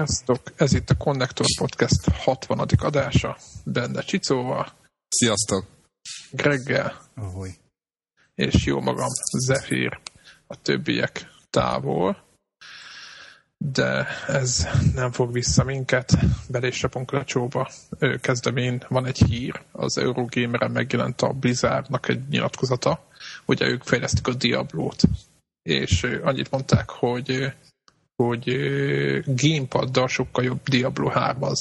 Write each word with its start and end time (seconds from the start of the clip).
Sziasztok! 0.00 0.40
Ez 0.56 0.72
itt 0.72 0.90
a 0.90 0.96
Connector 0.96 1.46
Podcast 1.58 2.08
60. 2.12 2.58
adása. 2.78 3.36
Benne 3.64 4.00
Csicóval. 4.00 4.72
Sziasztok! 5.08 5.66
Greggel. 6.30 7.00
Ahogy. 7.14 7.50
És 8.34 8.64
jó 8.64 8.80
magam, 8.80 9.08
Zephyr. 9.46 10.00
A 10.46 10.62
többiek 10.62 11.30
távol. 11.50 12.24
De 13.58 14.06
ez 14.26 14.68
nem 14.94 15.12
fog 15.12 15.32
vissza 15.32 15.64
minket. 15.64 16.12
Belésrapunk 16.48 17.10
lecsóba. 17.10 17.70
Kezdemén 18.20 18.84
van 18.88 19.06
egy 19.06 19.18
hír. 19.18 19.62
Az 19.72 19.98
Eurogamer-en 19.98 20.70
megjelent 20.70 21.20
a 21.20 21.32
Blizzardnak 21.32 22.08
egy 22.08 22.28
nyilatkozata. 22.28 23.06
Ugye 23.46 23.66
ők 23.66 23.82
fejlesztik 23.82 24.26
a 24.26 24.34
Diablo-t. 24.34 25.02
És 25.62 26.02
annyit 26.02 26.50
mondták, 26.50 26.90
hogy 26.90 27.52
hogy 28.26 28.56
gamepaddal 29.26 30.08
sokkal 30.08 30.44
jobb 30.44 30.60
Diablo 30.64 31.08
3 31.08 31.52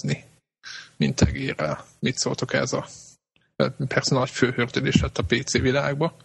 mint 0.97 1.21
egérrel. 1.21 1.85
Mit 1.99 2.17
szóltok 2.17 2.53
ez 2.53 2.73
a 2.73 2.87
persze 3.87 4.15
nagy 4.15 4.29
főhördülés 4.29 5.01
lett 5.01 5.17
a 5.17 5.23
PC 5.23 5.51
világba, 5.51 6.15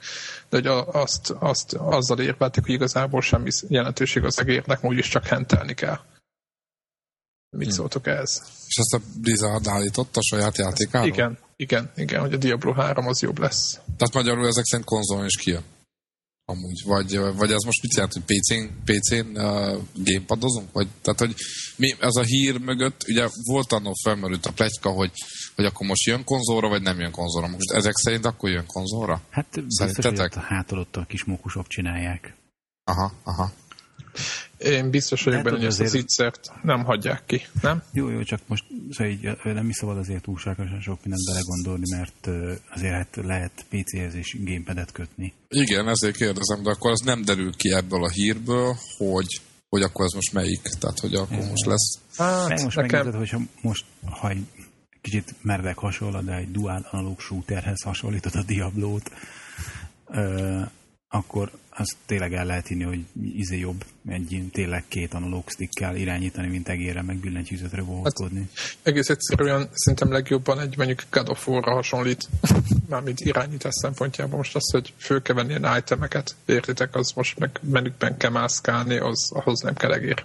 de 0.49 0.57
hogy 0.57 0.67
azt, 0.93 1.31
azt 1.31 1.73
azzal 1.73 2.21
érvelték, 2.21 2.65
hogy 2.65 2.75
igazából 2.75 3.21
semmi 3.21 3.51
jelentőség 3.69 4.25
az 4.25 4.41
egérnek, 4.41 4.85
úgyis 4.85 5.09
csak 5.09 5.27
hentelni 5.27 5.75
kell. 5.75 5.99
Mit 7.51 7.67
hmm. 7.67 7.77
szóltok 7.77 8.07
ez? 8.07 8.43
És 8.67 8.77
ezt 8.77 8.95
a 8.95 9.01
Blizzard 9.21 9.67
állította 9.67 10.19
a 10.19 10.23
saját 10.23 10.59
játékáról? 10.59 11.07
Igen, 11.07 11.39
igen, 11.57 11.91
igen, 11.97 12.21
hogy 12.21 12.33
a 12.33 12.37
Diablo 12.37 12.73
3 12.73 13.07
az 13.07 13.23
jobb 13.23 13.39
lesz. 13.39 13.81
Tehát 13.97 14.15
magyarul 14.15 14.47
ezek 14.47 14.65
szerint 14.65 14.89
konzolon 14.89 15.25
is 15.25 15.37
kijön? 15.37 15.63
Amúgy, 16.47 16.83
vagy, 16.85 17.19
vagy 17.19 17.53
az 17.53 17.65
most 17.65 17.83
mit 17.83 17.95
jelent, 17.95 18.13
hogy 18.13 18.23
PC-n, 18.23 18.65
PC-n 18.85 19.39
uh, 19.39 19.83
gamepadozunk? 19.95 20.73
Vagy, 20.73 20.89
tehát, 21.03 21.21
hogy 21.21 21.35
mi, 21.77 21.95
ez 21.99 22.15
a 22.15 22.23
hír 22.23 22.59
mögött, 22.59 23.05
ugye 23.09 23.29
volt 23.43 23.73
annó 23.73 23.93
felmerült 24.05 24.47
a 24.47 24.53
pletyka, 24.53 24.91
hogy, 24.91 25.11
hogy 25.55 25.65
akkor 25.65 25.87
most 25.87 26.07
jön 26.07 26.25
konzolra, 26.25 26.69
vagy 26.69 26.83
nem 26.83 27.01
jön 27.01 27.11
konzolra. 27.11 27.49
Most 27.49 27.71
ezek 27.71 27.97
szerint 27.97 28.25
akkor 28.25 28.51
jön 28.51 28.67
konzolra? 28.67 29.23
Hát 29.31 29.65
biztos, 29.65 30.05
hogy 30.05 30.21
a 30.21 30.41
hátulott 30.41 30.97
a 30.97 31.05
kis 31.05 31.25
mókusok 31.25 31.67
csinálják. 31.67 32.35
Aha, 32.85 33.13
aha. 33.25 33.53
Én 34.59 34.91
biztos 34.91 35.23
vagyok 35.23 35.43
benne, 35.43 35.57
hogy 35.57 35.67
ezt 35.67 35.81
az 35.81 35.95
ígyszert 35.95 36.53
nem 36.63 36.85
hagyják 36.85 37.23
ki, 37.27 37.47
nem? 37.63 37.83
Jó, 37.93 38.11
jó, 38.11 38.23
csak 38.23 38.41
most 38.47 38.65
szóval 38.91 39.13
így, 39.13 39.31
nem 39.45 39.69
is 39.69 39.77
szabad 39.77 39.99
azért 39.99 40.23
túlságosan 40.23 40.81
sok 40.81 40.99
mindent 41.03 41.25
belegondolni, 41.27 41.85
mert 41.91 42.29
azért 42.75 42.93
hát 42.93 43.17
lehet 43.23 43.65
PC-hez 43.69 44.15
és 44.15 44.37
gamepadet 44.41 44.93
kötni. 44.93 45.33
Igen, 45.49 45.89
ezért 45.89 46.17
kérdezem, 46.17 46.63
de 46.63 46.71
akkor 46.71 46.91
az 46.91 47.01
nem 47.01 47.25
derül 47.25 47.53
ki 47.57 47.73
ebből 47.73 48.05
a 48.05 48.11
hírből, 48.11 48.77
hogy, 48.97 49.41
hogy 49.69 49.83
akkor 49.83 50.05
ez 50.05 50.13
most 50.13 50.33
melyik, 50.33 50.63
tehát 50.63 50.99
hogy 50.99 51.15
akkor 51.15 51.39
é. 51.39 51.49
most 51.49 51.67
lesz. 51.67 51.99
Hát, 52.17 52.63
most 52.63 52.77
nekem... 52.77 53.05
megnézed, 53.05 53.19
hogyha 53.19 53.41
most, 53.61 53.85
ha 54.21 54.29
egy 54.31 54.47
kicsit 55.01 55.35
mervek 55.43 55.79
hasonló, 55.79 56.21
de 56.21 56.35
egy 56.35 56.51
dual 56.51 56.87
analóg 56.91 57.21
shooterhez 57.21 57.83
hasonlítod 57.83 58.35
a 58.35 58.43
Diablo-t, 58.43 59.11
akkor 61.09 61.51
azt 61.77 61.97
tényleg 62.07 62.33
el 62.35 62.45
lehet 62.45 62.67
hinni, 62.67 62.83
hogy 62.83 63.05
izé 63.37 63.59
jobb 63.59 63.85
egy 64.09 64.43
tényleg 64.53 64.85
két 64.89 65.15
analóg 65.15 65.51
stickkel 65.51 65.97
irányítani, 65.97 66.49
mint 66.49 66.69
egére, 66.69 67.03
meg 67.03 67.17
billentyűzetre 67.17 67.83
bohózkodni. 67.83 68.49
Hát, 68.55 68.77
egész 68.83 69.09
egyszerűen 69.09 69.69
szerintem 69.73 70.13
legjobban 70.13 70.61
egy 70.61 70.77
mondjuk 70.77 71.03
God 71.11 71.29
of 71.29 71.49
War-ra 71.49 71.75
hasonlít, 71.75 72.29
mármint 72.89 73.21
irányítás 73.21 73.75
szempontjában. 73.75 74.37
Most 74.37 74.57
az, 74.57 74.71
hogy 74.71 74.93
föl 74.97 75.23
kell 75.23 75.35
venni 75.35 75.49
ilyen 75.49 75.77
itemeket, 75.77 76.35
értitek, 76.45 76.95
az 76.95 77.13
most 77.15 77.39
meg 77.39 77.61
menükben 77.61 78.17
kell 78.17 78.31
mászkálni, 78.31 78.97
az, 78.97 79.31
ahhoz 79.33 79.61
nem 79.61 79.75
kell 79.75 79.93
egér. 79.93 80.25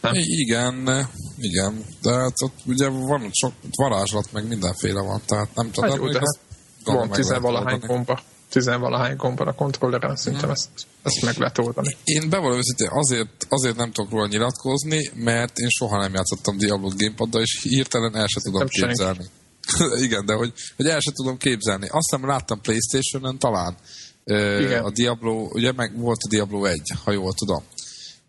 Nem? 0.00 0.12
Igen, 0.14 1.06
igen, 1.38 1.84
de 2.02 2.12
hát 2.12 2.42
ott 2.42 2.58
ugye 2.64 2.88
van 2.88 3.30
sok 3.32 3.52
varázslat, 3.70 4.32
meg 4.32 4.48
mindenféle 4.48 5.00
van, 5.00 5.20
tehát 5.26 5.54
nem 5.54 5.70
tudom. 5.70 5.90
Hát 5.90 5.98
jó, 5.98 6.08
de 6.08 6.18
hát 6.18 6.38
van 6.84 7.10
tizenvalahány 7.10 7.80
gomba 7.86 8.20
tizenvalahány 8.54 9.16
gomban 9.16 9.46
a 9.46 9.52
kontrolleren, 9.52 10.16
szerintem 10.16 10.50
ezt, 10.50 10.68
ezt 11.02 11.22
meg 11.22 11.36
lehet 11.36 11.58
oldani. 11.58 11.96
Én 12.04 12.30
bevallom 12.30 12.58
őszintén, 12.58 12.88
azért, 12.90 13.46
azért 13.48 13.76
nem 13.76 13.92
tudok 13.92 14.10
róla 14.10 14.26
nyilatkozni, 14.26 15.10
mert 15.14 15.58
én 15.58 15.68
soha 15.68 15.98
nem 15.98 16.14
játszottam 16.14 16.56
Diablo 16.56 16.88
gamepaddal, 16.96 17.42
és 17.42 17.62
hirtelen 17.62 18.16
el 18.16 18.26
sem 18.26 18.42
tudom 18.42 18.58
nem 18.58 18.88
képzelni. 18.88 19.24
Igen, 20.06 20.26
de 20.26 20.34
hogy, 20.34 20.52
hogy 20.76 20.86
el 20.86 21.00
sem 21.00 21.12
tudom 21.12 21.36
képzelni. 21.36 21.88
Azt 21.88 22.10
hiszem 22.10 22.26
láttam 22.26 22.60
Playstation-on 22.60 23.38
talán. 23.38 23.76
Igen. 24.64 24.84
A 24.84 24.90
Diablo, 24.90 25.48
ugye 25.52 25.72
meg 25.72 25.98
volt 25.98 26.20
a 26.22 26.28
Diablo 26.28 26.64
1, 26.64 26.80
ha 27.04 27.12
jól 27.12 27.32
tudom. 27.32 27.62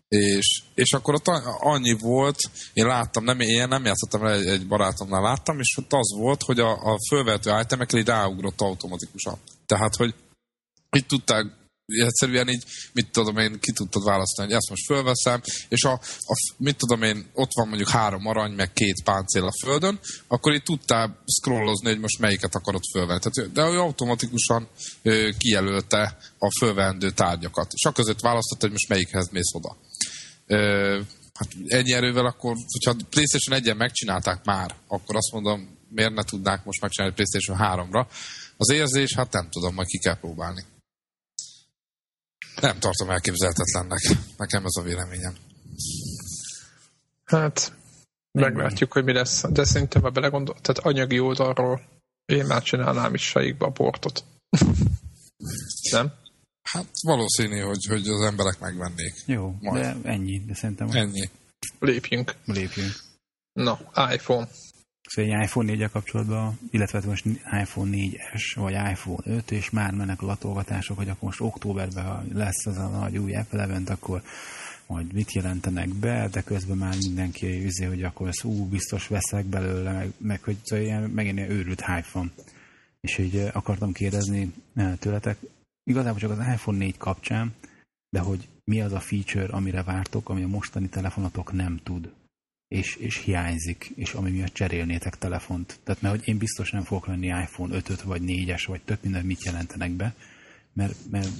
És, 0.08 0.62
és 0.74 0.92
akkor 0.92 1.14
ott 1.14 1.28
annyi 1.60 1.96
volt, 2.00 2.38
én 2.72 2.86
láttam, 2.86 3.24
nem, 3.24 3.40
én 3.40 3.68
nem 3.68 3.84
játszottam 3.84 4.26
egy, 4.26 4.46
egy 4.46 4.66
barátomnál 4.66 5.22
láttam, 5.22 5.58
és 5.58 5.76
ott 5.78 5.92
az 5.92 6.14
volt, 6.18 6.42
hogy 6.42 6.58
a, 6.58 6.70
a 6.70 6.98
fölvető 7.08 7.50
itemekre 7.60 7.98
így 7.98 8.06
ráugrott 8.06 8.60
automatikusan. 8.60 9.38
Tehát, 9.66 9.96
hogy 9.96 10.14
itt 10.90 11.08
tudták 11.08 11.46
egyszerűen 11.86 12.48
így, 12.48 12.64
mit 12.92 13.10
tudom 13.10 13.36
én, 13.36 13.58
ki 13.60 13.72
tudtad 13.72 14.04
választani, 14.04 14.48
hogy 14.48 14.56
ezt 14.56 14.70
most 14.70 14.84
fölveszem, 14.84 15.42
és 15.68 15.84
a, 15.84 15.92
a, 16.26 16.54
mit 16.56 16.76
tudom 16.76 17.02
én, 17.02 17.26
ott 17.32 17.50
van 17.54 17.68
mondjuk 17.68 17.88
három 17.88 18.26
arany, 18.26 18.52
meg 18.52 18.72
két 18.72 19.02
páncél 19.04 19.44
a 19.44 19.64
földön, 19.64 20.00
akkor 20.26 20.54
így 20.54 20.62
tudtál 20.62 21.22
scrollozni, 21.40 21.88
hogy 21.88 22.00
most 22.00 22.18
melyiket 22.18 22.54
akarod 22.54 22.82
fölvenni. 22.92 23.20
Tehát, 23.20 23.52
de 23.52 23.62
ő 23.62 23.78
automatikusan 23.78 24.68
ö, 25.02 25.28
kijelölte 25.38 26.16
a 26.38 26.50
fölvendő 26.58 27.10
tárgyakat, 27.10 27.72
és 27.72 27.84
a 27.84 27.92
között 27.92 28.20
választotta, 28.20 28.60
hogy 28.60 28.70
most 28.70 28.88
melyikhez 28.88 29.28
mész 29.30 29.54
oda. 29.54 29.76
Ö, 30.46 31.00
hát 31.34 31.48
ennyi 31.66 31.92
erővel 31.92 32.26
akkor, 32.26 32.56
hogyha 32.72 33.06
PlayStation 33.10 33.60
1-en 33.62 33.76
megcsinálták 33.76 34.44
már, 34.44 34.74
akkor 34.88 35.16
azt 35.16 35.32
mondom, 35.32 35.76
miért 35.88 36.14
ne 36.14 36.22
tudnák 36.22 36.64
most 36.64 36.80
megcsinálni 36.80 37.14
PlayStation 37.14 37.56
3-ra, 37.60 38.06
az 38.56 38.70
érzés, 38.70 39.14
hát 39.14 39.32
nem 39.32 39.48
tudom, 39.50 39.74
majd 39.74 39.88
ki 39.88 39.98
kell 39.98 40.18
próbálni. 40.18 40.64
Nem 42.60 42.78
tartom 42.78 43.10
elképzelhetetlennek. 43.10 44.00
Nekem 44.36 44.64
ez 44.64 44.76
a 44.76 44.82
véleményem. 44.82 45.34
Hát, 47.24 47.72
meglátjuk, 48.32 48.92
hogy 48.92 49.04
mi 49.04 49.12
lesz. 49.12 49.44
De 49.48 49.64
szerintem, 49.64 50.02
ha 50.02 50.10
belegondol, 50.10 50.56
tehát 50.60 50.84
anyagi 50.84 51.18
oldalról 51.18 51.80
én 52.24 52.46
már 52.46 52.62
csinálnám 52.62 53.14
is 53.14 53.22
saikba 53.22 53.66
a 53.66 53.70
portot. 53.70 54.24
nem? 55.90 56.12
Hát 56.62 56.86
valószínű, 57.02 57.58
hogy, 57.58 57.84
hogy 57.84 58.08
az 58.08 58.20
emberek 58.20 58.58
megvennék. 58.58 59.14
Jó, 59.26 59.54
Majd. 59.60 59.82
de 59.82 60.08
ennyi, 60.08 60.44
de 60.44 60.54
szerintem... 60.54 60.90
Ennyi. 60.90 61.30
Lépjünk. 61.78 62.34
Lépjünk. 62.44 62.92
Na, 63.52 63.78
iPhone. 64.12 64.48
Szóval 65.06 65.32
egy 65.32 65.42
iPhone 65.42 65.72
4 65.72 65.90
kapcsolatban, 65.90 66.58
illetve 66.70 67.00
most 67.06 67.24
iPhone 67.60 67.90
4S 67.96 68.52
vagy 68.54 68.72
iPhone 68.72 69.22
5, 69.24 69.50
és 69.50 69.70
már 69.70 69.92
mennek 69.92 70.22
a 70.22 70.26
latolgatások, 70.26 70.96
hogy 70.96 71.08
akkor 71.08 71.22
most 71.22 71.40
októberben 71.40 72.30
lesz 72.32 72.66
az 72.66 72.76
a 72.76 72.88
nagy 72.88 73.18
új 73.18 73.34
Apple 73.34 73.62
event, 73.62 73.90
akkor 73.90 74.22
majd 74.86 75.12
mit 75.12 75.32
jelentenek 75.32 75.88
be, 75.88 76.28
de 76.28 76.42
közben 76.42 76.76
már 76.76 76.94
mindenki 76.96 77.64
üzé, 77.64 77.84
hogy 77.84 78.02
akkor 78.02 78.28
ez 78.28 78.44
ú, 78.44 78.64
biztos 78.64 79.06
veszek 79.06 79.44
belőle, 79.44 79.92
meg, 79.92 80.12
meg 80.16 80.42
hogy 80.42 80.56
szóval 80.62 80.84
ilyen, 80.84 81.02
megint 81.02 81.36
ilyen 81.36 81.50
őrült 81.50 81.84
hype. 81.84 82.24
És 83.00 83.18
így 83.18 83.36
akartam 83.52 83.92
kérdezni 83.92 84.52
tőletek, 84.98 85.38
igazából 85.84 86.18
csak 86.20 86.30
az 86.30 86.38
iPhone 86.38 86.78
4 86.78 86.96
kapcsán, 86.96 87.54
de 88.10 88.20
hogy 88.20 88.48
mi 88.64 88.80
az 88.80 88.92
a 88.92 89.00
feature, 89.00 89.52
amire 89.52 89.82
vártok, 89.82 90.28
ami 90.28 90.42
a 90.42 90.48
mostani 90.48 90.88
telefonatok 90.88 91.52
nem 91.52 91.80
tud 91.82 92.12
és, 92.68 92.96
és 92.96 93.16
hiányzik, 93.16 93.92
és 93.94 94.12
ami 94.12 94.30
miatt 94.30 94.54
cserélnétek 94.54 95.18
telefont. 95.18 95.80
Tehát 95.84 96.02
mert 96.02 96.16
hogy 96.16 96.28
én 96.28 96.38
biztos 96.38 96.70
nem 96.70 96.82
fogok 96.82 97.06
lenni 97.06 97.26
iPhone 97.26 97.74
5 97.74 98.02
vagy 98.02 98.22
4-es, 98.24 98.64
vagy 98.66 98.80
tök 98.82 99.02
minden 99.02 99.24
mit 99.24 99.44
jelentenek 99.44 99.90
be, 99.90 100.14
mert, 100.72 100.96
mert 101.10 101.30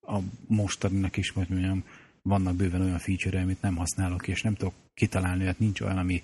a 0.00 0.18
mostaninak 0.46 1.16
is, 1.16 1.30
vagy 1.30 1.48
mondjam, 1.48 1.84
vannak 2.22 2.56
bőven 2.56 2.80
olyan 2.80 2.98
feature 2.98 3.40
amit 3.40 3.62
nem 3.62 3.76
használok, 3.76 4.28
és 4.28 4.42
nem 4.42 4.54
tudok 4.54 4.74
kitalálni, 4.94 5.44
hogy 5.44 5.54
nincs 5.58 5.80
olyan, 5.80 5.98
ami 5.98 6.22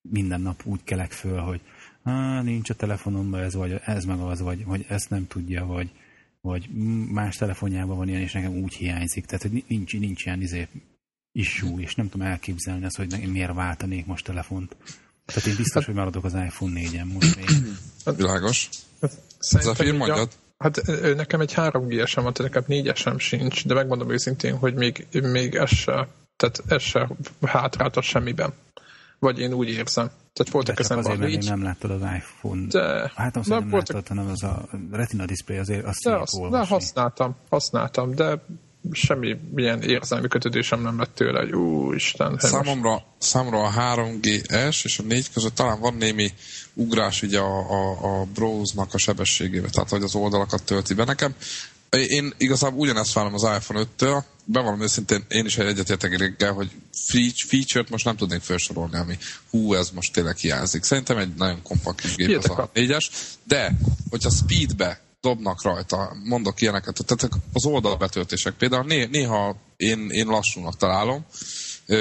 minden 0.00 0.40
nap 0.40 0.62
úgy 0.64 0.80
kelek 0.84 1.12
föl, 1.12 1.38
hogy 1.38 1.60
nincs 2.42 2.70
a 2.70 2.74
telefonomban 2.74 3.40
ez, 3.40 3.54
vagy 3.54 3.80
ez 3.84 4.04
meg 4.04 4.18
az, 4.18 4.40
vagy, 4.40 4.64
vagy 4.64 4.84
ezt 4.88 5.10
nem 5.10 5.26
tudja, 5.26 5.64
vagy, 5.64 5.90
vagy 6.40 6.68
más 7.10 7.36
telefonjában 7.36 7.96
van 7.96 8.08
ilyen, 8.08 8.20
és 8.20 8.32
nekem 8.32 8.52
úgy 8.52 8.74
hiányzik. 8.74 9.24
Tehát 9.26 9.42
hogy 9.42 9.64
nincs, 9.66 9.98
nincs 9.98 10.24
ilyen 10.24 10.40
izé, 10.40 10.68
issue, 11.36 11.80
és 11.80 11.94
nem 11.94 12.08
tudom 12.08 12.26
elképzelni 12.26 12.84
azt, 12.84 12.96
hogy 12.96 13.20
én 13.20 13.28
miért 13.28 13.54
váltanék 13.54 14.06
most 14.06 14.24
telefont. 14.24 14.76
Tehát 15.26 15.48
én 15.48 15.56
biztos, 15.56 15.74
hát, 15.74 15.84
hogy 15.84 15.94
maradok 15.94 16.24
az 16.24 16.34
iPhone 16.34 16.80
4-en 16.80 17.12
most 17.12 17.36
még. 17.36 17.48
Hát, 18.04 18.16
Világos. 18.16 18.68
Hát, 19.00 19.12
Ez 19.50 19.66
a 19.66 19.74
film 19.74 19.96
mondjad? 19.96 20.30
Hát 20.58 20.82
nekem 21.16 21.40
egy 21.40 21.52
3 21.52 21.86
g 21.86 22.06
sem 22.06 22.24
van, 22.24 22.32
tehát 22.32 22.52
nekem 22.52 22.64
4 22.66 22.96
sem 22.96 23.18
sincs, 23.18 23.66
de 23.66 23.74
megmondom 23.74 24.10
őszintén, 24.10 24.56
hogy 24.56 24.74
még, 24.74 25.06
még 25.12 25.54
ez 25.54 25.70
se, 25.70 26.08
tehát 26.36 26.62
ez 26.66 26.82
se 26.82 27.08
hátráltat 27.42 28.02
semmiben. 28.02 28.52
Vagy 29.18 29.38
én 29.38 29.52
úgy 29.52 29.68
érzem. 29.68 30.10
Tehát 30.32 30.52
voltak 30.52 30.78
ezen 30.78 30.98
azért, 30.98 31.18
mert 31.18 31.44
nem 31.44 31.62
láttad 31.62 31.90
az 31.90 32.00
iPhone. 32.00 32.66
De, 32.66 33.12
hát 33.14 33.36
azt 33.36 33.48
nem 33.48 33.68
voltak... 33.68 33.94
láttad, 33.94 34.08
hanem 34.08 34.30
az 34.30 34.42
a 34.42 34.68
Retina 34.90 35.24
display 35.24 35.58
azért 35.58 35.84
azt 35.84 36.04
de, 36.04 36.16
azt, 36.16 36.50
de 36.50 36.66
használtam, 36.66 37.36
használtam, 37.48 38.14
de 38.14 38.44
semmi 38.92 39.36
milyen 39.54 39.82
érzelmi 39.82 40.28
kötődésem 40.28 40.82
nem 40.82 40.98
lett 40.98 41.14
tőle, 41.14 41.40
hogy 41.40 41.54
úristen. 41.54 42.38
Számomra, 42.38 43.02
számomra 43.18 43.62
a 43.62 43.72
3GS 43.72 44.84
és 44.84 44.98
a 44.98 45.02
4 45.02 45.32
között 45.32 45.54
talán 45.54 45.80
van 45.80 45.94
némi 45.94 46.32
ugrás 46.74 47.22
ugye 47.22 47.38
a, 47.38 47.70
a, 47.70 48.20
a 48.20 48.24
browse-nak 48.34 48.94
a 48.94 48.98
sebességével, 48.98 49.70
tehát 49.70 49.88
hogy 49.88 50.02
az 50.02 50.14
oldalakat 50.14 50.62
tölti 50.62 50.94
be 50.94 51.04
nekem. 51.04 51.34
Én 51.90 52.34
igazából 52.36 52.78
ugyanezt 52.78 53.12
várom 53.12 53.34
az 53.34 53.42
iPhone 53.42 53.82
5-től, 53.98 54.22
bevallom 54.44 54.82
őszintén, 54.82 55.24
én 55.28 55.44
is 55.44 55.58
egyetértek 55.58 56.18
reggel, 56.18 56.52
hogy 56.52 56.70
feature-t 57.48 57.90
most 57.90 58.04
nem 58.04 58.16
tudnék 58.16 58.40
felsorolni, 58.40 58.96
ami 58.96 59.18
hú, 59.50 59.74
ez 59.74 59.90
most 59.90 60.12
tényleg 60.12 60.36
hiányzik. 60.36 60.84
Szerintem 60.84 61.18
egy 61.18 61.34
nagyon 61.34 61.62
kompakt 61.62 62.16
gép 62.16 62.36
az 62.36 62.50
a 62.50 62.70
4-es, 62.74 63.06
de 63.44 63.72
hogyha 64.10 64.30
speedbe 64.30 65.00
dobnak 65.26 65.62
rajta, 65.62 66.16
mondok 66.24 66.60
ilyeneket, 66.60 67.04
tehát 67.06 67.28
az 67.52 67.66
oldalbetöltések 67.66 68.54
például 68.54 68.84
né- 68.84 69.10
néha 69.10 69.56
én, 69.76 70.10
én 70.10 70.26
lassúnak 70.26 70.76
találom, 70.76 71.26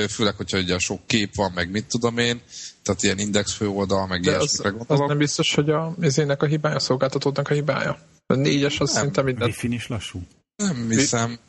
főleg, 0.10 0.36
hogyha 0.36 0.58
ugye 0.58 0.78
sok 0.80 1.08
kép 1.08 1.36
van, 1.36 1.52
meg 1.52 1.72
mit 1.72 1.86
tudom 1.86 2.18
én, 2.18 2.42
tehát 2.84 3.04
ilyen 3.04 3.20
index 3.20 3.54
főoldal, 3.54 4.08
meg 4.08 4.24
ilyesmikre 4.24 4.70
gondolok. 4.70 5.04
Az 5.04 5.08
nem 5.08 5.18
biztos, 5.18 5.56
hogy 5.56 5.70
a, 5.70 5.96
az 6.02 6.18
ének 6.18 6.42
a 6.44 6.46
hibája, 6.46 6.76
a 6.76 6.80
szolgáltatódnak 6.80 7.50
a 7.50 7.54
hibája. 7.54 8.00
A 8.28 8.34
négyes 8.34 8.80
az 8.80 8.92
szinte 8.92 9.22
minden... 9.22 9.48
Wi-Fi 9.48 9.74
is 9.74 9.88
lassú? 9.88 10.22
Nem 10.56 10.90
hiszem. 10.90 11.40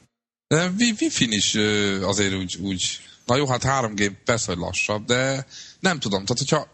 Wi-Fi 0.79 1.35
is 1.35 1.55
azért 2.03 2.35
úgy, 2.35 2.57
úgy... 2.61 3.01
Na 3.27 3.37
jó, 3.37 3.47
hát 3.47 3.63
3G 3.65 4.13
persze, 4.25 4.53
hogy 4.53 4.61
lassabb, 4.61 5.05
de 5.05 5.47
nem 5.81 5.99
tudom. 5.99 6.25
Tehát, 6.25 6.39
hogyha 6.39 6.69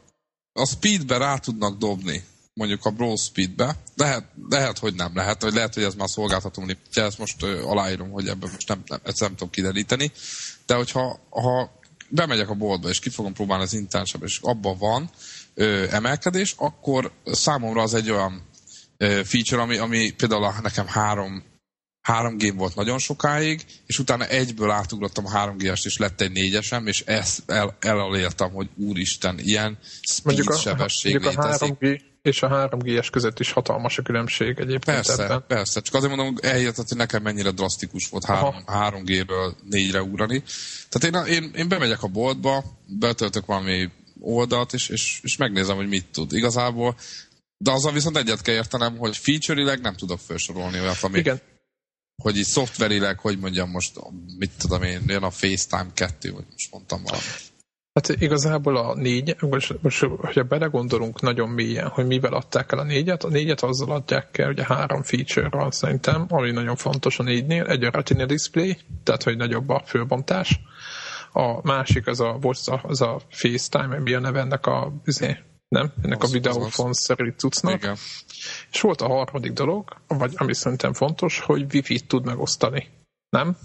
a 0.52 0.66
speedbe 0.66 1.16
rá 1.16 1.36
tudnak 1.36 1.78
dobni, 1.78 2.24
mondjuk 2.54 2.84
a 2.84 2.90
Brawl 2.90 3.16
Speedbe, 3.16 3.76
lehet, 3.96 4.24
lehet, 4.48 4.78
hogy 4.78 4.94
nem 4.94 5.10
lehet, 5.14 5.42
vagy 5.42 5.54
lehet, 5.54 5.74
hogy 5.74 5.82
ez 5.82 5.94
már 5.94 6.08
szolgáltató 6.08 6.60
limitje, 6.60 7.04
ezt 7.04 7.18
most 7.18 7.42
ö, 7.42 7.62
aláírom, 7.62 8.10
hogy 8.10 8.28
ebben 8.28 8.50
most 8.52 8.68
nem, 8.68 8.82
nem, 8.86 9.00
ezt 9.04 9.20
nem 9.20 9.30
tudom 9.30 9.50
kideríteni, 9.50 10.12
de 10.66 10.74
hogyha 10.74 11.20
ha 11.30 11.80
bemegyek 12.08 12.50
a 12.50 12.54
boltba, 12.54 12.88
és 12.88 12.98
ki 12.98 13.10
fogom 13.10 13.32
próbálni 13.32 13.62
az 13.62 13.74
internship, 13.74 14.22
és 14.22 14.38
abban 14.42 14.78
van 14.78 15.10
ö, 15.54 15.86
emelkedés, 15.90 16.54
akkor 16.56 17.12
számomra 17.24 17.82
az 17.82 17.94
egy 17.94 18.10
olyan 18.10 18.50
feature, 19.24 19.62
ami, 19.62 19.76
ami 19.76 20.10
például 20.10 20.54
nekem 20.62 20.86
három, 20.86 21.42
három 22.00 22.38
game 22.38 22.58
volt 22.58 22.74
nagyon 22.74 22.98
sokáig, 22.98 23.64
és 23.86 23.98
utána 23.98 24.26
egyből 24.26 24.70
átugrottam 24.70 25.26
a 25.26 25.30
3G-est, 25.30 25.84
és 25.84 25.96
lett 25.98 26.20
egy 26.20 26.32
négyesem, 26.32 26.86
és 26.86 27.00
ezt 27.00 27.42
el, 27.46 27.76
elaléltem, 27.80 28.50
hogy 28.50 28.68
úristen, 28.76 29.38
ilyen 29.38 29.78
speed 30.00 30.24
mondjuk 30.24 30.50
a, 30.50 30.58
sebesség 30.58 31.12
mondjuk 31.18 31.44
a 31.44 31.56
3G 31.56 32.00
és 32.22 32.42
a 32.42 32.48
3G-es 32.48 33.08
között 33.10 33.40
is 33.40 33.52
hatalmas 33.52 33.98
a 33.98 34.02
különbség 34.02 34.48
egyébként 34.48 34.82
persze, 34.82 35.22
ebben. 35.22 35.44
Persze, 35.46 35.80
csak 35.80 35.94
azért 35.94 36.16
mondom, 36.16 36.36
elhihetet, 36.40 36.88
hogy 36.88 36.96
nekem 36.96 37.22
mennyire 37.22 37.50
drasztikus 37.50 38.08
volt 38.08 38.24
3, 38.24 38.54
3G-ről 38.66 39.54
4-re 39.70 40.02
ugrani. 40.02 40.42
Tehát 40.88 41.26
én, 41.26 41.34
én, 41.34 41.50
én 41.54 41.68
bemegyek 41.68 42.02
a 42.02 42.08
boltba, 42.08 42.64
betöltök 42.86 43.46
valami 43.46 43.90
oldalt, 44.20 44.72
és, 44.72 44.88
és, 44.88 45.20
és 45.22 45.36
megnézem, 45.36 45.76
hogy 45.76 45.88
mit 45.88 46.06
tud. 46.06 46.32
Igazából 46.32 46.96
de 47.62 47.70
azzal 47.70 47.92
viszont 47.92 48.16
egyet 48.16 48.42
kell 48.42 48.54
értenem, 48.54 48.96
hogy 48.96 49.16
feature-ileg 49.16 49.80
nem 49.80 49.94
tudok 49.94 50.18
felsorolni 50.18 50.80
olyat, 50.80 51.02
ami, 51.02 51.18
Igen. 51.18 51.40
hogy 52.22 52.36
így 52.36 52.44
szoftverileg, 52.44 53.18
hogy 53.18 53.38
mondjam 53.38 53.70
most, 53.70 54.00
mit 54.38 54.50
tudom 54.58 54.82
én, 54.82 55.02
jön 55.06 55.22
a 55.22 55.30
FaceTime 55.30 55.92
2, 55.94 56.32
vagy 56.32 56.44
most 56.50 56.70
mondtam 56.70 57.02
valamit. 57.02 57.51
Hát 57.94 58.08
igazából 58.08 58.76
a 58.76 58.94
négy, 58.94 59.36
most, 59.40 59.82
most 59.82 60.04
hogyha 60.04 60.42
belegondolunk 60.42 61.20
nagyon 61.20 61.48
mélyen, 61.48 61.88
hogy 61.88 62.06
mivel 62.06 62.32
adták 62.32 62.72
el 62.72 62.78
a 62.78 62.84
négyet, 62.84 63.24
a 63.24 63.28
négyet 63.28 63.62
azzal 63.62 63.90
adják 63.90 64.38
el, 64.38 64.50
ugye 64.50 64.64
három 64.64 65.02
feature 65.02 65.48
van 65.48 65.70
szerintem, 65.70 66.26
ami 66.28 66.50
nagyon 66.50 66.76
fontos 66.76 67.18
a 67.18 67.22
négynél, 67.22 67.64
egy 67.64 67.84
a 67.84 67.90
retina 67.90 68.26
display, 68.26 68.76
tehát 69.02 69.22
hogy 69.22 69.36
nagyobb 69.36 69.68
a 69.68 69.82
főbontás, 69.86 70.60
a 71.32 71.66
másik 71.66 72.06
az 72.06 72.20
a, 72.20 72.38
az 72.82 73.00
a 73.00 73.20
FaceTime, 73.28 73.98
mi 73.98 74.14
a 74.14 74.20
neve 74.20 74.40
ennek 74.40 74.66
a, 74.66 74.92
izé, 75.04 75.36
nem? 75.68 75.92
Ennek 76.02 76.22
az, 76.22 76.30
a 76.30 76.32
videófonszerű 76.32 77.32
cuccnak. 77.36 77.74
Igen. 77.74 77.96
És 78.70 78.80
volt 78.80 79.00
a 79.00 79.08
harmadik 79.08 79.52
dolog, 79.52 79.96
vagy 80.06 80.32
ami 80.36 80.54
szerintem 80.54 80.92
fontos, 80.92 81.40
hogy 81.40 81.66
wifi-t 81.74 82.06
tud 82.06 82.24
megosztani. 82.24 82.88
Nem? 83.28 83.56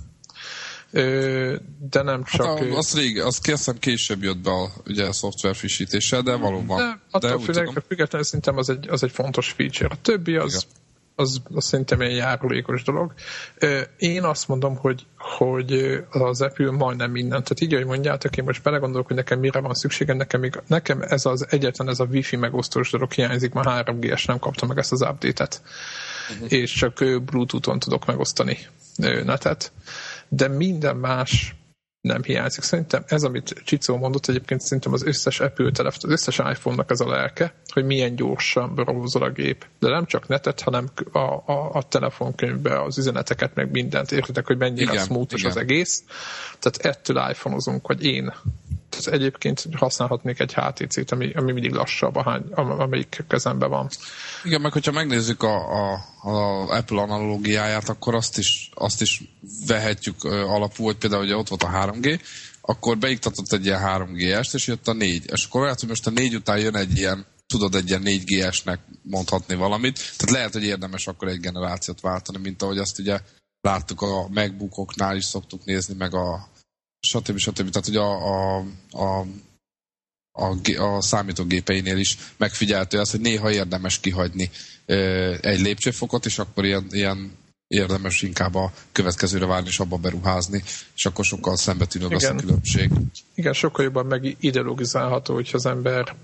De 0.92 2.01
nem 2.01 2.24
hát 2.24 2.30
csak... 2.30 2.45
Hát 2.45 2.60
a, 2.60 2.78
az 2.78 2.95
rég, 2.95 3.22
az 3.22 3.39
kérszem 3.39 3.80
később 3.80 4.24
jött 4.24 4.38
be 4.38 4.51
a, 4.51 4.69
ugye, 4.86 5.06
a 5.06 5.13
szoftver 5.13 5.56
frissítéssel, 5.56 6.22
de 6.22 6.36
valóban. 6.36 6.78
De, 6.78 7.00
attól 7.12 7.54
de 7.54 7.81
függetlenül 7.88 8.25
szerintem 8.25 8.57
az 8.57 8.69
egy, 8.69 8.88
az 8.89 9.04
egy 9.04 9.12
fontos 9.12 9.51
feature. 9.51 9.89
A 9.89 9.98
többi 10.01 10.36
az, 10.36 10.50
Igen 10.50 10.86
az, 11.19 11.42
az 11.54 11.66
szerintem 11.66 12.01
egy 12.01 12.16
járulékos 12.16 12.84
dolog. 12.84 13.13
Én 13.98 14.24
azt 14.24 14.48
mondom, 14.48 14.75
hogy, 14.75 15.06
hogy 15.18 16.00
az 16.10 16.42
Apple 16.42 16.72
majdnem 16.72 17.12
mindent. 17.12 17.44
Tehát 17.44 17.62
így, 17.62 17.74
ahogy 17.74 17.86
mondjátok, 17.86 18.38
én 18.38 18.44
most 18.44 18.63
belegondolok, 18.63 19.07
hogy 19.07 19.16
nekem 19.16 19.40
mire 19.40 19.60
van 19.60 19.74
szükségem, 19.74 20.18
nekem, 20.18 20.40
még, 20.40 20.62
nekem 20.68 21.01
ez 21.01 21.25
az 21.25 21.45
egyetlen 21.50 21.90
ez 21.90 22.00
a 22.00 22.06
Wi-Fi 22.06 22.36
megosztós 22.36 22.92
dolog 22.92 23.12
hiányzik, 23.12 23.54
már 23.54 23.86
3G-es 23.86 24.28
nem 24.28 24.40
kapta 24.40 24.66
meg 24.66 24.78
ezt 24.78 24.92
az 24.92 25.01
update-et. 25.01 25.62
Uh-huh. 26.33 26.51
És 26.51 26.72
csak 26.72 26.94
Bluetooth-on 27.25 27.80
tudok 27.80 28.06
megosztani 28.06 28.57
netet. 29.24 29.72
De 30.29 30.47
minden 30.47 30.95
más 30.95 31.56
nem 32.01 32.24
hiányzik. 32.24 32.63
Szerintem 32.63 33.03
ez, 33.07 33.24
amit 33.24 33.62
Csicó 33.65 33.97
mondott, 33.97 34.27
egyébként 34.27 34.62
szerintem 34.62 34.94
az 34.94 35.03
összes 35.03 35.39
Apple 35.39 35.71
telefon, 35.71 36.00
az 36.03 36.12
összes 36.12 36.38
iPhone-nak 36.38 36.91
ez 36.91 37.00
a 37.00 37.07
lelke, 37.07 37.53
hogy 37.74 37.85
milyen 37.85 38.15
gyorsan 38.15 38.75
browsol 38.75 39.24
a 39.24 39.29
gép. 39.29 39.65
De 39.79 39.89
nem 39.89 40.06
csak 40.06 40.27
netet, 40.27 40.62
hanem 40.62 40.89
a, 41.12 41.18
a, 41.18 41.69
a 41.74 41.83
telefonkönyvbe 41.83 42.81
az 42.81 42.97
üzeneteket, 42.97 43.56
meg 43.56 43.71
mindent. 43.71 44.12
Értitek, 44.12 44.45
hogy 44.45 44.57
mennyire 44.57 44.91
igen, 44.91 45.06
smooth 45.06 45.33
igen. 45.33 45.50
az 45.50 45.57
egész. 45.57 46.03
Tehát 46.59 46.95
ettől 46.95 47.30
iPhone-ozunk, 47.30 47.88
vagy 47.88 48.06
én 48.06 48.33
egyébként 49.06 49.66
használhatnék 49.75 50.39
egy 50.39 50.54
HTC-t, 50.54 51.12
ami, 51.12 51.31
ami 51.34 51.51
mindig 51.51 51.72
lassabb, 51.72 52.16
ahány, 52.16 52.42
amelyik 52.54 53.24
kezemben 53.28 53.69
van. 53.69 53.89
Igen, 54.44 54.62
meg 54.62 54.72
hogyha 54.72 54.92
megnézzük 54.92 55.44
a, 55.44 55.56
a, 55.56 55.94
a 56.22 56.68
Apple 56.78 57.01
analógiáját, 57.01 57.89
akkor 57.89 58.16
azt 58.16 58.38
is, 58.38 58.69
azt 58.74 59.01
is 59.01 59.24
vehetjük 59.68 60.24
alapul, 60.24 60.86
hogy 60.86 60.98
például 60.98 61.24
ugye 61.24 61.36
ott 61.36 61.48
volt 61.48 61.63
a 61.63 61.69
3G, 61.69 62.19
akkor 62.62 62.98
beiktatott 62.98 63.51
egy 63.51 63.66
ilyen 63.66 63.81
3G-est, 63.86 64.54
és 64.54 64.68
jött 64.68 64.88
a 64.88 64.94
4. 64.94 65.23
És 65.31 65.45
akkor 65.45 65.61
lehet, 65.61 65.80
hogy 65.80 65.90
most 65.90 66.07
a 66.07 66.09
4 66.09 66.35
után 66.35 66.59
jön 66.59 66.76
egy 66.76 66.97
ilyen, 66.97 67.26
tudod, 67.47 67.76
egy 67.76 67.90
ilyen 67.90 68.04
4G-esnek 68.06 68.78
mondhatni 69.02 69.56
valamit. 69.56 69.95
Tehát 70.18 70.35
lehet, 70.35 70.54
hogy 70.54 70.64
érdemes 70.64 71.07
akkor 71.07 71.28
egy 71.28 71.40
generációt 71.40 72.02
váltani, 72.02 72.38
mint 72.38 72.61
ahogy 72.61 72.78
azt 72.78 73.00
ugye 73.00 73.19
láttuk 73.61 74.02
a 74.02 74.28
MacBookoknál 74.30 75.16
is 75.16 75.26
szoktuk 75.26 75.66
nézni, 75.66 75.95
meg 75.97 76.14
a 76.14 76.47
stb. 76.99 77.37
stb. 77.37 77.69
Tehát, 77.69 77.85
hogy 77.85 77.95
a, 77.95 78.11
a, 78.57 78.66
a 78.92 79.25
a, 80.37 80.56
a 80.81 81.01
számítógépeinél 81.01 81.97
is 81.97 82.18
megfigyeltő 82.37 82.99
az, 82.99 83.11
hogy 83.11 83.19
néha 83.19 83.51
érdemes 83.51 83.99
kihagyni 83.99 84.49
ö, 84.85 85.33
egy 85.42 85.59
lépcsőfokot, 85.59 86.25
és 86.25 86.39
akkor 86.39 86.66
ilyen, 86.66 86.87
ilyen 86.89 87.31
érdemes 87.68 88.21
inkább 88.21 88.56
a 88.56 88.71
következőre 88.92 89.45
várni 89.45 89.68
és 89.68 89.80
abba 89.80 89.97
beruházni, 89.97 90.63
és 90.95 91.06
akkor 91.06 91.25
sokkal 91.25 91.56
szembetűnőbb 91.56 92.11
az 92.11 92.23
a 92.23 92.35
különbség. 92.35 92.92
Igen, 93.35 93.54
sokkal 93.54 93.85
jobban 93.85 94.06
megideologizálható, 94.06 95.33
hogyha 95.33 95.57
az 95.57 95.66
ember 95.66 96.16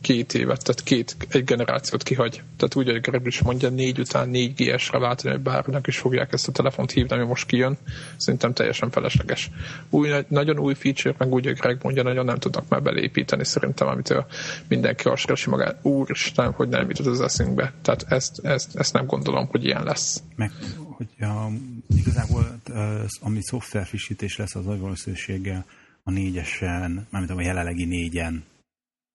két 0.00 0.34
évet, 0.34 0.64
tehát 0.64 0.82
két, 0.82 1.16
egy 1.28 1.44
generációt 1.44 2.02
kihagy. 2.02 2.42
Tehát 2.56 2.74
úgy, 2.74 2.90
hogy 2.90 3.00
Greg 3.00 3.26
is 3.26 3.42
mondja, 3.42 3.68
négy 3.68 3.98
után 3.98 4.28
négy 4.28 4.54
GS-re 4.54 4.98
váltani, 4.98 5.34
hogy 5.34 5.42
bárnak 5.42 5.86
is 5.86 5.98
fogják 5.98 6.32
ezt 6.32 6.48
a 6.48 6.52
telefont 6.52 6.90
hívni, 6.90 7.16
ami 7.16 7.24
most 7.24 7.46
kijön. 7.46 7.78
Szerintem 8.16 8.52
teljesen 8.52 8.90
felesleges. 8.90 9.50
Új, 9.90 10.10
nagyon 10.28 10.58
új 10.58 10.74
feature, 10.74 11.14
meg 11.18 11.32
úgy, 11.32 11.44
hogy 11.44 11.56
Greg 11.56 11.78
mondja, 11.82 12.02
nagyon 12.02 12.24
nem 12.24 12.38
tudnak 12.38 12.68
már 12.68 12.82
belépíteni 12.82 13.44
szerintem, 13.44 13.88
amitől 13.88 14.26
mindenki 14.68 15.08
azt 15.08 15.24
keresi 15.24 15.50
magát. 15.50 15.78
Úristen, 15.82 16.52
hogy 16.52 16.68
nem 16.68 16.88
jutott 16.88 17.06
az 17.06 17.20
eszünkbe. 17.20 17.72
Tehát 17.82 18.04
ezt, 18.08 18.38
ezt, 18.42 18.76
ezt 18.76 18.92
nem 18.92 19.06
gondolom, 19.06 19.46
hogy 19.46 19.64
ilyen 19.64 19.84
lesz. 19.84 20.22
Meg, 20.36 20.52
hogy 20.96 21.06
a, 21.18 21.50
igazából 21.96 22.60
az, 23.04 23.18
ami 23.20 23.42
szoftverfrissítés 23.42 24.36
lesz, 24.36 24.54
az 24.54 24.64
nagy 24.64 24.80
valószínűséggel 24.80 25.64
a 26.02 26.10
négyesen, 26.10 27.06
mármint 27.10 27.38
a 27.38 27.42
jelenlegi 27.42 27.84
négyen 27.84 28.44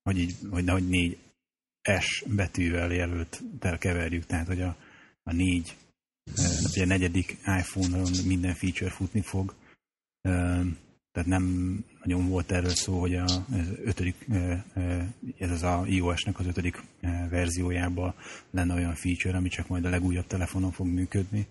hogy 0.04 0.20
így, 0.20 0.36
hogy 0.50 0.64
nehogy 0.64 0.88
négy 0.88 1.18
S 2.00 2.24
betűvel 2.28 2.92
jelölt 2.92 3.42
keverjük, 3.80 4.26
tehát 4.26 4.48
hogy 4.48 4.62
a, 4.62 4.76
a 5.24 5.34
négy, 5.34 5.76
ugye 6.72 6.84
a 6.84 6.88
negyedik 6.88 7.38
iPhone-on 7.46 8.12
minden 8.26 8.54
feature 8.54 8.90
futni 8.90 9.22
fog, 9.22 9.56
tehát 11.12 11.30
nem 11.30 11.78
nagyon 12.04 12.28
volt 12.28 12.52
erről 12.52 12.70
szó, 12.70 13.00
hogy 13.00 13.16
a, 13.16 13.26
ez, 13.54 13.68
ötödik, 13.84 14.28
ez 15.38 15.52
az 15.52 15.64
a 15.64 15.84
iOS-nek 15.88 16.40
az 16.40 16.46
ötödik 16.46 16.84
verziójában 17.30 18.14
lenne 18.52 18.74
olyan 18.74 18.96
feature, 18.96 19.38
ami 19.38 19.50
csak 19.50 19.68
majd 19.68 19.86
a 19.86 19.90
legújabb 19.90 20.28
telefonon 20.28 20.72
fog 20.72 20.88
működni. 20.88 21.48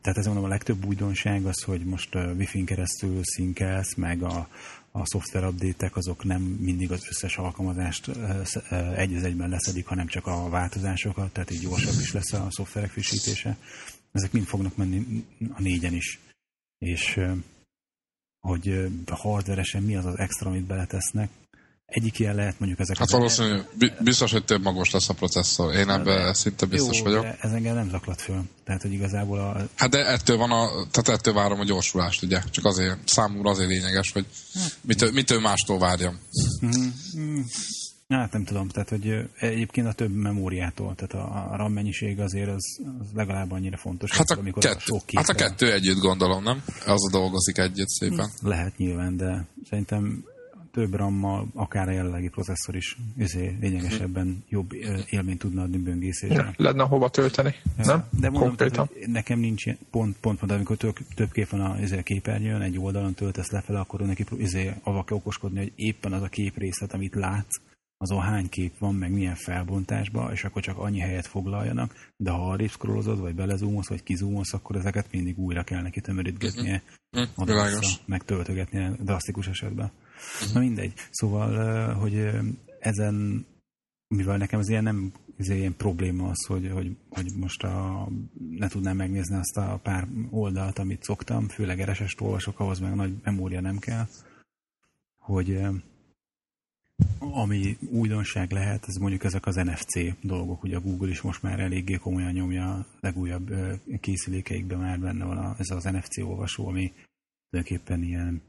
Tehát 0.00 0.18
ez 0.18 0.26
mondom 0.26 0.44
a 0.44 0.48
legtöbb 0.48 0.86
újdonság 0.86 1.46
az, 1.46 1.62
hogy 1.62 1.84
most 1.84 2.14
Wi-Fi-n 2.14 2.64
keresztül 2.64 3.20
szinkelsz, 3.22 3.94
meg 3.94 4.22
a, 4.22 4.48
a 4.96 5.06
szoftver 5.06 5.44
update 5.44 5.90
azok 5.94 6.24
nem 6.24 6.42
mindig 6.42 6.92
az 6.92 7.06
összes 7.08 7.36
alkalmazást 7.36 8.08
egy 8.96 9.14
az 9.14 9.22
egyben 9.22 9.48
leszedik, 9.48 9.86
hanem 9.86 10.06
csak 10.06 10.26
a 10.26 10.48
változásokat, 10.48 11.32
tehát 11.32 11.50
így 11.50 11.60
gyorsabb 11.60 12.00
is 12.00 12.12
lesz 12.12 12.32
a 12.32 12.46
szoftverek 12.50 12.90
frissítése. 12.90 13.56
ezek 14.12 14.32
mind 14.32 14.46
fognak 14.46 14.76
menni 14.76 15.24
a 15.54 15.60
négyen 15.60 15.94
is. 15.94 16.20
És 16.78 17.20
hogy 18.40 18.88
hardveresen 19.10 19.82
mi 19.82 19.96
az 19.96 20.04
az 20.04 20.18
extra, 20.18 20.50
amit 20.50 20.64
beletesznek, 20.64 21.30
egyik 21.86 22.18
ilyen 22.18 22.34
lehet 22.34 22.58
mondjuk 22.58 22.80
ezek 22.80 22.98
Hát 22.98 23.10
valószínűleg 23.10 23.66
biztos, 24.00 24.32
hogy 24.32 24.44
több 24.44 24.62
magos 24.62 24.90
lesz 24.90 25.08
a 25.08 25.14
processzor. 25.14 25.74
Én 25.74 25.90
ebben 25.90 26.34
szinte 26.34 26.66
biztos 26.66 26.98
jó, 26.98 27.04
vagyok. 27.04 27.22
De 27.22 27.36
ez 27.40 27.52
engem 27.52 27.74
nem 27.74 27.90
zaklat 27.90 28.20
föl. 28.20 28.42
Tehát, 28.64 28.82
hogy 28.82 28.92
igazából 28.92 29.38
a... 29.38 29.66
Hát 29.74 29.90
de 29.90 30.06
ettől 30.06 30.36
van 30.36 30.50
a, 30.50 30.68
tehát 30.90 31.08
ettől 31.08 31.34
várom 31.34 31.60
a 31.60 31.64
gyorsulást, 31.64 32.22
ugye? 32.22 32.40
Csak 32.50 32.64
azért, 32.64 33.08
számomra 33.08 33.50
azért 33.50 33.68
lényeges, 33.68 34.12
hogy 34.12 34.26
hát- 34.54 34.78
mitől, 34.80 35.12
mitől 35.12 35.40
mástól 35.40 35.78
várjam. 35.78 36.18
Mm-hmm. 36.66 37.40
Hát 38.08 38.32
nem 38.32 38.44
tudom, 38.44 38.68
tehát 38.68 38.88
hogy 38.88 39.28
egyébként 39.38 39.86
a 39.86 39.92
több 39.92 40.12
memóriától, 40.14 40.94
tehát 40.94 41.26
a, 41.26 41.52
a 41.52 41.56
RAM 41.56 41.72
mennyiség 41.72 42.20
azért 42.20 42.48
az, 42.48 42.80
az 43.00 43.06
legalább 43.14 43.52
annyira 43.52 43.76
fontos. 43.76 44.10
Hát 44.10 44.30
a, 44.30 44.38
amikor 44.38 44.62
kett, 44.62 44.76
a 44.76 44.80
sok 44.80 45.02
hát 45.14 45.28
a 45.28 45.34
kettő 45.34 45.72
együtt 45.72 45.98
gondolom, 45.98 46.42
nem? 46.42 46.62
Az 46.86 47.06
a 47.06 47.10
dolgozik 47.10 47.58
együtt 47.58 47.88
szépen. 47.88 48.30
Lehet 48.42 48.76
nyilván, 48.76 49.16
de 49.16 49.46
szerintem 49.68 50.24
több 50.74 50.94
RAM-mal, 50.94 51.46
akár 51.54 51.88
a 51.88 51.90
jelenlegi 51.90 52.28
processzor 52.28 52.76
is 52.76 52.96
izé, 53.16 53.56
lényegesebben 53.60 54.44
jobb 54.48 54.72
élményt 55.10 55.38
tudna 55.38 55.62
adni 55.62 55.76
böngészésre. 55.76 56.54
Lenne 56.56 56.82
hova 56.82 57.08
tölteni, 57.08 57.54
ja, 57.78 57.84
nem? 57.84 58.04
De 58.20 58.30
mondom, 58.30 58.56
tehát, 58.56 58.90
nekem 59.06 59.38
nincs 59.38 59.64
ilyen, 59.64 59.78
pont, 59.90 60.16
pont, 60.20 60.38
pont 60.38 60.52
amikor 60.52 60.76
több, 60.76 60.96
több 61.14 61.32
kép 61.32 61.48
van 61.48 61.60
a 61.60 61.80
izé, 61.80 62.02
képernyőn, 62.02 62.60
egy 62.60 62.78
oldalon 62.78 63.14
töltesz 63.14 63.50
lefele, 63.50 63.78
akkor 63.78 64.00
neki 64.00 64.24
izé, 64.36 64.74
avak 64.82 65.10
okoskodni, 65.10 65.58
hogy 65.58 65.72
éppen 65.76 66.12
az 66.12 66.22
a 66.22 66.28
képrészlet, 66.28 66.92
amit 66.92 67.14
látsz, 67.14 67.60
azon 67.98 68.20
hány 68.20 68.48
kép 68.48 68.78
van, 68.78 68.94
meg 68.94 69.12
milyen 69.12 69.34
felbontásban, 69.34 70.32
és 70.32 70.44
akkor 70.44 70.62
csak 70.62 70.78
annyi 70.78 70.98
helyet 70.98 71.26
foglaljanak, 71.26 72.12
de 72.16 72.30
ha 72.30 72.50
arrébb 72.50 72.70
scrollozod, 72.70 73.20
vagy 73.20 73.34
belezúmolsz, 73.34 73.88
vagy 73.88 74.02
kizúmolsz, 74.02 74.52
akkor 74.52 74.76
ezeket 74.76 75.06
mindig 75.12 75.38
újra 75.38 75.62
kell 75.62 75.82
neki 75.82 76.00
tömörítgetnie, 76.00 76.82
mm, 77.18 77.22
meg 78.04 78.24
töltögetnie 78.24 78.92
drasztikus 79.00 79.46
esetben. 79.46 79.90
Na 80.52 80.60
mindegy. 80.60 80.92
Szóval, 81.10 81.92
hogy 81.94 82.30
ezen, 82.80 83.46
mivel 84.08 84.36
nekem 84.36 84.60
ez 84.60 84.68
ilyen 84.68 84.82
nem 84.82 85.12
ez 85.36 85.48
ilyen 85.48 85.76
probléma 85.76 86.28
az, 86.28 86.46
hogy, 86.46 86.70
hogy, 86.72 86.96
hogy 87.08 87.32
most 87.36 87.62
a, 87.62 88.08
ne 88.50 88.68
tudnám 88.68 88.96
megnézni 88.96 89.36
azt 89.36 89.56
a 89.56 89.80
pár 89.82 90.08
oldalt, 90.30 90.78
amit 90.78 91.02
szoktam, 91.02 91.48
főleg 91.48 91.90
RSS-t 91.90 92.20
olvasok, 92.20 92.60
ahhoz 92.60 92.78
meg 92.78 92.94
nagy 92.94 93.14
memória 93.22 93.60
nem 93.60 93.78
kell, 93.78 94.06
hogy 95.18 95.60
ami 97.18 97.76
újdonság 97.90 98.50
lehet, 98.50 98.84
ez 98.88 98.94
mondjuk 98.94 99.24
ezek 99.24 99.46
az 99.46 99.54
NFC 99.54 100.20
dolgok, 100.20 100.62
ugye 100.62 100.76
a 100.76 100.80
Google 100.80 101.08
is 101.08 101.20
most 101.20 101.42
már 101.42 101.60
eléggé 101.60 101.94
komolyan 101.94 102.32
nyomja 102.32 102.86
legújabb 103.00 103.50
készülékeikben 104.00 104.78
már 104.78 105.00
benne 105.00 105.24
van 105.24 105.38
a, 105.38 105.54
ez 105.58 105.70
az 105.70 105.84
NFC 105.84 106.18
olvasó, 106.18 106.66
ami 106.66 106.92
tulajdonképpen 107.50 108.02
ilyen 108.02 108.42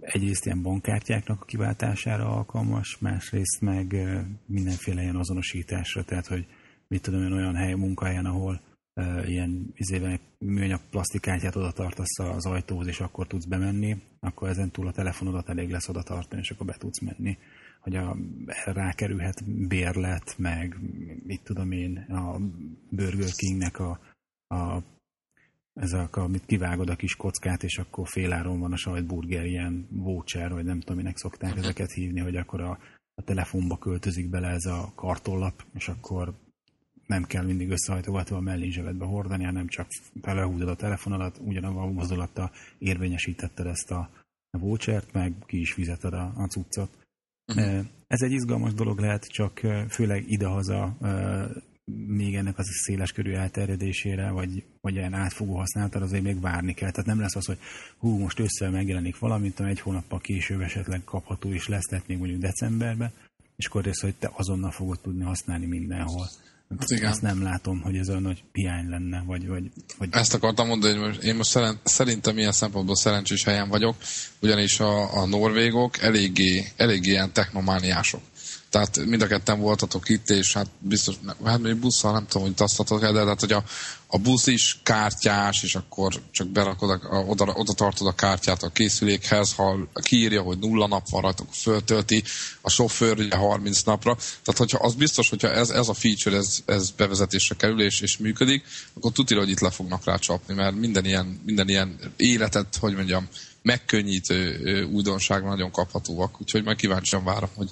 egyrészt 0.00 0.44
ilyen 0.44 0.62
bankkártyáknak 0.62 1.42
a 1.42 1.44
kiváltására 1.44 2.28
alkalmas, 2.28 2.98
másrészt 2.98 3.60
meg 3.60 3.96
mindenféle 4.46 5.02
ilyen 5.02 5.16
azonosításra, 5.16 6.04
tehát 6.04 6.26
hogy 6.26 6.46
mit 6.88 7.02
tudom 7.02 7.32
olyan 7.32 7.54
hely, 7.54 7.74
munkahelyen, 7.74 8.24
ahol 8.24 8.60
ilyen 9.26 9.72
izében 9.74 10.20
műanyag 10.38 10.80
plastikkártyát 10.90 11.56
oda 11.56 11.72
tartasz 11.72 12.18
az 12.18 12.46
ajtóhoz, 12.46 12.86
és 12.86 13.00
akkor 13.00 13.26
tudsz 13.26 13.44
bemenni, 13.44 14.02
akkor 14.20 14.48
ezen 14.48 14.70
túl 14.70 14.86
a 14.86 14.92
telefonodat 14.92 15.48
elég 15.48 15.70
lesz 15.70 15.88
oda 15.88 16.02
tartani, 16.02 16.40
és 16.40 16.50
akkor 16.50 16.66
be 16.66 16.76
tudsz 16.78 17.00
menni. 17.00 17.38
Hogy 17.80 17.96
a, 17.96 18.16
rákerülhet 18.64 19.66
bérlet, 19.68 20.34
meg 20.38 20.76
mit 21.26 21.42
tudom 21.42 21.72
én, 21.72 21.96
a 21.96 22.38
Burger 22.90 23.30
Kingnek 23.36 23.78
a, 23.78 24.00
a 24.54 24.82
ezek, 25.80 26.16
amit 26.16 26.46
kivágod 26.46 26.88
a 26.88 26.96
kis 26.96 27.16
kockát, 27.16 27.62
és 27.62 27.78
akkor 27.78 28.08
féláron 28.08 28.58
van 28.58 28.72
a 28.72 28.76
sajtburger, 28.76 29.46
ilyen 29.46 29.88
voucher, 29.90 30.52
vagy 30.52 30.64
nem 30.64 30.80
tudom, 30.80 30.96
minek 30.96 31.16
szokták 31.16 31.56
ezeket 31.56 31.92
hívni, 31.92 32.20
hogy 32.20 32.36
akkor 32.36 32.60
a, 32.60 32.78
a 33.14 33.22
telefonba 33.22 33.78
költözik 33.78 34.30
bele 34.30 34.48
ez 34.48 34.64
a 34.64 34.92
kartollap, 34.94 35.64
és 35.74 35.88
akkor 35.88 36.34
nem 37.06 37.24
kell 37.24 37.44
mindig 37.44 37.70
összehajtogatva 37.70 38.36
a 38.36 38.40
mellényzsevedbe 38.40 39.04
hordani, 39.04 39.44
hanem 39.44 39.66
csak 39.66 39.88
felehúzod 40.22 40.68
a 40.68 40.76
telefonodat, 40.76 41.38
ugyanabban 41.44 41.88
a 41.88 41.92
mozdulattal 41.92 42.50
érvényesítetted 42.78 43.66
ezt 43.66 43.90
a, 43.90 44.10
a 44.50 44.58
vouchert, 44.58 45.12
meg 45.12 45.34
ki 45.46 45.60
is 45.60 45.72
fizeted 45.72 46.12
a, 46.12 46.32
a 46.36 46.46
cuccot. 46.46 46.90
Uh-huh. 47.46 47.86
Ez 48.06 48.22
egy 48.22 48.32
izgalmas 48.32 48.74
dolog 48.74 48.98
lehet, 48.98 49.26
csak 49.26 49.60
főleg 49.88 50.30
idehaza 50.30 50.96
még 52.06 52.34
ennek 52.34 52.58
az 52.58 52.66
széles 52.84 53.12
körű 53.12 53.32
elterjedésére, 53.32 54.30
vagy, 54.30 54.64
vagy 54.80 54.94
ilyen 54.94 55.14
átfogó 55.14 55.56
használatára 55.56 56.04
azért 56.04 56.22
még 56.22 56.40
várni 56.40 56.74
kell. 56.74 56.90
Tehát 56.90 57.06
nem 57.06 57.20
lesz 57.20 57.36
az, 57.36 57.46
hogy 57.46 57.58
hú, 57.98 58.18
most 58.18 58.38
össze 58.38 58.68
megjelenik 58.68 59.18
valamint, 59.18 59.60
ami 59.60 59.70
egy 59.70 59.80
hónappal 59.80 60.20
később 60.20 60.60
esetleg 60.60 61.04
kapható 61.04 61.52
is 61.52 61.68
lesz, 61.68 61.88
lehet 61.90 62.06
még 62.06 62.18
mondjuk 62.18 62.40
decemberben, 62.40 63.12
és 63.56 63.66
akkor 63.66 63.84
rész, 63.84 64.00
hogy 64.00 64.14
te 64.14 64.30
azonnal 64.34 64.70
fogod 64.70 65.00
tudni 65.00 65.24
használni 65.24 65.66
mindenhol. 65.66 66.28
Hát 66.78 66.90
igen. 66.90 67.10
Azt 67.10 67.22
nem 67.22 67.42
látom, 67.42 67.80
hogy 67.80 67.96
ez 67.96 68.08
olyan 68.08 68.22
nagy 68.22 68.44
piány 68.52 68.88
lenne, 68.88 69.22
vagy... 69.26 69.48
vagy, 69.48 69.70
vagy... 69.98 70.08
Ezt 70.12 70.34
akartam 70.34 70.66
mondani, 70.66 70.98
hogy 70.98 71.06
most, 71.06 71.22
én 71.22 71.34
most 71.34 71.58
szerintem 71.84 72.38
ilyen 72.38 72.52
szempontból 72.52 72.96
szerencsés 72.96 73.44
helyen 73.44 73.68
vagyok, 73.68 73.96
ugyanis 74.40 74.80
a, 74.80 75.20
a 75.20 75.26
norvégok 75.26 75.98
eléggé, 75.98 76.64
eléggé 76.76 77.10
ilyen 77.10 77.32
technomániások. 77.32 78.20
Tehát 78.70 79.04
mind 79.04 79.22
a 79.22 79.26
ketten 79.26 79.60
voltatok 79.60 80.08
itt, 80.08 80.30
és 80.30 80.52
hát 80.52 80.66
biztos, 80.78 81.14
hát 81.44 81.58
még 81.58 81.76
busszal 81.76 82.12
nem 82.12 82.26
tudom, 82.26 82.46
hogy 82.46 82.54
tasztatok 82.54 83.02
el, 83.02 83.12
de 83.12 83.24
hát, 83.24 83.40
hogy 83.40 83.52
a, 83.52 83.64
a 84.06 84.18
busz 84.18 84.46
is 84.46 84.78
kártyás, 84.82 85.62
és 85.62 85.74
akkor 85.74 86.22
csak 86.30 86.48
berakod, 86.48 86.90
a, 86.90 87.16
oda, 87.16 87.44
oda 87.44 87.72
tartod 87.72 88.06
a 88.06 88.14
kártyát 88.14 88.62
a 88.62 88.68
készülékhez, 88.68 89.52
ha 89.52 89.76
kiírja, 89.92 90.42
hogy 90.42 90.58
nulla 90.58 90.86
nap 90.86 91.08
van 91.08 91.22
rajta, 91.22 91.42
akkor 91.42 91.54
föltölti, 91.54 92.22
a 92.60 92.70
sofőr 92.70 93.18
ugye 93.18 93.36
30 93.36 93.82
napra. 93.82 94.14
Tehát 94.14 94.56
hogyha 94.56 94.78
az 94.78 94.94
biztos, 94.94 95.28
hogyha 95.28 95.52
ez, 95.52 95.70
ez 95.70 95.88
a 95.88 95.94
feature, 95.94 96.36
ez, 96.36 96.58
ez 96.66 96.90
bevezetésre 96.90 97.54
kerül 97.54 97.82
és, 97.82 98.00
és 98.00 98.16
működik, 98.16 98.64
akkor 98.94 99.12
tudja, 99.12 99.38
hogy 99.38 99.50
itt 99.50 99.60
le 99.60 99.70
fognak 99.70 100.04
rá 100.04 100.16
csapni, 100.16 100.54
mert 100.54 100.74
minden 100.74 101.04
ilyen, 101.04 101.40
minden 101.44 101.68
ilyen 101.68 101.98
életet, 102.16 102.76
hogy 102.80 102.94
mondjam, 102.94 103.28
megkönnyítő 103.62 104.84
újdonság 104.92 105.44
nagyon 105.44 105.70
kaphatóak, 105.70 106.40
úgyhogy 106.40 106.64
majd 106.64 106.76
kíváncsian 106.76 107.24
várom, 107.24 107.50
hogy 107.54 107.70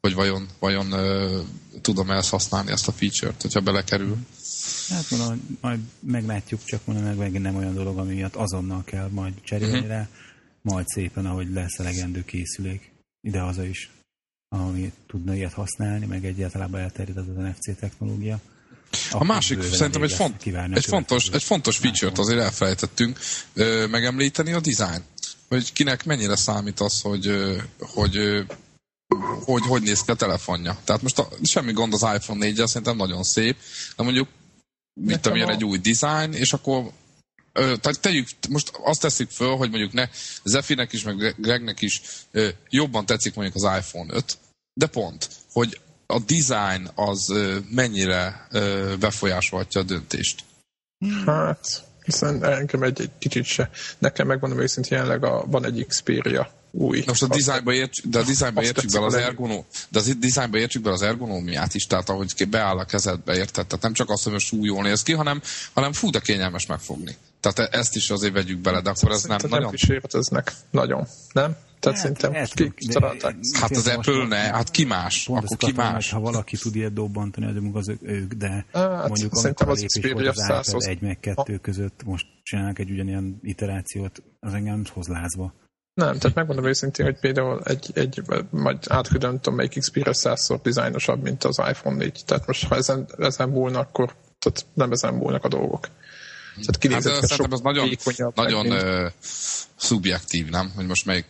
hogy 0.00 0.14
vajon, 0.14 0.48
vajon 0.58 0.92
uh, 0.92 1.40
tudom 1.80 2.10
ezt 2.10 2.30
használni, 2.30 2.70
ezt 2.70 2.88
a 2.88 2.92
feature-t, 2.92 3.42
hogyha 3.42 3.60
belekerül. 3.60 4.16
Hát 4.88 5.10
mondom, 5.10 5.58
majd 5.60 5.80
meglátjuk, 6.00 6.64
csak 6.64 6.80
mondom, 6.84 7.04
meg 7.04 7.16
megint 7.16 7.42
nem 7.42 7.56
olyan 7.56 7.74
dolog, 7.74 7.98
ami 7.98 8.14
miatt 8.14 8.34
azonnal 8.34 8.84
kell 8.84 9.08
majd 9.08 9.32
cserélni 9.42 9.74
uh-huh. 9.74 9.88
rá, 9.88 10.08
majd 10.62 10.86
szépen, 10.86 11.26
ahogy 11.26 11.52
lesz 11.52 11.78
elegendő 11.78 12.24
készülék, 12.24 12.92
ide-haza 13.20 13.64
is, 13.64 13.90
ami 14.48 14.92
tudna 15.06 15.34
ilyet 15.34 15.52
használni, 15.52 16.06
meg 16.06 16.24
egyáltalán 16.24 16.76
elterjed 16.76 17.16
az 17.16 17.28
az 17.28 17.34
NFC 17.34 17.78
technológia. 17.78 18.40
A 19.10 19.24
másik, 19.24 19.62
szerintem 19.62 20.02
egy, 20.02 20.12
font, 20.12 20.46
egy, 20.72 20.84
fontos, 20.84 21.28
egy 21.28 21.42
fontos 21.42 21.76
feature-t 21.76 22.18
azért 22.18 22.40
elfelejtettünk 22.40 23.18
ö, 23.54 23.86
megemlíteni, 23.86 24.52
a 24.52 24.60
design. 24.60 25.02
Hogy 25.48 25.72
kinek 25.72 26.04
mennyire 26.04 26.36
számít 26.36 26.80
az, 26.80 27.00
hogy, 27.00 27.30
hogy 27.78 28.44
hogy 29.44 29.62
hogy 29.62 29.82
néz 29.82 30.02
ki 30.02 30.10
a 30.10 30.14
telefonja. 30.14 30.78
Tehát 30.84 31.02
most 31.02 31.18
a, 31.18 31.28
semmi 31.42 31.72
gond 31.72 31.92
az 31.92 32.02
iPhone 32.02 32.46
4 32.46 32.62
szerintem 32.64 32.96
nagyon 32.96 33.22
szép, 33.22 33.56
de 33.96 34.02
mondjuk 34.02 34.28
mit 35.00 35.20
tudom, 35.20 35.48
egy 35.48 35.64
új 35.64 35.78
design, 35.78 36.32
és 36.32 36.52
akkor 36.52 36.90
ö, 37.52 37.76
tehát 37.76 38.00
tegyük, 38.00 38.28
most 38.48 38.70
azt 38.82 39.00
teszik 39.00 39.30
föl, 39.30 39.56
hogy 39.56 39.70
mondjuk 39.70 39.92
ne 39.92 40.08
Zefinek 40.44 40.92
is, 40.92 41.02
meg 41.02 41.34
Gregnek 41.38 41.80
is 41.80 42.02
ö, 42.30 42.48
jobban 42.68 43.06
tetszik 43.06 43.34
mondjuk 43.34 43.64
az 43.64 43.78
iPhone 43.78 44.14
5, 44.14 44.38
de 44.72 44.86
pont, 44.86 45.28
hogy 45.52 45.80
a 46.06 46.18
design 46.18 46.90
az 46.94 47.30
ö, 47.30 47.58
mennyire 47.70 48.46
ö, 48.50 48.94
befolyásolhatja 49.00 49.80
a 49.80 49.84
döntést. 49.84 50.44
Hát, 51.26 51.84
hiszen 52.04 52.44
engem 52.44 52.82
egy, 52.82 53.00
egy 53.00 53.10
kicsit 53.18 53.44
se. 53.44 53.70
Nekem 53.98 54.26
megmondom 54.26 54.60
őszintén, 54.60 54.98
jelenleg 54.98 55.24
a, 55.24 55.44
van 55.46 55.64
egy 55.64 55.86
Xperia 55.88 56.59
új. 56.70 57.02
Most 57.06 57.22
a 57.22 57.26
dizájnba 57.26 57.72
értsük, 57.72 58.06
de 58.06 58.18
a 58.18 58.22
dizájnba 58.22 58.62
értsük 58.62 58.90
be 58.90 59.04
az 59.04 59.14
ergonó, 59.14 59.66
de 59.88 59.98
az 59.98 60.16
dizájnba 60.18 60.58
értsük 60.58 60.82
be 60.82 60.90
az 60.90 61.02
ergonómiát 61.02 61.74
is, 61.74 61.86
tehát 61.86 62.08
ahogy 62.08 62.48
beáll 62.48 62.78
a 62.78 62.84
kezedbe, 62.84 63.36
érted? 63.36 63.66
Tehát 63.66 63.82
nem 63.82 63.92
csak 63.92 64.10
azt, 64.10 64.22
hogy 64.22 64.32
most 64.32 64.54
jól 64.60 64.82
néz 64.82 65.02
ki, 65.02 65.12
hanem, 65.12 65.42
hanem 65.72 65.92
fú, 65.92 66.10
de 66.10 66.18
kényelmes 66.18 66.66
megfogni. 66.66 67.16
Tehát 67.40 67.58
e- 67.58 67.78
ezt 67.78 67.96
is 67.96 68.10
azért 68.10 68.32
vegyük 68.32 68.58
bele, 68.58 68.80
de 68.80 68.90
akkor 68.90 69.10
ez 69.10 69.22
nem 69.22 69.38
nagyon... 69.48 69.74
Nem 70.30 70.42
nagyon, 70.70 71.06
nem? 71.32 71.56
Tehát 71.80 71.98
hát, 71.98 72.18
szerintem 72.18 72.72
kitalálták. 72.74 73.36
Hát 73.60 73.70
az 73.70 73.86
Apple 73.86 74.26
ne, 74.26 74.36
hát 74.36 74.70
ki 74.70 74.84
más? 74.84 75.28
Akkor 75.28 75.56
ki 75.56 75.72
más? 75.72 76.10
Ha 76.10 76.20
valaki 76.20 76.56
tud 76.56 76.76
ilyet 76.76 76.92
dobbantani, 76.92 77.46
az 77.72 77.88
az 77.88 77.96
ők, 78.02 78.32
de 78.32 78.66
hát, 78.72 79.08
mondjuk 79.08 79.32
amikor 79.32 79.68
a 79.68 79.72
lépés 79.72 80.12
volt 80.12 80.26
az 80.26 80.48
Apple 80.48 80.90
egy 80.90 81.00
meg 81.00 81.20
kettő 81.20 81.58
között, 81.58 82.02
most 82.04 82.26
csinálnak 82.42 82.78
egy 82.78 82.90
ugyanilyen 82.90 83.38
iterációt, 83.42 84.22
az 84.40 84.54
engem 84.54 84.84
hoz 84.92 85.06
lázba. 85.06 85.54
Nem, 85.94 86.18
tehát 86.18 86.36
megmondom 86.36 86.64
őszintén, 86.64 87.06
hogy 87.06 87.18
például 87.20 87.62
egy, 87.64 87.90
egy 87.94 88.22
majd 88.50 88.78
átküldöm, 88.88 89.34
tudom, 89.34 89.54
melyik 89.54 89.78
Xperia 89.78 90.14
százszor 90.14 90.60
dizájnosabb, 90.60 91.22
mint 91.22 91.44
az 91.44 91.58
iPhone 91.58 91.96
4. 91.96 92.22
Tehát 92.26 92.46
most, 92.46 92.66
ha 92.66 92.76
ezen, 92.76 93.08
ezen 93.18 93.48
múlna, 93.48 93.78
akkor 93.78 94.14
tehát 94.38 94.66
nem 94.74 94.92
ezen 94.92 95.14
múlnak 95.14 95.44
a 95.44 95.48
dolgok. 95.48 95.88
Tehát 96.54 96.78
kinézett, 96.78 97.12
hát, 97.12 97.26
szerintem 97.26 97.52
ez 97.52 97.60
nagyon, 97.60 97.90
nagyon 98.34 98.66
uh, 98.66 99.10
szubjektív, 99.76 100.48
nem? 100.48 100.72
Hogy 100.76 100.86
most 100.86 101.06
melyik 101.06 101.26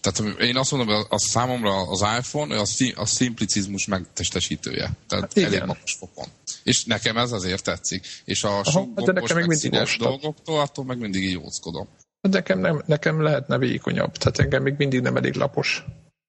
tehát 0.00 0.40
én 0.40 0.56
azt 0.56 0.70
mondom, 0.70 0.94
hogy 0.94 1.06
a 1.08 1.18
számomra 1.18 1.88
az 1.88 2.04
iPhone 2.18 2.60
a, 2.60 2.64
szim, 2.64 2.92
a 2.96 3.06
szimplicizmus 3.06 3.86
megtestesítője. 3.86 4.90
Tehát 5.08 5.32
hát 5.34 5.44
elég 5.44 5.60
magas 5.60 5.96
fokon. 5.98 6.26
És 6.62 6.84
nekem 6.84 7.16
ez 7.16 7.32
azért 7.32 7.64
tetszik. 7.64 8.06
És 8.24 8.44
a 8.44 8.64
sok 8.64 9.00
de 9.00 9.12
nekem 9.12 9.36
meg 9.36 9.56
színes 9.56 9.96
dolgoktól, 9.96 10.60
attól 10.60 10.84
meg 10.84 10.98
mindig 10.98 11.24
így 11.24 11.32
jóckodom. 11.32 11.88
Hát 12.26 12.34
nekem, 12.34 12.58
nem, 12.58 12.82
nekem 12.86 13.22
lehetne 13.22 13.58
vékonyabb. 13.58 14.12
Tehát 14.12 14.38
engem 14.38 14.62
még 14.62 14.74
mindig 14.78 15.00
nem 15.00 15.16
elég 15.16 15.34
lapos. 15.34 15.84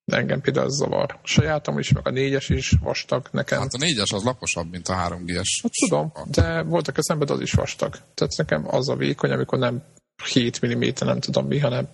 De 0.06 0.18
engem 0.18 0.42
például 0.42 0.66
az 0.66 0.75
zavar. 0.75 1.20
A 1.24 1.27
sajátom 1.27 1.80
is, 1.80 1.92
meg 1.92 2.08
a 2.08 2.12
négyes 2.12 2.50
is 2.50 2.74
vastag 2.82 3.27
nekem. 3.32 3.60
Hát 3.60 3.74
a 3.74 3.77
négyes 3.77 4.12
az 4.12 4.24
laposabb, 4.24 4.72
mint 4.72 4.88
a 4.88 4.94
3G-es. 4.94 5.60
Hát 5.62 5.72
tudom, 5.88 6.12
de 6.32 6.62
voltak 6.62 6.98
eszembe, 6.98 7.34
az 7.34 7.42
is 7.42 7.51
vastag. 7.51 7.98
Tehát 8.13 8.38
nekem 8.38 8.68
az 8.68 8.89
a 8.89 8.96
vékony, 8.96 9.32
amikor 9.32 9.60
nem 9.60 9.84
7 10.24 10.66
mm, 10.66 10.84
nem 11.00 11.20
tudom 11.20 11.48
mi, 11.48 11.60
hanem 11.60 11.88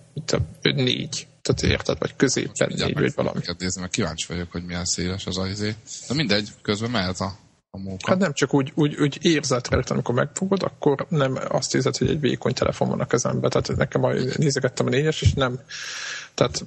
4. 0.62 1.26
Tehát 1.42 1.62
érted, 1.62 1.98
vagy 1.98 2.16
középen 2.16 2.72
négy, 2.74 2.94
vagy 2.94 3.14
valami. 3.14 3.40
Nézni, 3.58 3.80
mert 3.80 3.92
kíváncsi 3.92 4.26
vagyok, 4.28 4.52
hogy 4.52 4.64
milyen 4.64 4.84
széles 4.84 5.26
az 5.26 5.38
ajzé. 5.38 5.74
De 6.08 6.14
mindegy, 6.14 6.48
közben 6.62 6.90
mehet 6.90 7.20
a, 7.20 7.32
a 7.74 7.78
móka. 7.78 8.10
Hát 8.10 8.18
nem 8.18 8.32
csak 8.32 8.54
úgy, 8.54 8.72
úgy, 8.74 9.00
úgy 9.00 9.18
érzetre, 9.20 9.82
amikor 9.88 10.14
megfogod, 10.14 10.62
akkor 10.62 11.06
nem 11.08 11.38
azt 11.48 11.74
érzed, 11.74 11.96
hogy 11.96 12.08
egy 12.08 12.20
vékony 12.20 12.52
telefon 12.52 12.88
van 12.88 13.00
a 13.00 13.06
kezemben. 13.06 13.50
Tehát 13.50 13.76
nekem 13.76 14.04
a, 14.04 14.12
nézegettem 14.36 14.86
a 14.86 14.90
négyes, 14.90 15.22
és 15.22 15.32
nem, 15.32 15.60
tehát 16.34 16.66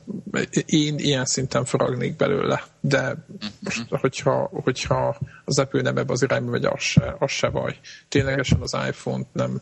én 0.65 0.97
ilyen 0.97 1.25
szinten 1.25 1.65
faragnék 1.65 2.15
belőle. 2.15 2.63
De 2.79 3.25
most, 3.59 3.85
hogyha, 3.89 4.49
hogyha 4.51 5.17
az 5.45 5.59
Apple 5.59 5.81
nem 5.81 5.97
ebbe 5.97 6.11
az 6.13 6.21
irányba 6.21 6.51
megy, 6.51 6.65
az 6.65 6.81
se, 6.81 7.15
az 7.19 7.31
se 7.31 7.49
baj. 7.49 7.79
Ténylegesen 8.09 8.61
az 8.61 8.77
iPhone-t 8.87 9.27
nem, 9.33 9.61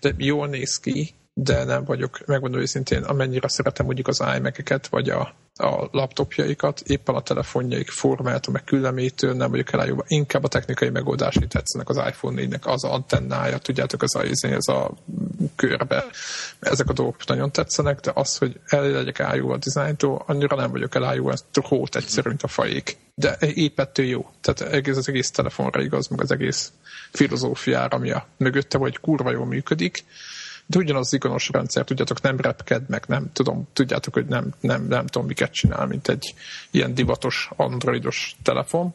de 0.00 0.14
jól 0.16 0.46
néz 0.46 0.78
ki, 0.78 1.14
de 1.34 1.64
nem 1.64 1.84
vagyok, 1.84 2.26
megmondom 2.26 2.60
őszintén, 2.60 3.02
amennyire 3.02 3.48
szeretem 3.48 3.86
mondjuk 3.86 4.08
az 4.08 4.24
iMac-eket, 4.36 4.86
vagy 4.86 5.10
a, 5.10 5.34
a 5.54 5.88
laptopjaikat, 5.90 6.80
éppen 6.80 7.14
a 7.14 7.20
telefonjaik 7.22 7.90
formátum, 7.90 8.52
meg 8.52 8.64
küllemétől 8.64 9.34
nem 9.34 9.50
vagyok 9.50 9.72
elájúva. 9.72 10.04
Inkább 10.06 10.44
a 10.44 10.48
technikai 10.48 10.88
megoldásai 10.88 11.46
tetszenek 11.46 11.88
az 11.88 11.96
iPhone 11.96 12.42
4-nek, 12.42 12.62
az 12.62 12.84
antennája, 12.84 13.58
tudjátok, 13.58 14.02
az 14.02 14.14
a, 14.14 14.22
ez 14.40 14.68
a 14.68 14.94
körbe. 15.56 16.04
Ezek 16.60 16.88
a 16.88 16.92
dolgok 16.92 17.26
nagyon 17.26 17.52
tetszenek, 17.52 18.00
de 18.00 18.10
az, 18.14 18.38
hogy 18.38 18.60
el 18.66 18.90
legyek 18.90 19.20
ájú 19.20 19.50
a 19.50 19.56
dizájntól, 19.56 20.24
annyira 20.26 20.56
nem 20.56 20.70
vagyok 20.70 20.94
elájúva, 20.94 21.32
ez 21.32 21.44
hót 21.62 21.96
egyszerű, 21.96 22.28
mint 22.28 22.42
a 22.42 22.48
fajék. 22.48 22.96
De 23.14 23.36
épp 23.38 23.80
ettől 23.80 24.06
jó. 24.06 24.30
Tehát 24.40 24.72
egész 24.72 24.96
az 24.96 25.08
egész 25.08 25.30
telefonra 25.30 25.82
igaz, 25.82 26.08
meg 26.08 26.20
az 26.20 26.30
egész 26.30 26.72
filozófiára, 27.12 27.96
ami 27.96 28.10
a 28.10 28.26
mögötte, 28.36 28.78
vagy 28.78 28.98
kurva 28.98 29.30
jól 29.30 29.46
működik 29.46 30.04
de 30.66 30.78
ugyanaz 30.78 31.06
az 31.06 31.12
ikonos 31.12 31.48
rendszer, 31.48 31.84
tudjátok, 31.84 32.20
nem 32.20 32.40
repked, 32.40 32.88
meg 32.88 33.04
nem 33.06 33.32
tudom, 33.32 33.68
tudjátok, 33.72 34.14
hogy 34.14 34.26
nem, 34.26 34.52
nem, 34.60 34.86
nem 34.86 35.06
tudom, 35.06 35.26
miket 35.26 35.52
csinál, 35.52 35.86
mint 35.86 36.08
egy 36.08 36.34
ilyen 36.70 36.94
divatos 36.94 37.50
androidos 37.56 38.36
telefon, 38.42 38.94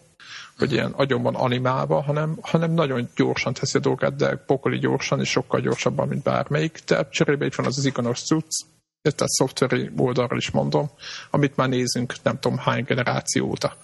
hogy 0.57 0.71
ilyen 0.71 0.91
agyonban 0.91 1.35
animálva, 1.35 2.01
hanem, 2.01 2.37
hanem 2.41 2.71
nagyon 2.71 3.09
gyorsan 3.15 3.53
teszi 3.53 3.77
a 3.77 3.81
dolgát, 3.81 4.15
de 4.15 4.35
pokoli 4.35 4.77
gyorsan, 4.77 5.19
és 5.19 5.29
sokkal 5.29 5.59
gyorsabban, 5.59 6.07
mint 6.07 6.23
bármelyik, 6.23 6.79
de 6.85 7.07
cserébe 7.09 7.45
itt 7.45 7.55
van 7.55 7.65
az 7.65 7.77
az 7.77 7.85
ikonos 7.85 8.21
cucc, 8.21 8.65
tehát 9.01 9.31
szoftveri 9.31 9.89
oldalról 9.97 10.37
is 10.37 10.51
mondom, 10.51 10.89
amit 11.29 11.55
már 11.55 11.69
nézünk 11.69 12.13
nem 12.23 12.39
tudom 12.39 12.57
hány 12.57 12.83
generáció 12.83 13.47
óta. 13.47 13.77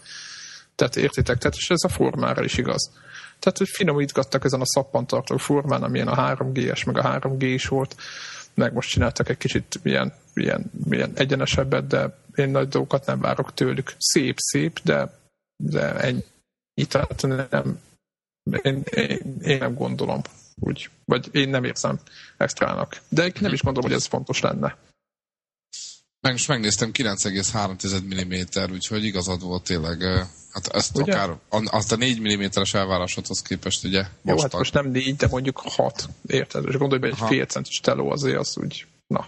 Tehát 0.75 0.95
értitek? 0.95 1.37
Tehát 1.37 1.57
és 1.57 1.69
ez 1.69 1.83
a 1.83 1.89
formára 1.89 2.43
is 2.43 2.57
igaz. 2.57 2.91
Tehát, 3.39 3.57
hogy 3.57 3.69
finomítgattak 3.69 4.43
ezen 4.43 4.61
a 4.61 4.65
szappantartó 4.65 5.37
formán, 5.37 5.83
amilyen 5.83 6.07
a 6.07 6.35
3G-es, 6.35 6.85
meg 6.85 6.97
a 6.97 7.19
3G 7.19 7.41
is 7.41 7.67
volt, 7.67 7.95
meg 8.53 8.73
most 8.73 8.89
csináltak 8.89 9.29
egy 9.29 9.37
kicsit 9.37 9.79
ilyen, 9.83 10.13
ilyen, 10.33 10.71
ilyen 10.89 11.11
egyenesebbet, 11.15 11.87
de 11.87 12.17
én 12.35 12.49
nagy 12.49 12.67
dolgokat 12.67 13.05
nem 13.05 13.19
várok 13.19 13.53
tőlük. 13.53 13.93
Szép, 13.97 14.35
szép, 14.37 14.79
de, 14.83 15.19
de 15.63 15.95
ennyi. 15.95 16.23
Tehát 16.87 17.21
nem, 17.21 17.79
én, 18.61 18.83
én, 18.83 19.37
én 19.41 19.57
nem 19.57 19.73
gondolom 19.73 20.21
úgy, 20.55 20.89
vagy 21.05 21.29
én 21.31 21.49
nem 21.49 21.63
érzem 21.63 21.99
extrának. 22.37 23.01
De 23.09 23.31
nem 23.39 23.53
is 23.53 23.61
gondolom, 23.61 23.89
hogy 23.89 23.99
ez 23.99 24.05
fontos 24.05 24.39
lenne. 24.39 24.77
Meg 26.25 26.33
most 26.33 26.47
megnéztem 26.47 26.91
9,3 26.93 28.67
mm, 28.69 28.73
úgyhogy 28.73 29.03
igazad 29.03 29.41
volt 29.41 29.63
tényleg 29.63 30.01
Hát 30.51 30.67
ezt 30.67 30.97
ugye? 30.97 31.13
akár, 31.13 31.37
azt 31.49 31.91
a 31.91 31.95
4 31.95 32.19
mm-es 32.21 32.73
elvárásodhoz 32.73 33.41
képest 33.41 33.83
ugye 33.83 34.05
Jó, 34.23 34.41
hát 34.41 34.53
most 34.53 34.73
nem 34.73 34.87
4, 34.91 35.15
de 35.15 35.27
mondjuk 35.27 35.61
6, 35.65 36.09
érted? 36.27 36.65
És 36.67 36.75
gondolj 36.75 37.01
be, 37.01 37.07
egy 37.07 37.27
fél 37.27 37.45
centis 37.45 37.79
teló 37.79 38.11
azért 38.11 38.37
az 38.37 38.57
úgy, 38.57 38.87
na, 39.07 39.27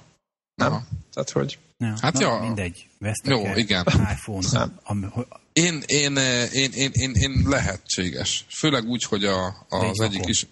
nem? 0.56 0.72
Aha. 0.72 0.84
Tehát, 1.14 1.30
hogy... 1.30 1.60
Ja, 1.78 1.96
hát 2.02 2.14
na, 2.14 2.20
ja. 2.20 2.40
mindegy. 2.40 2.88
Vesztek 3.00 3.32
Jó, 3.32 3.56
igen. 3.56 3.86
iPhone. 3.88 4.48
Nem. 4.52 4.80
Am, 4.84 5.14
én, 5.54 5.84
én, 5.86 6.16
én, 6.54 6.72
én, 6.72 6.92
én, 6.94 7.12
én, 7.14 7.44
lehetséges. 7.46 8.46
Főleg 8.50 8.84
úgy, 8.84 9.04
hogy 9.04 9.26
a, 9.26 9.66
az 9.70 10.00
egyik 10.00 10.26
is... 10.26 10.48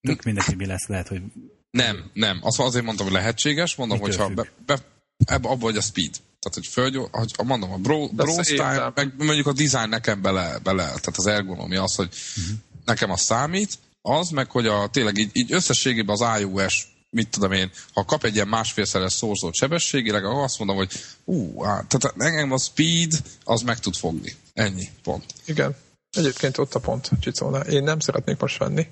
Tök 0.00 0.22
mindegy, 0.22 0.56
mi 0.56 0.66
lesz, 0.66 0.86
lehet, 0.86 1.08
hogy... 1.08 1.22
Nem, 1.70 2.10
nem. 2.12 2.38
Azt 2.42 2.60
azért 2.60 2.84
mondtam, 2.84 3.06
hogy 3.06 3.14
lehetséges. 3.14 3.74
Mondom, 3.74 3.98
hogyha 3.98 4.28
be, 4.28 4.52
be, 4.66 4.78
ebbe, 5.24 5.48
abba, 5.48 5.64
hogy 5.64 5.76
a 5.76 5.80
speed. 5.80 6.12
Tehát, 6.38 6.54
hogy 6.54 6.66
föl, 6.66 7.08
hogy 7.10 7.34
mondom, 7.44 7.72
a 7.72 7.76
bro, 7.76 8.08
bro 8.08 8.42
style, 8.42 8.92
meg 8.94 9.14
mondjuk 9.18 9.46
a 9.46 9.52
design 9.52 9.88
nekem 9.88 10.22
bele, 10.22 10.58
bele 10.62 10.84
tehát 10.84 11.16
az 11.16 11.26
ergonomia 11.26 11.82
az, 11.82 11.94
hogy 11.94 12.08
uh-huh. 12.36 12.56
nekem 12.84 13.10
az 13.10 13.20
számít, 13.20 13.78
az 14.02 14.30
meg, 14.30 14.50
hogy 14.50 14.66
a, 14.66 14.88
tényleg 14.88 15.18
így, 15.18 15.30
így 15.32 15.52
összességében 15.52 16.16
az 16.18 16.40
iOS 16.40 16.96
mit 17.10 17.28
tudom 17.28 17.52
én, 17.52 17.70
ha 17.92 18.04
kap 18.04 18.24
egy 18.24 18.34
ilyen 18.34 18.48
másfélszeres 18.48 19.12
szorzott 19.12 19.54
sebességileg, 19.54 20.24
akkor 20.24 20.42
azt 20.42 20.58
mondom, 20.58 20.76
hogy 20.76 20.92
ú, 21.24 21.64
á, 21.64 21.84
tehát 21.88 22.14
engem 22.18 22.52
a 22.52 22.58
speed, 22.58 23.12
az 23.44 23.62
meg 23.62 23.78
tud 23.78 23.94
fogni. 23.94 24.32
Ennyi, 24.52 24.88
pont. 25.02 25.24
Igen. 25.44 25.76
Egyébként 26.10 26.58
ott 26.58 26.74
a 26.74 26.80
pont, 26.80 27.10
Csicóna. 27.20 27.58
Én 27.58 27.82
nem 27.82 28.00
szeretnék 28.00 28.40
most 28.40 28.58
venni, 28.58 28.86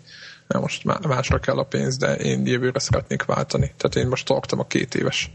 mert 0.47 0.61
most 0.61 0.85
másra 0.85 1.41
kell 1.41 1.59
a 1.59 1.65
pénz, 1.65 1.97
de 1.97 2.15
én 2.15 2.47
jövőre 2.47 2.79
szeretnék 2.79 3.25
váltani. 3.25 3.73
Tehát 3.77 3.97
én 3.97 4.07
most 4.07 4.27
tartom 4.27 4.59
a 4.59 4.67
két 4.67 4.95
éves 4.95 5.31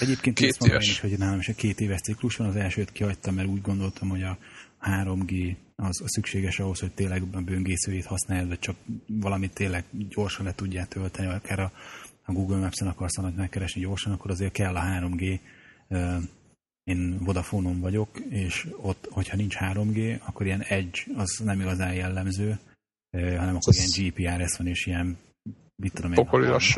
Egyébként 0.00 0.36
két 0.36 0.56
éves. 0.60 0.88
is, 0.88 1.00
hogy 1.00 1.18
nálam 1.18 1.38
is 1.38 1.48
a 1.48 1.54
két 1.54 1.80
éves 1.80 2.00
ciklus 2.00 2.36
van, 2.36 2.48
az 2.48 2.56
elsőt 2.56 2.92
kihagytam, 2.92 3.34
mert 3.34 3.48
úgy 3.48 3.60
gondoltam, 3.60 4.08
hogy 4.08 4.22
a 4.22 4.38
3G 4.82 5.56
az 5.76 6.02
szükséges 6.04 6.58
ahhoz, 6.58 6.80
hogy 6.80 6.92
tényleg 6.92 7.22
a 7.32 7.40
böngészőjét 7.40 8.04
használjad, 8.04 8.48
vagy 8.48 8.58
csak 8.58 8.76
valamit 9.06 9.52
tényleg 9.52 9.84
gyorsan 10.08 10.44
le 10.44 10.54
tudját 10.54 10.88
tölteni, 10.88 11.26
vagy 11.26 11.36
akár 11.36 11.58
a, 11.58 11.72
a 12.24 12.32
Google 12.32 12.56
Maps-en 12.56 12.88
akarsz 12.88 13.16
valamit 13.16 13.38
megkeresni 13.38 13.80
gyorsan, 13.80 14.12
akkor 14.12 14.30
azért 14.30 14.52
kell 14.52 14.76
a 14.76 14.80
3G. 14.80 15.40
Én 16.84 17.18
Vodafone-on 17.20 17.80
vagyok, 17.80 18.18
és 18.28 18.68
ott, 18.76 19.08
hogyha 19.10 19.36
nincs 19.36 19.56
3G, 19.58 20.20
akkor 20.20 20.46
ilyen 20.46 20.62
Edge 20.62 21.00
az 21.14 21.40
nem 21.44 21.60
igazán 21.60 21.94
jellemző, 21.94 22.58
hanem 23.10 23.56
akkor 23.56 23.74
Ez 23.74 23.96
ilyen 23.96 24.12
GPRS 24.14 24.56
van, 24.56 24.66
és 24.66 24.86
ilyen 24.86 25.18
mit 25.76 25.92
tudom 25.92 26.12
én, 26.12 26.16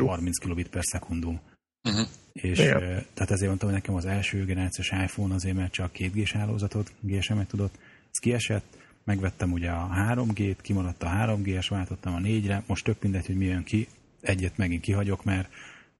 30 0.07 0.37
kilobit 0.37 0.69
per 0.69 0.83
szekundum. 0.83 1.39
Uh-huh. 1.83 2.07
És 2.33 2.59
Igen. 2.59 2.79
tehát 3.13 3.31
ezért 3.31 3.47
mondtam, 3.47 3.69
hogy 3.69 3.77
nekem 3.77 3.95
az 3.95 4.05
első 4.05 4.45
generációs 4.45 4.91
iPhone 4.91 5.33
azért, 5.33 5.55
mert 5.55 5.71
csak 5.71 5.91
két 5.91 6.13
g 6.13 6.27
hálózatot, 6.27 6.91
GSM-et 6.99 7.47
tudott, 7.47 7.75
ez 8.11 8.19
kiesett, 8.19 8.77
megvettem 9.03 9.51
ugye 9.51 9.69
a 9.69 9.89
3G-t, 9.95 10.57
kimaradt 10.61 11.03
a 11.03 11.07
3G-es, 11.07 11.65
váltottam 11.69 12.13
a 12.13 12.19
4-re, 12.19 12.63
most 12.67 12.83
tök 12.83 13.01
mindegy, 13.01 13.25
hogy 13.25 13.37
mi 13.37 13.45
jön 13.45 13.63
ki, 13.63 13.87
egyet 14.21 14.57
megint 14.57 14.81
kihagyok, 14.81 15.23
mert, 15.23 15.49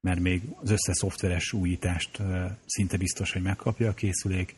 mert 0.02 0.20
még 0.20 0.42
az 0.62 0.70
összes 0.70 0.98
szoftveres 0.98 1.54
újítást 1.54 2.22
szinte 2.66 2.98
biztos, 2.98 3.32
hogy 3.32 3.42
megkapja 3.42 3.90
a 3.90 3.94
készülék, 3.94 4.56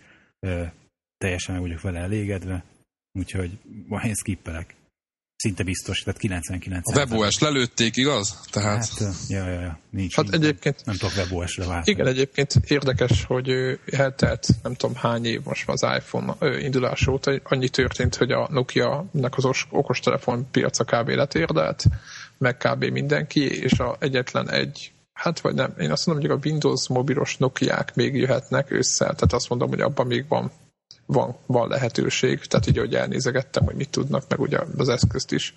teljesen 1.18 1.54
meg 1.54 1.62
vagyok 1.62 1.82
vele 1.82 2.00
elégedve, 2.00 2.64
úgyhogy 3.12 3.58
én 4.04 4.16
skippelek 4.16 4.76
szinte 5.42 5.64
biztos, 5.64 6.00
tehát 6.00 6.20
99 6.20 6.96
A 6.96 6.98
WebOS 6.98 7.40
lelőtték, 7.40 7.98
igaz? 7.98 8.40
Tehát... 8.52 8.98
Hát, 8.98 9.14
ja, 9.30 9.48
ja, 9.48 9.60
ja, 9.60 9.80
nincs. 9.90 10.16
Hát 10.16 10.26
nincs, 10.26 10.44
egyébként... 10.44 10.86
Nem 10.86 10.96
tudok 10.96 11.16
WebOS-re 11.16 11.66
váltani. 11.66 11.92
Igen, 11.92 12.08
egyébként 12.08 12.54
érdekes, 12.68 13.24
hogy 13.24 13.50
eltelt 13.86 14.48
nem 14.64 14.74
tudom 14.74 14.96
hány 14.96 15.26
év 15.26 15.42
most 15.44 15.70
az 15.70 15.82
iPhone 15.98 16.36
indulás 16.60 17.08
óta, 17.08 17.40
annyi 17.44 17.70
történt, 17.70 18.16
hogy 18.16 18.32
a 18.32 18.48
Nokia-nek 18.52 19.38
az 19.38 19.46
okostelefon 19.70 20.48
piaca 20.52 20.84
kb. 20.84 21.10
letérdelt, 21.10 21.84
meg 22.38 22.58
kb. 22.58 22.84
mindenki, 22.84 23.62
és 23.62 23.80
a 23.80 23.96
egyetlen 24.00 24.50
egy 24.50 24.92
Hát 25.14 25.40
vagy 25.40 25.54
nem, 25.54 25.74
én 25.80 25.92
azt 25.92 26.06
mondom, 26.06 26.30
hogy 26.30 26.40
a 26.40 26.48
Windows 26.50 26.88
mobilos 26.88 27.38
Nokiák 27.38 27.96
még 27.96 28.16
jöhetnek 28.16 28.72
össze, 28.72 29.06
tehát 29.06 29.34
azt 29.34 29.50
mondom, 29.50 29.70
hogy 29.70 29.82
abban 29.82 30.08
még 30.08 30.26
van 30.28 30.52
van, 31.12 31.36
van 31.46 31.68
lehetőség, 31.68 32.40
tehát 32.40 32.68
így, 32.68 32.78
hogy 32.78 32.96
elnézegettem, 32.96 33.66
hogy 33.66 33.76
mit 33.76 33.90
tudnak, 33.90 34.24
meg 34.30 34.40
ugye 34.40 34.60
az 34.78 34.90
eszközt 34.90 35.32
is. 35.32 35.54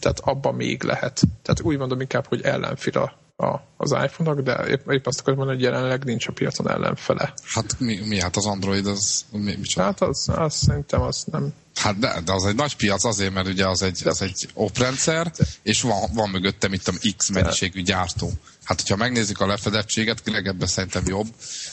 Tehát 0.00 0.18
abban 0.20 0.54
még 0.54 0.82
lehet. 0.82 1.20
Tehát 1.42 1.60
úgy 1.60 1.78
mondom 1.78 2.00
inkább, 2.00 2.26
hogy 2.26 2.42
ellenfél 2.42 3.14
a, 3.36 3.60
az 3.76 3.90
iPhone-nak, 3.90 4.40
de 4.40 4.66
épp, 4.68 4.90
épp 4.90 5.06
azt 5.06 5.20
akarom 5.20 5.38
mondani, 5.38 5.58
hogy 5.58 5.72
jelenleg 5.72 6.04
nincs 6.04 6.28
a 6.28 6.32
piacon 6.32 6.70
ellenfele. 6.70 7.32
Hát 7.44 7.80
mi, 7.80 8.00
mi 8.06 8.20
hát 8.20 8.36
az 8.36 8.46
Android, 8.46 8.86
az 8.86 9.24
mi, 9.32 9.56
mi 9.56 9.66
Hát 9.74 10.00
az, 10.00 10.28
az 10.36 10.54
szerintem 10.54 11.00
az 11.00 11.24
nem, 11.30 11.52
Hát 11.76 11.98
de, 11.98 12.20
de 12.24 12.32
az 12.32 12.44
egy 12.44 12.54
nagy 12.54 12.76
piac 12.76 13.04
azért, 13.04 13.32
mert 13.32 13.48
ugye 13.48 13.68
az 13.68 13.82
egy, 13.82 14.02
az 14.04 14.22
egy 14.22 14.48
oprendszer, 14.54 15.32
és 15.62 15.82
van, 15.82 16.10
van 16.14 16.30
mögöttem 16.30 16.72
itt 16.72 16.88
a 16.88 16.92
X 17.16 17.28
mennyiségű 17.28 17.82
gyártó. 17.82 18.30
Hát, 18.64 18.80
hogyha 18.80 18.96
megnézzük 18.96 19.40
a 19.40 19.46
lefedettséget, 19.46 20.22
ebben 20.24 20.66
szerintem 20.66 21.02
jobb, 21.06 21.26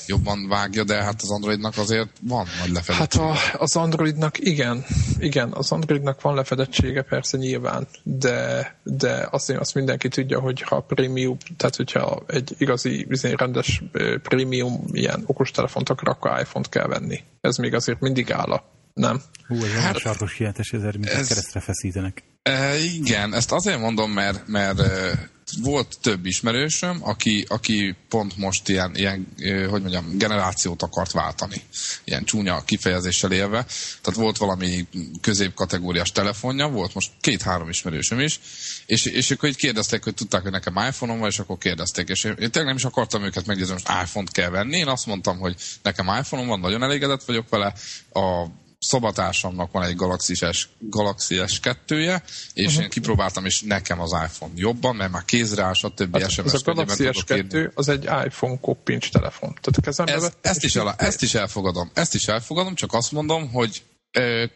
jobban 0.08 0.48
vágja, 0.48 0.84
de 0.84 1.04
hát 1.04 1.22
az 1.22 1.32
Androidnak 1.32 1.78
azért 1.78 2.10
van 2.22 2.48
nagy 2.60 2.72
lefedettsége. 2.72 3.24
Hát 3.24 3.54
a, 3.56 3.62
az 3.63 3.76
Androidnak 3.76 4.39
igen, 4.39 4.86
igen, 5.18 5.52
az 5.54 5.72
Androidnak 5.72 6.22
van 6.22 6.36
lefedettsége 6.36 7.02
persze 7.02 7.38
nyilván, 7.38 7.88
de, 8.04 8.76
de 8.84 9.28
azt, 9.32 9.50
azt 9.50 9.74
mindenki 9.74 10.08
tudja, 10.08 10.39
hogy 10.39 10.62
ha 10.62 10.80
prémium, 10.80 11.38
tehát 11.58 11.76
hogyha 11.76 12.24
egy 12.28 12.56
igazi 12.58 13.06
izé, 13.10 13.34
rendes 13.38 13.84
prémium 14.22 14.86
ilyen 14.92 15.24
okostelefont 15.26 15.89
akar, 15.89 16.10
akkor 16.10 16.39
iPhone-t 16.39 16.70
kell 16.70 16.88
venni. 16.88 17.24
Ez 17.42 17.58
még 17.58 17.74
azért 17.74 18.00
mindig 18.00 18.32
áll 18.32 18.52
a 18.52 18.72
nem. 18.93 19.21
Hú, 19.47 19.63
ez 19.63 19.71
hát, 19.71 19.97
sarkos 19.97 20.34
kijelentés, 20.34 20.71
ezer, 20.71 20.97
mint 20.97 21.10
ez, 21.10 21.27
keresztre 21.27 21.60
feszítenek. 21.60 22.23
E, 22.43 22.77
igen, 22.77 23.34
ezt 23.34 23.51
azért 23.51 23.79
mondom, 23.79 24.12
mert, 24.12 24.47
mert 24.47 24.79
e, 24.79 25.29
volt 25.62 25.97
több 26.01 26.25
ismerősöm, 26.25 26.99
aki, 27.01 27.45
aki 27.47 27.95
pont 28.10 28.38
most 28.38 28.69
ilyen, 28.69 28.95
ilyen, 28.95 29.27
e, 29.39 29.67
hogy 29.67 29.82
mondjam, 29.82 30.17
generációt 30.17 30.82
akart 30.82 31.12
váltani. 31.12 31.62
Ilyen 32.03 32.23
csúnya 32.23 32.63
kifejezéssel 32.63 33.32
élve. 33.32 33.65
Tehát 34.01 34.19
volt 34.19 34.38
valami 34.38 34.88
középkategóriás 35.21 36.12
telefonja, 36.12 36.67
volt 36.67 36.93
most 36.93 37.12
két-három 37.21 37.69
ismerősöm 37.69 38.19
is, 38.19 38.39
és, 38.86 39.06
és 39.06 39.29
ők 39.29 39.43
így 39.43 39.56
kérdezték, 39.56 40.03
hogy 40.03 40.13
tudták, 40.13 40.41
hogy 40.41 40.51
nekem 40.51 40.88
iPhone-om 40.88 41.19
van, 41.19 41.29
és 41.29 41.39
akkor 41.39 41.58
kérdezték. 41.58 42.10
És 42.10 42.23
én, 42.23 42.32
én 42.32 42.51
tényleg 42.51 42.65
nem 42.65 42.75
is 42.75 42.86
akartam 42.86 43.23
őket 43.23 43.45
meggyőzni, 43.45 43.73
hogy 43.73 44.03
iPhone-t 44.03 44.32
kell 44.32 44.49
venni. 44.49 44.77
Én 44.77 44.88
azt 44.88 45.06
mondtam, 45.06 45.38
hogy 45.38 45.56
nekem 45.82 46.17
iPhone-om 46.19 46.47
van, 46.47 46.60
nagyon 46.60 46.84
elégedett 46.84 47.23
vagyok 47.23 47.49
vele. 47.49 47.73
A 48.13 48.45
szobatársamnak 48.84 49.72
van 49.72 49.84
egy 49.84 49.96
Galaxy 49.96 50.34
S, 50.34 50.67
Galaxy 50.80 51.36
S2-je, 51.39 52.22
és 52.54 52.65
uh-huh. 52.65 52.84
én 52.84 52.89
kipróbáltam, 52.89 53.46
és 53.46 53.62
nekem 53.62 54.00
az 54.00 54.12
iPhone 54.12 54.54
jobban, 54.56 54.96
mert 54.96 55.12
már 55.12 55.26
kézre 55.26 55.63
áll, 55.63 55.74
stb. 55.74 56.19
Hát, 56.19 56.30
SMS 56.30 56.54
ez 56.54 56.62
a 56.65 56.74
Galaxy 56.74 57.10
S2 57.12 57.36
írni. 57.36 57.69
az 57.74 57.89
egy 57.89 58.04
iPhone 58.04 58.58
koppincs 58.62 59.12
telefon. 59.12 59.58
Tehát 59.62 60.00
a 60.00 60.12
ez, 60.12 60.32
ezt, 60.41 60.63
is 60.63 60.76
el, 60.76 60.93
ezt 60.98 61.22
is 61.22 61.34
elfogadom. 61.34 61.91
Ezt 61.93 62.15
is 62.15 62.28
elfogadom, 62.28 62.76
csak 62.76 62.93
azt 62.93 63.12
mondom, 63.12 63.52
hogy 63.52 63.84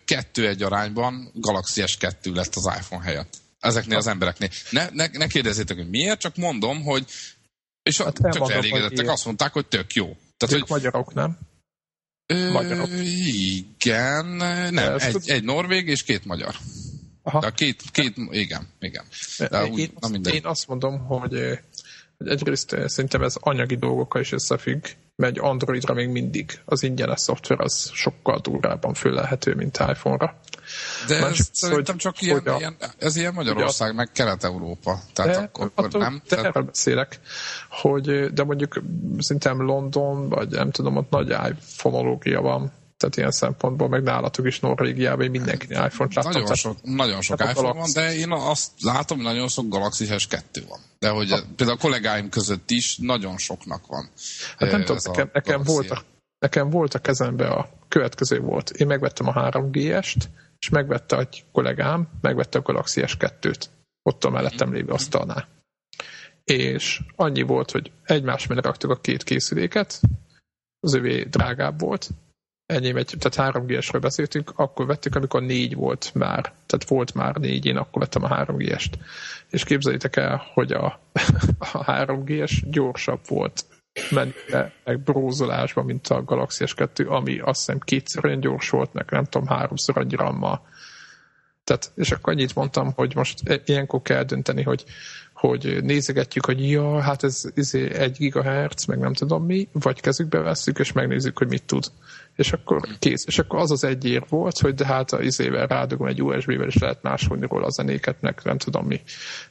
kettő 0.05 0.47
egy 0.47 0.63
arányban 0.63 1.31
Galaxy 1.33 1.83
S2 1.85 2.33
lett 2.33 2.55
az 2.55 2.69
iPhone 2.79 3.03
helyett. 3.03 3.33
Ezeknél 3.59 3.97
az 3.97 4.07
embereknél. 4.07 4.49
Ne, 4.69 4.89
ne, 4.91 5.07
ne 5.11 5.27
kérdezzétek, 5.27 5.77
hogy 5.77 5.89
miért, 5.89 6.19
csak 6.19 6.35
mondom, 6.35 6.83
hogy 6.83 7.05
és 7.87 7.97
hát 7.97 8.13
tök 8.13 8.49
elégedettek, 8.49 9.09
azt 9.09 9.25
mondták, 9.25 9.53
hogy 9.53 9.67
tök 9.67 9.93
jó. 9.93 10.17
Tehát, 10.37 10.55
hogy 10.55 10.65
magyarok, 10.67 11.13
nem? 11.13 11.37
Magyarok. 12.27 12.89
Igen, 12.89 14.25
nem, 14.71 14.95
egy, 14.97 15.29
egy 15.29 15.43
norvég 15.43 15.87
és 15.87 16.03
két 16.03 16.25
magyar. 16.25 16.55
Aha. 17.23 17.39
De 17.39 17.49
két, 17.49 17.83
két, 17.91 18.13
igen, 18.29 18.67
igen. 18.79 19.05
De 19.37 19.63
én, 19.63 19.71
úgy, 19.71 19.91
azt, 19.99 20.27
én 20.27 20.45
azt 20.45 20.67
mondom, 20.67 20.99
hogy, 20.99 21.59
hogy 22.17 22.27
egyrészt 22.27 22.75
szerintem 22.85 23.23
ez 23.23 23.35
anyagi 23.39 23.75
dolgokkal 23.75 24.21
is 24.21 24.31
összefügg, 24.31 24.85
mert 25.15 25.37
Androidra 25.37 25.93
még 25.93 26.09
mindig 26.09 26.59
az 26.65 26.83
ingyenes 26.83 27.19
szoftver 27.19 27.59
az 27.59 27.89
sokkal 27.93 28.39
durvábban 28.39 28.93
fölelhető, 28.93 29.53
mint 29.55 29.77
iPhone-ra. 29.77 30.39
De 31.07 31.25
ez 31.25 31.49
szerintem 31.51 31.97
csak 31.97 32.21
ilyen, 32.21 32.37
a, 32.37 32.57
ilyen, 32.57 32.75
ez 32.97 33.15
ilyen 33.15 33.33
Magyarország, 33.33 33.95
meg 33.95 34.09
Kelet-Európa. 34.11 34.99
Tehát 35.13 35.35
de, 35.35 35.41
akkor, 35.41 35.71
attól, 35.75 36.01
nem? 36.01 36.13
De 36.13 36.35
Tehát... 36.35 36.45
erről 36.45 36.63
beszélek, 36.63 37.19
hogy 37.69 38.33
de 38.33 38.43
mondjuk 38.43 38.81
szerintem 39.17 39.61
London, 39.61 40.29
vagy 40.29 40.49
nem 40.49 40.71
tudom, 40.71 40.95
ott 40.97 41.09
nagy 41.09 41.29
iPhone-ológia 41.29 42.41
van, 42.41 42.71
tehát 42.97 43.17
ilyen 43.17 43.31
szempontból, 43.31 43.89
meg 43.89 44.03
nálatok 44.03 44.45
is 44.45 44.59
Norvégiában 44.59 45.27
mindenki 45.27 45.67
iPhone-t 45.69 46.13
láttam. 46.13 46.31
Nagyon 46.31 46.55
sok, 46.55 46.77
nagyon 46.81 47.21
sok 47.21 47.41
iPhone 47.41 47.73
van, 47.73 47.89
de 47.93 48.15
én 48.15 48.31
azt 48.31 48.71
látom, 48.81 49.17
hogy 49.17 49.25
nagyon 49.25 49.47
sok 49.47 49.67
Galaxy 49.67 50.05
S2 50.09 50.63
van. 50.67 50.79
De 50.99 51.09
hogy 51.09 51.29
ha. 51.29 51.39
például 51.55 51.77
a 51.77 51.81
kollégáim 51.81 52.29
között 52.29 52.71
is 52.71 52.97
nagyon 52.97 53.37
soknak 53.37 53.87
van. 53.87 54.09
Hát 54.57 54.71
nem 54.71 54.83
tudom, 54.83 54.97
nekem, 55.03 55.29
nekem, 55.33 55.63
volt 55.63 55.91
a, 55.91 56.03
nekem 56.39 56.69
volt 56.69 56.93
a 56.93 56.99
kezembe 56.99 57.47
a 57.47 57.69
következő 57.87 58.39
volt. 58.39 58.69
Én 58.69 58.87
megvettem 58.87 59.27
a 59.27 59.33
3G-est, 59.33 60.23
és 60.59 60.69
megvette 60.69 61.17
egy 61.17 61.45
kollégám, 61.51 62.07
megvette 62.21 62.57
a 62.57 62.61
Galaxy 62.61 63.01
S2-t, 63.05 63.65
ott 64.03 64.23
a 64.23 64.29
mellettem 64.29 64.73
lévő 64.73 64.91
asztalnál. 64.91 65.47
És 66.43 67.01
annyi 67.15 67.41
volt, 67.41 67.71
hogy 67.71 67.91
egymás 68.03 68.47
mellett 68.47 68.65
raktuk 68.65 68.91
a 68.91 68.99
két 68.99 69.23
készüléket, 69.23 70.01
az 70.79 70.93
övé 70.93 71.23
drágább 71.23 71.79
volt, 71.79 72.09
enyém 72.65 72.97
egy, 72.97 73.13
tehát 73.19 73.55
3G-esről 73.55 73.99
beszéltünk, 74.01 74.51
akkor 74.55 74.85
vettük, 74.85 75.15
amikor 75.15 75.41
négy 75.41 75.75
volt 75.75 76.11
már, 76.13 76.41
tehát 76.41 76.87
volt 76.87 77.13
már 77.13 77.35
négy, 77.35 77.65
én 77.65 77.77
akkor 77.77 78.01
vettem 78.01 78.23
a 78.23 78.45
3G-est. 78.45 78.91
És 79.49 79.63
képzeljétek 79.63 80.15
el, 80.15 80.43
hogy 80.53 80.71
a, 80.71 80.85
a 81.73 81.83
3G-es 81.83 82.51
gyorsabb 82.63 83.19
volt 83.27 83.65
menübe, 84.09 84.71
meg 84.83 84.99
brózolásban, 84.99 85.85
mint 85.85 86.07
a 86.07 86.23
Galaxy 86.23 86.63
S2, 86.67 87.07
ami 87.07 87.39
azt 87.39 87.59
hiszem 87.59 87.79
kétszer 87.79 88.25
olyan 88.25 88.39
gyors 88.39 88.69
volt, 88.69 88.93
meg 88.93 89.05
nem 89.09 89.23
tudom, 89.23 89.47
háromszor 89.47 89.97
annyi 89.97 90.15
rammal. 90.15 90.61
Tehát, 91.63 91.91
és 91.95 92.11
akkor 92.11 92.33
annyit 92.33 92.55
mondtam, 92.55 92.91
hogy 92.95 93.15
most 93.15 93.61
ilyenkor 93.65 94.01
kell 94.01 94.23
dönteni, 94.23 94.63
hogy 94.63 94.85
hogy 95.37 95.83
nézegetjük, 95.83 96.45
hogy 96.45 96.69
ja, 96.69 97.01
hát 97.01 97.23
ez, 97.23 97.43
ez 97.55 97.73
egy 97.73 98.17
gigahertz, 98.17 98.85
meg 98.85 98.99
nem 98.99 99.13
tudom 99.13 99.45
mi, 99.45 99.67
vagy 99.71 100.01
kezükbe 100.01 100.39
vesszük, 100.39 100.79
és 100.79 100.91
megnézzük, 100.91 101.37
hogy 101.37 101.47
mit 101.47 101.63
tud. 101.63 101.85
És 102.37 102.53
akkor 102.53 102.81
kész. 102.99 103.23
És 103.27 103.39
akkor 103.39 103.59
az 103.59 103.71
az 103.71 103.83
egy 103.83 104.05
ér 104.05 104.23
volt, 104.29 104.59
hogy 104.59 104.73
de 104.73 104.85
hát 104.85 105.11
az 105.11 105.21
izével 105.21 105.67
rádugom 105.67 106.07
egy 106.07 106.23
USB-vel, 106.23 106.67
és 106.67 106.77
lehet 106.77 107.01
másolni 107.01 107.47
róla 107.49 107.65
a 107.65 107.69
zenéket, 107.69 108.21
meg 108.21 108.39
nem 108.43 108.57
tudom 108.57 108.85
mi. 108.85 109.01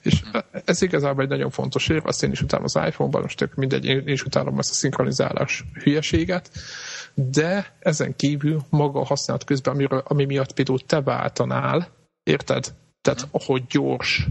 És 0.02 0.22
ez 0.64 0.82
igazából 0.82 1.22
egy 1.22 1.28
nagyon 1.28 1.50
fontos 1.50 1.88
ér, 1.88 2.02
azt 2.04 2.22
én 2.22 2.30
is 2.30 2.40
utálom 2.40 2.64
az 2.64 2.80
iPhone-ban, 2.86 3.22
most 3.22 3.38
tök 3.38 3.54
mindegy, 3.54 3.84
én 3.84 4.08
is 4.08 4.24
utálom 4.24 4.58
ezt 4.58 4.70
a 4.70 4.74
szinkronizálás 4.74 5.64
hülyeséget, 5.82 6.50
de 7.14 7.76
ezen 7.78 8.16
kívül 8.16 8.62
maga 8.70 9.00
a 9.00 9.04
használat 9.04 9.44
közben, 9.44 9.74
amiről, 9.74 10.02
ami 10.04 10.24
miatt 10.24 10.52
például 10.52 10.80
te 10.86 11.00
váltanál, 11.00 11.88
érted? 12.22 12.74
Tehát, 13.00 13.28
hogy 13.32 13.66
gyors, 13.66 14.26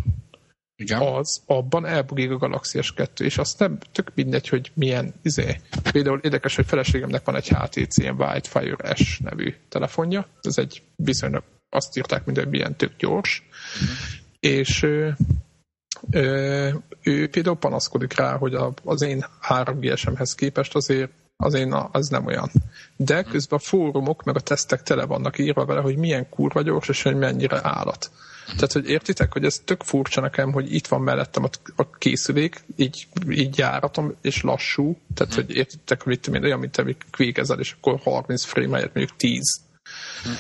igen. 0.76 1.02
az 1.02 1.42
abban 1.46 1.86
elbugik 1.86 2.32
a 2.32 2.38
Galaxy 2.38 2.80
S2, 2.82 3.20
és 3.20 3.38
azt 3.38 3.60
nem 3.60 3.78
tök 3.92 4.12
mindegy, 4.16 4.50
hogy 4.50 4.72
milyen 4.74 5.14
izé. 5.22 5.62
Például 5.92 6.20
érdekes, 6.24 6.56
hogy 6.56 6.66
feleségemnek 6.66 7.26
van 7.26 7.36
egy 7.36 7.48
HTC 7.48 7.98
ilyen 7.98 8.22
Wildfire 8.22 8.96
S 8.96 9.20
nevű 9.20 9.54
telefonja, 9.70 10.28
ez 10.42 10.58
egy 10.58 10.82
viszonylag 10.96 11.44
azt 11.70 11.98
írták 11.98 12.26
minden, 12.26 12.48
milyen 12.48 12.76
tök 12.76 12.92
gyors, 12.98 13.48
uh-huh. 13.74 13.98
és 14.40 14.84
ö, 14.84 15.10
ö, 16.12 16.70
ő 17.04 17.30
például 17.30 17.58
panaszkodik 17.58 18.14
rá, 18.14 18.38
hogy 18.38 18.54
a, 18.54 18.74
az 18.84 19.02
én 19.02 19.26
3GSM-hez 19.50 20.36
képest 20.36 20.76
azért 20.76 21.12
az 21.38 21.54
én 21.54 21.74
az 21.92 22.08
nem 22.08 22.26
olyan. 22.26 22.52
De 22.96 23.22
mhm. 23.22 23.30
közben 23.30 23.60
a 23.60 23.66
fórumok 23.66 24.24
meg 24.24 24.36
a 24.36 24.40
tesztek 24.40 24.84
tele 24.84 25.06
vannak 25.06 25.38
írva 25.38 25.66
vele, 25.66 25.82
hogy 25.82 25.98
milyen 25.98 26.30
kurva 26.30 26.62
gyors, 26.62 26.90
és 26.90 27.02
hogy 27.02 27.16
mennyire 27.16 27.60
állat. 27.64 28.12
Tehát, 28.46 28.72
hogy 28.72 28.90
értitek, 28.90 29.34
hogy 29.34 29.46
ez 29.46 29.62
tök 29.66 29.84
furcsa 29.84 30.22
nekem, 30.22 30.52
hogy 30.52 30.74
itt 30.74 30.88
van 30.88 31.02
mellettem 31.02 31.44
a, 31.44 31.50
a 31.76 31.90
készülék, 31.90 32.64
így, 32.76 33.08
így 33.30 33.58
járatom, 33.58 34.14
és 34.22 34.42
lassú. 34.42 34.98
Tehát, 35.14 35.34
hmm. 35.34 35.46
hogy 35.46 35.56
értitek, 35.56 36.02
hogy 36.02 36.20
mit 36.30 36.44
olyan, 36.44 36.60
mint 36.60 36.78
amit 36.78 37.06
kvékezel, 37.12 37.60
és 37.60 37.76
akkor 37.78 38.00
30 38.00 38.44
frame 38.44 38.76
helyett 38.76 38.94
mondjuk 38.94 39.18
10. 39.18 39.42
Hmm. 40.24 40.34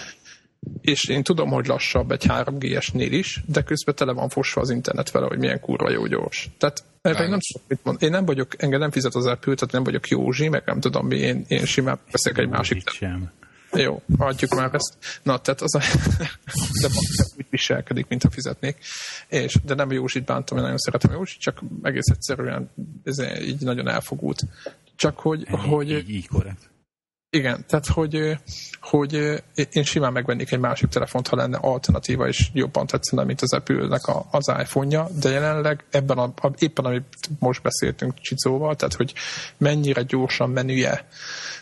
És 0.81 1.07
én 1.07 1.23
tudom, 1.23 1.49
hogy 1.49 1.65
lassabb 1.65 2.11
egy 2.11 2.25
3G-esnél 2.27 3.07
is, 3.09 3.43
de 3.45 3.61
közben 3.61 3.95
tele 3.95 4.11
van 4.11 4.29
fosva 4.29 4.61
az 4.61 4.69
internet 4.69 5.11
vele, 5.11 5.25
hogy 5.25 5.37
milyen 5.37 5.59
kurva 5.59 5.89
jó 5.89 6.05
gyors. 6.05 6.49
Tehát 6.57 6.83
erre 7.01 7.27
nem 7.27 7.39
tudom, 7.39 7.67
mit 7.67 7.79
mond. 7.83 8.03
Én 8.03 8.09
nem 8.09 8.25
vagyok, 8.25 8.61
engem 8.63 8.79
nem 8.79 8.91
fizet 8.91 9.15
az 9.15 9.25
Apple, 9.25 9.53
tehát 9.53 9.73
nem 9.73 9.83
vagyok 9.83 10.07
Józsi, 10.07 10.49
meg 10.49 10.63
nem 10.65 10.79
tudom 10.79 11.07
mi, 11.07 11.17
én, 11.17 11.45
én 11.47 11.65
simán 11.65 11.99
beszélek 12.11 12.39
egy 12.39 12.49
másik. 12.49 12.89
Sem. 12.89 13.31
Jó, 13.75 14.01
adjuk 14.17 14.55
már 14.55 14.73
ezt. 14.73 15.21
Na, 15.23 15.37
tehát 15.37 15.61
az 15.61 15.75
a... 15.75 15.79
de 16.81 16.87
viselkedik, 17.55 18.07
mintha 18.07 18.29
fizetnék. 18.29 18.77
És, 19.27 19.57
de 19.63 19.73
nem 19.73 19.91
Józsit 19.91 20.25
bántam, 20.25 20.57
én 20.57 20.63
nagyon 20.63 20.77
szeretem 20.77 21.11
Józsit, 21.11 21.39
csak 21.39 21.61
egész 21.83 22.09
egyszerűen 22.11 22.69
ez 23.03 23.19
így 23.41 23.61
nagyon 23.61 23.87
elfogult. 23.87 24.43
Csak 24.95 25.19
hogy... 25.19 25.39
Így, 25.39 25.47
hogy 25.49 25.91
így, 25.91 26.09
így 26.09 26.27
korrekt. 26.27 26.69
Igen, 27.35 27.65
tehát 27.67 27.87
hogy, 27.87 28.37
hogy 28.81 29.13
én 29.71 29.83
simán 29.83 30.11
megvennék 30.11 30.51
egy 30.51 30.59
másik 30.59 30.89
telefont, 30.89 31.27
ha 31.27 31.35
lenne 31.35 31.57
alternatíva, 31.57 32.27
és 32.27 32.49
jobban 32.53 32.87
tetszene, 32.87 33.23
mint 33.23 33.41
az 33.41 33.53
Apple-nek 33.53 34.01
az 34.31 34.47
iPhone-ja, 34.47 35.07
de 35.21 35.29
jelenleg 35.29 35.85
ebben 35.89 36.17
a, 36.17 36.33
a, 36.41 36.51
éppen, 36.59 36.85
amit 36.85 37.29
most 37.39 37.61
beszéltünk 37.61 38.19
Csicóval, 38.19 38.75
tehát 38.75 38.93
hogy 38.93 39.13
mennyire 39.57 40.01
gyorsan 40.01 40.49
menüje, 40.49 41.07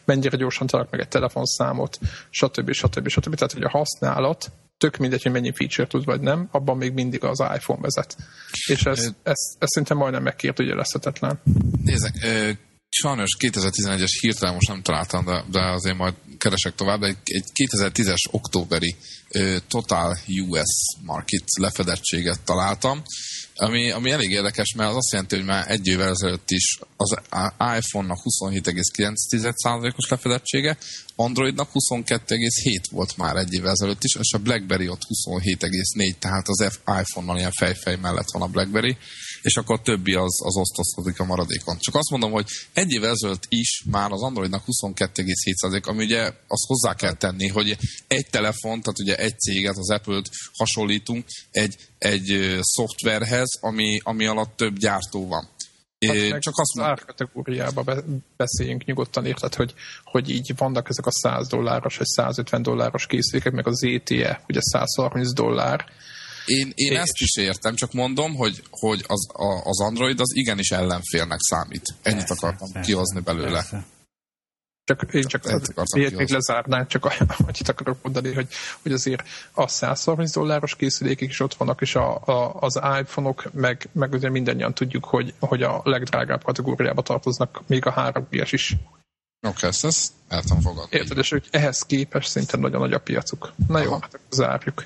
mennyire 0.06 0.38
gyorsan 0.38 0.68
találok 0.68 0.92
meg 0.92 1.00
egy 1.00 1.08
telefonszámot, 1.08 2.00
stb. 2.30 2.72
stb. 2.72 3.08
stb. 3.08 3.36
Tehát, 3.36 3.54
hogy 3.54 3.64
a 3.64 3.70
használat 3.70 4.52
tök 4.84 4.98
mindegy, 4.98 5.24
hogy 5.24 5.32
mennyi 5.32 5.52
feature 5.56 5.88
tud, 5.88 6.06
vagy 6.06 6.22
nem, 6.22 6.48
abban 6.52 6.78
még 6.78 6.94
mindig 6.94 7.24
az 7.24 7.40
iPhone 7.40 7.82
vezet. 7.82 8.16
És 8.68 8.84
ez, 8.84 9.00
ez, 9.24 9.40
ez 9.60 9.70
szinte 9.70 9.94
majdnem 9.94 10.24
megkérdőjelezhetetlen. 10.24 11.40
Nézzek, 11.84 12.14
sajnos 12.90 13.30
2011-es 13.40 14.18
hirtelen 14.20 14.54
most 14.54 14.68
nem 14.68 14.82
találtam, 14.82 15.26
de, 15.26 15.44
de 15.52 15.60
azért 15.60 15.98
majd 15.98 16.14
keresek 16.38 16.76
tovább, 16.76 17.02
egy, 17.02 17.18
egy 17.24 17.46
2010-es 17.70 18.32
októberi 18.32 18.96
ö, 19.32 19.56
Total 19.68 20.18
US 20.50 20.98
Market 21.02 21.44
lefedettséget 21.60 22.40
találtam, 22.42 23.04
ami, 23.56 23.92
ami 23.92 24.12
elég 24.12 24.32
érdekes, 24.32 24.74
mert 24.74 24.90
az 24.90 24.96
azt 24.96 25.12
jelenti, 25.12 25.36
hogy 25.36 25.46
már 25.46 25.72
egy 25.72 25.88
évvel 25.88 26.10
ezelőtt 26.10 26.52
is 26.52 26.80
az 26.98 27.20
iPhone-nak 27.78 28.20
27,9%-os 28.24 30.10
lefedettsége, 30.10 30.78
Androidnak 31.16 31.70
22,7 31.74 32.84
volt 32.92 33.18
már 33.18 33.36
egy 33.36 33.54
évvel 33.54 33.72
ezelőtt 33.72 34.04
is, 34.04 34.16
és 34.16 34.34
a 34.34 34.38
BlackBerry 34.38 34.88
ott 34.88 35.02
27,4, 35.10 36.18
tehát 36.20 36.48
az 36.48 36.80
iPhone-nal 37.02 37.38
ilyen 37.38 37.52
fejfej 37.52 37.96
mellett 37.96 38.32
van 38.32 38.42
a 38.42 38.48
BlackBerry, 38.48 38.98
és 39.44 39.58
akkor 39.58 39.76
a 39.80 39.82
többi 39.82 40.14
az, 40.14 40.42
az 40.46 40.56
osztozkodik 40.56 41.20
a 41.20 41.26
maradékon. 41.26 41.78
Csak 41.80 41.96
azt 41.96 42.10
mondom, 42.10 42.32
hogy 42.32 42.48
egy 42.74 42.92
évvel 42.92 43.10
ezelőtt 43.10 43.46
is 43.48 43.84
már 43.92 44.12
az 44.12 44.22
Androidnak 44.22 44.64
22,7%, 44.66 45.84
ami 45.84 46.04
ugye 46.04 46.24
azt 46.48 46.68
hozzá 46.68 46.94
kell 46.96 47.14
tenni, 47.14 47.48
hogy 47.48 47.78
egy 48.08 48.28
telefon, 48.30 48.82
tehát 48.82 49.00
ugye 49.00 49.16
egy 49.16 49.40
céget, 49.40 49.78
az 49.78 49.90
Apple-t 49.90 50.30
hasonlítunk 50.58 51.26
egy, 51.52 51.76
egy 51.98 52.58
szoftverhez, 52.62 53.58
ami, 53.62 54.00
ami 54.04 54.26
alatt 54.26 54.56
több 54.56 54.78
gyártó 54.78 55.28
van. 55.28 55.52
Hát 56.08 56.40
csak 56.40 56.54
azt 56.58 56.78
az 56.78 56.84
árkategóriába 56.84 58.04
beszéljünk 58.38 58.86
nyugodtan, 58.86 59.26
érted, 59.26 59.54
hogy, 59.54 59.74
hogy 60.04 60.30
így 60.30 60.54
vannak 60.58 60.90
ezek 60.90 61.06
a 61.06 61.12
100 61.12 61.48
dolláros 61.48 61.98
vagy 61.98 62.08
150 62.08 62.62
dolláros 62.62 63.06
készülékek, 63.06 63.54
meg 63.54 63.68
az 63.68 63.84
ETE, 63.84 64.44
ugye 64.48 64.60
130 64.62 65.34
dollár. 65.34 65.86
Én, 66.46 66.72
én 66.76 66.92
és... 66.92 66.98
ezt 66.98 67.20
is 67.20 67.38
értem, 67.38 67.76
csak 67.76 67.94
mondom, 67.94 68.36
hogy, 68.36 68.64
hogy 68.70 69.04
az, 69.08 69.28
a, 69.34 69.70
az 69.70 69.82
Android 69.82 70.20
az 70.20 70.36
igenis 70.36 70.72
ellenfélnek 70.72 71.40
számít. 71.42 71.96
Ennyit 72.02 72.28
persze, 72.28 72.34
akartam 72.48 72.72
persze, 72.72 72.90
kihozni 72.90 73.20
belőle. 73.20 73.52
Persze. 73.52 73.86
Csak 74.86 75.14
én 75.14 75.24
csak 75.24 75.44
miért 75.96 76.16
még 76.16 76.30
lezárnánk, 76.30 76.88
csak 76.88 77.06
annyit 77.48 77.70
akarok 77.70 77.98
mondani, 78.02 78.34
hogy, 78.34 78.48
hogy 78.82 78.92
azért 78.92 79.24
a 79.52 79.68
130 79.68 80.32
dolláros 80.32 80.76
készülékek 80.76 81.30
is 81.30 81.40
ott 81.40 81.54
vannak, 81.54 81.82
és 81.82 81.96
a, 81.96 82.22
a, 82.26 82.54
az 82.60 82.76
iPhone-ok, 83.00 83.54
meg, 83.54 83.90
meg 83.92 84.14
ugye 84.14 84.30
mindannyian 84.30 84.74
tudjuk, 84.74 85.06
hogy, 85.06 85.34
hogy 85.40 85.64
a 85.64 85.82
legdrágább 85.84 86.44
kategóriába 86.44 87.02
tartoznak 87.02 87.62
még 87.68 87.86
a 87.86 87.92
3 87.92 88.28
g 88.30 88.54
is. 88.54 88.72
Oké, 88.72 89.56
okay, 89.56 89.70
ezt, 89.70 89.86
ezt 89.86 90.12
el 90.28 90.42
tudom 90.42 90.62
fogadni. 90.62 90.98
Érted, 90.98 91.18
és 91.18 91.30
hogy 91.30 91.48
ehhez 91.52 91.82
képest 91.82 92.30
szinte 92.30 92.58
nagyon 92.58 92.80
nagy 92.80 92.94
a 92.94 93.00
piacuk. 93.00 93.54
Na 93.68 93.76
Aha. 93.76 93.84
jó, 93.84 93.92
hát 93.92 94.14
akkor 94.14 94.28
zárjuk. 94.30 94.86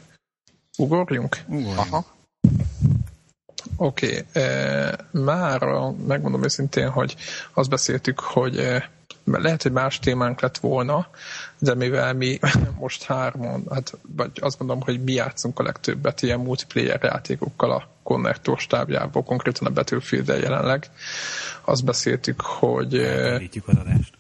Ugorjunk? 0.78 1.38
Ugorjunk. 1.48 1.78
Aha. 1.78 2.06
Oké, 3.78 4.26
okay. 4.30 4.44
e, 4.44 4.96
már 5.12 5.62
megmondom 6.08 6.44
őszintén, 6.44 6.90
hogy 6.90 7.16
azt 7.54 7.70
beszéltük, 7.70 8.20
hogy 8.20 8.58
e, 8.58 8.90
lehet, 9.24 9.64
hogy 9.64 9.72
más 9.72 10.00
témánk 10.00 10.42
lett 10.42 10.58
volna, 10.58 11.08
de 11.60 11.74
mivel 11.74 12.14
mi 12.14 12.40
most 12.80 13.04
hárman, 13.04 13.64
hát, 13.70 13.98
vagy 14.16 14.32
azt 14.40 14.58
gondolom, 14.58 14.84
hogy 14.84 15.04
mi 15.04 15.14
játszunk 15.14 15.60
a 15.60 15.64
legtöbbet 15.64 16.22
ilyen 16.22 16.40
multiplayer 16.40 17.04
játékokkal 17.04 17.72
a 17.72 17.88
konnektor 18.04 18.60
stábjából, 18.60 19.24
konkrétan 19.24 19.68
a 19.68 19.72
battlefield 19.72 20.28
jelenleg, 20.28 20.90
azt 21.66 21.86
beszéltük, 21.86 22.42
hogy... 22.42 22.96
Eltérítjük 22.98 23.68
az 23.68 23.78
adást. 23.78 24.14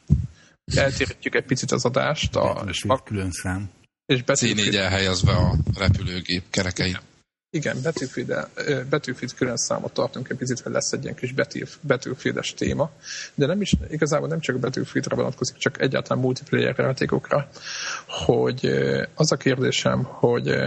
Eltérítjük 0.76 1.36
egy 1.36 1.46
picit 1.46 1.72
az 1.72 1.86
adást. 1.86 2.36
A, 2.36 2.65
a 2.88 3.04
külön 3.04 3.32
szám. 3.32 3.70
És 4.08 4.24
C4 4.26 4.76
elhelyezve 4.76 5.32
a 5.32 5.56
repülőgép 5.78 6.43
kerekein. 6.50 6.98
Igen, 7.50 7.78
Battlefield, 7.84 8.48
Battlefield 8.89 9.34
külön 9.36 9.58
számot 9.58 9.93
tartunk 9.93 10.30
egy 10.30 10.38
picit, 10.38 10.60
hogy 10.60 10.72
lesz 10.72 10.91
egy 10.91 11.04
ilyen 11.04 11.15
kis 11.15 11.34
Battlefield-es 11.82 12.54
téma, 12.54 12.91
de 13.36 13.46
nem 13.46 13.62
is, 13.62 13.74
igazából 13.89 14.28
nem 14.28 14.39
csak 14.39 14.56
a 14.56 14.60
Battlefield-re 14.60 15.15
vonatkozik, 15.15 15.58
csak 15.58 15.82
egyáltalán 15.82 16.24
multiplayer 16.24 16.76
játékokra, 16.78 17.50
hogy 18.08 18.65
az 19.15 19.32
a 19.32 19.36
kérdésem, 19.36 20.04
hogy 20.04 20.58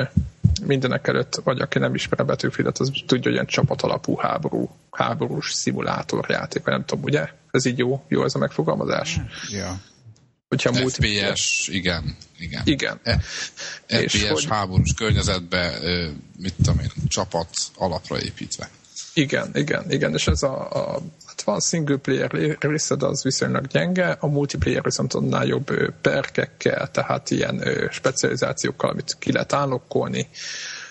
mindenek 0.64 1.06
előtt, 1.06 1.40
vagy 1.44 1.60
aki 1.60 1.78
nem 1.78 1.94
ismer 1.94 2.20
a 2.20 2.24
Battlefield-et, 2.24 2.78
az 2.78 2.90
tudja, 3.06 3.24
hogy 3.24 3.32
ilyen 3.32 3.46
csapatalapú 3.46 4.16
háború, 4.16 4.70
háborús 4.90 5.52
szimulátorjáték, 5.52 6.64
vagy 6.64 6.72
nem 6.72 6.84
tudom, 6.84 7.04
ugye? 7.04 7.28
Ez 7.50 7.64
így 7.64 7.78
jó? 7.78 8.04
Jó 8.08 8.24
ez 8.24 8.34
a 8.34 8.38
megfogalmazás? 8.38 9.20
Ja. 9.50 9.80
Hogyha 10.50 10.72
FPS, 10.72 11.68
igen. 11.68 12.16
Igen. 12.38 12.62
igen. 12.64 13.00
E, 13.02 13.18
FPS 13.86 14.28
hogy... 14.28 14.46
háborús 14.48 14.92
környezetbe, 14.96 15.78
mit 16.38 16.54
tudom 16.54 16.80
én, 16.80 16.90
csapat 17.08 17.48
alapra 17.76 18.20
építve. 18.20 18.70
Igen, 19.14 19.50
igen, 19.54 19.90
igen, 19.90 20.14
és 20.14 20.26
ez 20.26 20.42
a, 20.42 20.70
a 20.70 21.02
hát 21.26 21.42
van 21.42 21.60
single 21.60 21.96
player 21.96 22.56
része, 22.58 22.94
de 22.94 23.06
az 23.06 23.22
viszonylag 23.22 23.66
gyenge, 23.66 24.16
a 24.20 24.26
multiplayer 24.26 24.82
viszont 24.82 25.14
annál 25.14 25.46
jobb 25.46 25.94
perkekkel, 26.00 26.90
tehát 26.90 27.30
ilyen 27.30 27.64
specializációkkal, 27.90 28.90
amit 28.90 29.16
ki 29.18 29.32
lehet 29.32 29.52
állokkolni, 29.52 30.28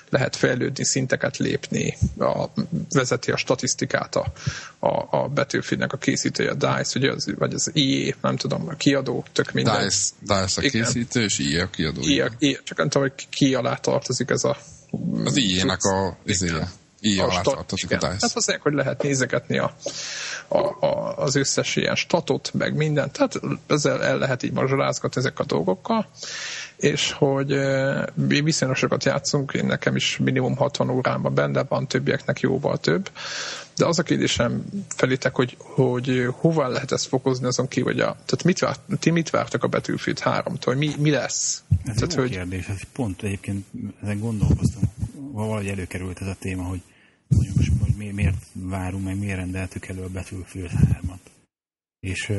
lehet 0.10 0.36
fejlődni, 0.36 0.84
szinteket 0.84 1.38
lépni, 1.38 1.98
a, 2.18 2.46
vezeti 2.90 3.32
a 3.32 3.38
statisztikát 3.38 4.16
a, 4.16 4.32
a, 4.80 5.18
a 5.18 5.28
betűfidnek 5.28 5.94
a 5.94 5.98
készítője, 5.98 6.50
a 6.50 6.54
DICE, 6.54 7.00
ugye 7.00 7.12
az, 7.12 7.34
vagy 7.38 7.54
az 7.54 7.70
IE, 7.74 8.16
nem 8.22 8.36
tudom, 8.36 8.68
a 8.68 8.74
kiadó, 8.74 9.26
tök 9.32 9.52
minden. 9.52 9.84
DICE, 9.84 10.10
DICE 10.20 10.62
a 10.62 10.64
Igen. 10.64 10.84
készítő, 10.84 11.24
és 11.24 11.40
IE 11.40 11.64
a 11.64 11.70
kiadó. 11.70 12.02
IE, 12.02 12.32
IE, 12.38 12.60
csak 12.64 12.78
nem 12.78 12.90
tudom, 12.90 13.08
hogy 13.08 13.28
ki 13.30 13.56
alá 13.56 13.76
tartozik 13.76 14.30
ez 14.30 14.44
a... 14.44 14.58
Az 15.24 15.38
IE-nek 15.38 15.84
a, 15.84 16.18
izéje. 16.26 16.72
Így 17.02 17.20
a 17.20 17.42
tartozik 17.42 17.92
a 17.92 17.96
DICE. 17.96 18.08
Hát 18.08 18.36
az 18.36 18.56
hogy 18.60 18.74
lehet 18.74 19.02
nézegetni 19.02 19.58
a, 19.58 19.76
a, 20.48 20.58
a, 20.86 21.18
az 21.18 21.36
összes 21.36 21.76
ilyen 21.76 21.96
statot, 21.96 22.52
meg 22.54 22.76
mindent. 22.76 23.12
Tehát 23.12 23.40
ezzel 23.68 24.04
el 24.04 24.18
lehet 24.18 24.44
így 24.44 24.52
mazsolázgatni 24.52 25.22
ezek 25.22 25.40
a 25.40 25.46
dolgokkal 25.46 26.08
és 26.80 27.12
hogy 27.12 27.60
mi 28.14 28.42
viszonylag 28.42 28.78
sokat 28.78 29.04
játszunk, 29.04 29.54
én 29.54 29.66
nekem 29.66 29.96
is 29.96 30.18
minimum 30.18 30.56
60 30.56 30.90
órában 30.90 31.34
benne 31.34 31.64
van, 31.64 31.88
többieknek 31.88 32.40
jóval 32.40 32.78
több, 32.78 33.12
de 33.76 33.86
az 33.86 34.00
a 34.00 34.04
kérdésem 34.04 34.66
felétek, 34.88 35.36
hogy, 35.36 35.56
hogy 35.60 36.28
hova 36.32 36.68
lehet 36.68 36.92
ezt 36.92 37.08
fokozni 37.08 37.46
azon 37.46 37.68
ki, 37.68 37.82
hogy 37.82 38.00
a, 38.00 38.12
tehát 38.12 38.44
mit 38.44 38.60
várt, 38.60 38.80
ti 39.00 39.10
mit 39.10 39.30
vártak 39.30 39.64
a 39.64 39.68
Battlefield 39.68 40.20
3-tól, 40.24 40.78
mi, 40.78 40.92
mi 41.00 41.10
lesz? 41.10 41.64
Ez 41.86 41.96
tehát, 41.96 42.14
jó 42.14 42.22
hogy... 42.22 42.30
kérdés, 42.30 42.68
ez 42.68 42.82
pont 42.94 43.24
egyébként 43.24 43.66
ezen 44.02 44.20
gondolkoztam, 44.20 44.84
valahogy 45.32 45.68
előkerült 45.68 46.22
ez 46.22 46.28
a 46.28 46.36
téma, 46.40 46.64
hogy, 46.64 46.82
hogy 47.36 47.48
most 47.56 47.72
hogy 47.82 48.14
miért 48.14 48.46
várunk, 48.54 49.04
meg 49.04 49.18
miért 49.18 49.38
rendeltük 49.38 49.88
elő 49.88 50.02
a 50.02 50.10
Battlefield 50.10 50.72
3-at. 50.72 51.20
És 52.00 52.32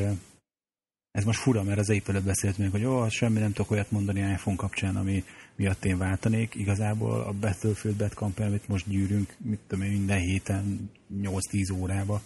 ez 1.11 1.25
most 1.25 1.41
fura, 1.41 1.63
mert 1.63 1.79
az 1.79 1.91
előbb 2.07 2.25
beszéltünk, 2.25 2.71
hogy 2.71 2.85
ó, 2.85 3.09
semmi 3.09 3.39
nem 3.39 3.53
tudok 3.53 3.71
olyat 3.71 3.91
mondani 3.91 4.21
iPhone 4.21 4.57
kapcsán, 4.57 4.97
ami 4.97 5.25
miatt 5.57 5.85
én 5.85 5.99
váltanék. 5.99 6.55
Igazából 6.55 7.21
a 7.21 7.33
Battlefield 7.33 7.97
Bad 7.97 8.15
Company, 8.15 8.47
amit 8.47 8.69
most 8.69 8.89
gyűrünk, 8.89 9.35
mit 9.39 9.59
tudom 9.67 9.85
én, 9.85 9.91
minden 9.91 10.19
héten 10.19 10.91
8-10 11.23 11.75
órába. 11.81 12.23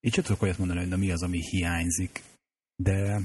Így 0.00 0.12
csak 0.12 0.24
tudok 0.24 0.42
olyat 0.42 0.58
mondani, 0.58 0.80
hogy 0.80 0.88
na 0.88 0.96
mi 0.96 1.10
az, 1.10 1.22
ami 1.22 1.40
hiányzik. 1.50 2.22
De 2.76 3.20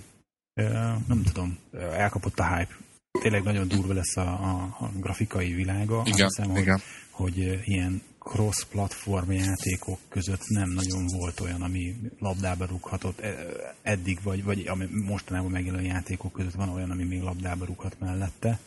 nem 1.08 1.24
tudom, 1.24 1.58
elkapott 1.74 2.40
a 2.40 2.56
hype. 2.56 2.76
Tényleg 3.22 3.44
nagyon 3.44 3.68
durva 3.68 3.94
lesz 3.94 4.18
a, 4.18 4.22
a, 4.22 4.76
a 4.80 4.92
grafikai 5.00 5.54
világa. 5.54 6.02
Igen, 6.06 6.28
hiszem, 6.28 6.56
igen. 6.56 6.82
Hogy, 7.10 7.36
hogy 7.38 7.62
ilyen 7.68 8.02
cross-platform 8.20 9.32
játékok 9.32 10.00
között 10.10 10.48
nem 10.48 10.70
nagyon 10.70 11.06
volt 11.06 11.40
olyan, 11.40 11.62
ami 11.62 11.96
labdába 12.20 12.66
rúghatott 12.66 13.20
e, 13.20 13.36
eddig, 13.82 14.20
vagy, 14.24 14.44
vagy 14.44 14.68
ami 14.68 14.86
mostanában 14.92 15.52
megjelenő 15.52 15.86
játékok 15.86 16.32
között 16.32 16.54
van 16.54 16.70
olyan, 16.70 16.92
ami 16.92 17.04
még 17.04 17.22
labdába 17.22 17.66
rúghat 17.66 18.00
mellette. 18.00 18.60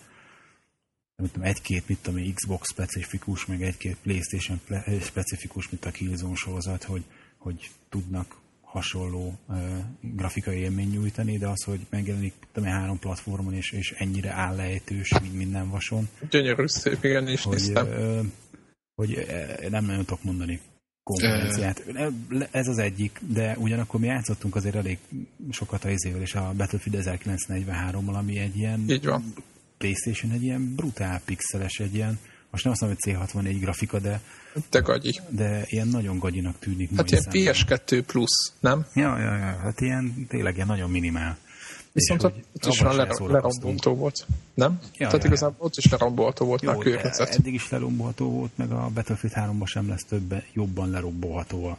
egy-két, 1.41 1.89
mit 1.89 1.99
tudom, 2.03 2.33
Xbox 2.35 2.69
specifikus, 2.69 3.47
meg 3.47 3.63
egy-két 3.63 3.97
Playstation 4.03 4.61
specifikus, 5.01 5.71
mint 5.71 5.85
a 5.85 5.91
Killzone 5.91 6.35
sorozat, 6.35 6.85
hogy, 6.85 7.05
hogy 7.39 7.71
tudnak 7.89 8.41
hasonló 8.61 9.39
uh, 9.49 9.57
grafikai 10.01 10.59
élmény 10.59 10.89
nyújtani, 10.89 11.39
de 11.39 11.49
az, 11.49 11.63
hogy 11.63 11.81
megjelenik 11.91 12.33
tudom, 12.53 12.69
három 12.69 12.99
platformon, 12.99 13.55
és, 13.55 13.71
és 13.71 13.91
ennyire 13.91 14.31
állejtős, 14.31 15.13
mint 15.21 15.35
minden 15.35 15.71
vason. 15.71 16.09
Gyönyörű 16.31 16.67
szép, 16.67 17.05
igen, 17.05 17.29
is 17.29 17.43
hogy, 17.43 17.57
néztem. 17.57 17.87
Uh, 17.87 18.27
hogy 19.07 19.27
nem 19.71 19.85
nagyon 19.85 20.05
tudok 20.05 20.23
mondani 20.23 20.61
konkurenciát. 21.03 21.83
Ez 22.51 22.69
az 22.69 22.79
egyik, 22.79 23.21
de 23.29 23.57
ugyanakkor 23.59 24.01
mi 24.01 24.07
játszottunk 24.07 24.57
azért 24.57 24.75
elég 24.75 24.99
sokat 25.51 25.85
a 25.85 25.91
izével, 25.91 26.21
és 26.21 26.35
a 26.35 26.53
Battlefield 26.57 27.05
1943-mal, 27.07 28.15
ami 28.15 28.39
egy 28.39 28.57
ilyen 28.57 28.85
Így 28.89 29.05
van. 29.05 29.35
Playstation 29.79 30.33
egy 30.33 30.43
ilyen 30.43 30.75
brutál 30.75 31.21
pixeles, 31.25 31.79
egy 31.79 31.95
ilyen, 31.95 32.19
most 32.51 32.65
nem 32.65 32.73
azt 32.73 32.83
mondom, 32.83 32.99
hogy 33.03 33.15
C64 33.15 33.57
grafika, 33.61 33.99
de 33.99 34.21
de 34.71 34.79
gagyi. 34.79 35.21
De 35.29 35.65
ilyen 35.67 35.89
nagyon 35.89 36.19
gagyinak 36.19 36.59
tűnik. 36.59 36.91
Hát 36.97 37.11
ilyen 37.11 37.25
PS2 37.31 38.03
plusz, 38.07 38.53
nem? 38.61 38.87
Ja, 38.95 39.19
ja, 39.19 39.37
ja, 39.37 39.59
hát 39.63 39.81
ilyen 39.81 40.27
tényleg 40.29 40.55
ilyen 40.55 40.67
nagyon 40.67 40.91
minimál. 40.91 41.39
Viszont 41.93 42.23
ott, 42.23 42.35
ott 42.55 42.67
is 42.67 42.83
már 42.83 42.95
leromboltó 43.19 43.95
volt, 43.95 44.27
nem? 44.55 44.79
Ja, 44.81 45.07
Tehát 45.07 45.23
ja, 45.23 45.29
igazából 45.29 45.57
ja. 45.59 45.65
ott 45.65 45.77
is 45.77 45.91
leromboltó 45.91 46.47
volt 46.47 46.63
Jó, 46.63 46.71
már 46.71 46.79
kőrecet. 46.79 47.29
Eddig 47.29 47.55
is 47.55 47.71
lerombolható 47.71 48.31
volt, 48.31 48.51
meg 48.55 48.73
a 48.73 48.91
Battlefield 48.95 49.37
3-ban 49.37 49.67
sem 49.67 49.89
lesz 49.89 50.05
többen 50.09 50.45
jobban 50.53 50.91
lerombolható 50.91 51.79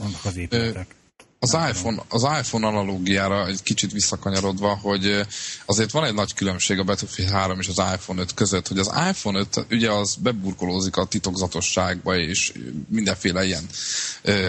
annak 0.00 0.24
az 0.24 0.36
épületek. 0.36 0.94
az 1.38 1.52
iPhone, 1.52 2.02
az 2.08 2.22
iPhone 2.22 2.66
analógiára 2.66 3.46
egy 3.46 3.62
kicsit 3.62 3.92
visszakanyarodva, 3.92 4.76
hogy 4.76 5.20
azért 5.66 5.90
van 5.90 6.04
egy 6.04 6.14
nagy 6.14 6.34
különbség 6.34 6.78
a 6.78 6.84
Battlefield 6.84 7.30
3 7.30 7.58
és 7.58 7.68
az 7.68 7.78
iPhone 7.94 8.20
5 8.20 8.34
között, 8.34 8.68
hogy 8.68 8.78
az 8.78 8.92
iPhone 9.10 9.38
5 9.38 9.66
ugye 9.70 9.92
az 9.92 10.14
beburkolózik 10.14 10.96
a 10.96 11.04
titokzatosságba, 11.04 12.16
és 12.16 12.52
mindenféle 12.88 13.44
ilyen, 13.44 13.64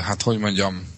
hát 0.02 0.22
hogy 0.22 0.38
mondjam, 0.38 0.98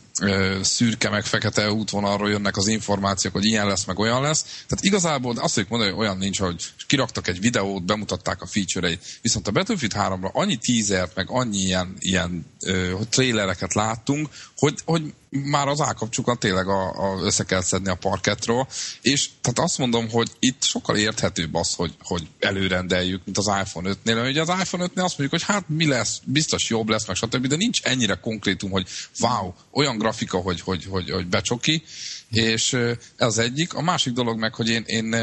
szürke 0.61 1.09
meg 1.09 1.25
fekete 1.25 1.71
útvonalról 1.71 2.29
jönnek 2.29 2.57
az 2.57 2.67
információk, 2.67 3.33
hogy 3.33 3.45
ilyen 3.45 3.67
lesz, 3.67 3.85
meg 3.85 3.99
olyan 3.99 4.21
lesz. 4.21 4.43
Tehát 4.43 4.83
igazából 4.83 5.37
azt 5.37 5.53
fogjuk 5.53 5.69
mondani, 5.69 5.91
hogy 5.91 6.01
olyan 6.01 6.17
nincs, 6.17 6.39
hogy 6.39 6.63
kiraktak 6.87 7.27
egy 7.27 7.39
videót, 7.39 7.85
bemutatták 7.85 8.41
a 8.41 8.45
feature-eit. 8.45 9.19
Viszont 9.21 9.47
a 9.47 9.51
Battlefield 9.51 9.93
3-ra 9.97 10.31
annyi 10.31 10.57
teasert, 10.57 11.15
meg 11.15 11.29
annyi 11.29 11.57
ilyen, 11.57 11.95
ilyen 11.99 12.45
ö, 12.63 12.93
trailereket 13.09 13.73
láttunk, 13.73 14.29
hogy, 14.57 14.79
hogy 14.85 15.13
már 15.29 15.67
az 15.67 15.81
állkapcsukat 15.81 16.39
tényleg 16.39 16.67
a, 16.67 16.89
a, 16.89 17.21
össze 17.23 17.43
kell 17.43 17.61
szedni 17.61 17.89
a 17.89 17.95
parketról, 17.95 18.67
és 19.01 19.29
tehát 19.41 19.59
azt 19.59 19.77
mondom, 19.77 20.09
hogy 20.09 20.31
itt 20.39 20.63
sokkal 20.63 20.97
érthetőbb 20.97 21.55
az, 21.55 21.73
hogy, 21.73 21.93
hogy 21.99 22.27
előrendeljük, 22.39 23.21
mint 23.25 23.37
az 23.37 23.47
iPhone 23.63 23.91
5-nél. 24.03 24.29
Ugye 24.29 24.41
az 24.41 24.59
iPhone 24.61 24.85
5-nél 24.85 25.03
azt 25.03 25.17
mondjuk, 25.17 25.29
hogy 25.29 25.43
hát 25.43 25.69
mi 25.69 25.87
lesz, 25.87 26.21
biztos 26.25 26.69
jobb 26.69 26.89
lesz, 26.89 27.07
meg 27.07 27.15
stb., 27.15 27.47
de 27.47 27.55
nincs 27.55 27.81
ennyire 27.81 28.13
konkrétum, 28.13 28.71
hogy 28.71 28.87
wow, 29.19 29.53
olyan 29.71 29.97
grafika, 29.97 30.37
hogy, 30.37 30.61
hogy, 30.61 30.85
hogy, 30.85 31.09
hogy 31.09 31.27
becsoki, 31.27 31.83
és 32.31 32.77
ez 33.15 33.37
egyik. 33.37 33.73
A 33.73 33.81
másik 33.81 34.13
dolog 34.13 34.39
meg, 34.39 34.53
hogy 34.53 34.69
én, 34.69 34.83
én 34.85 35.15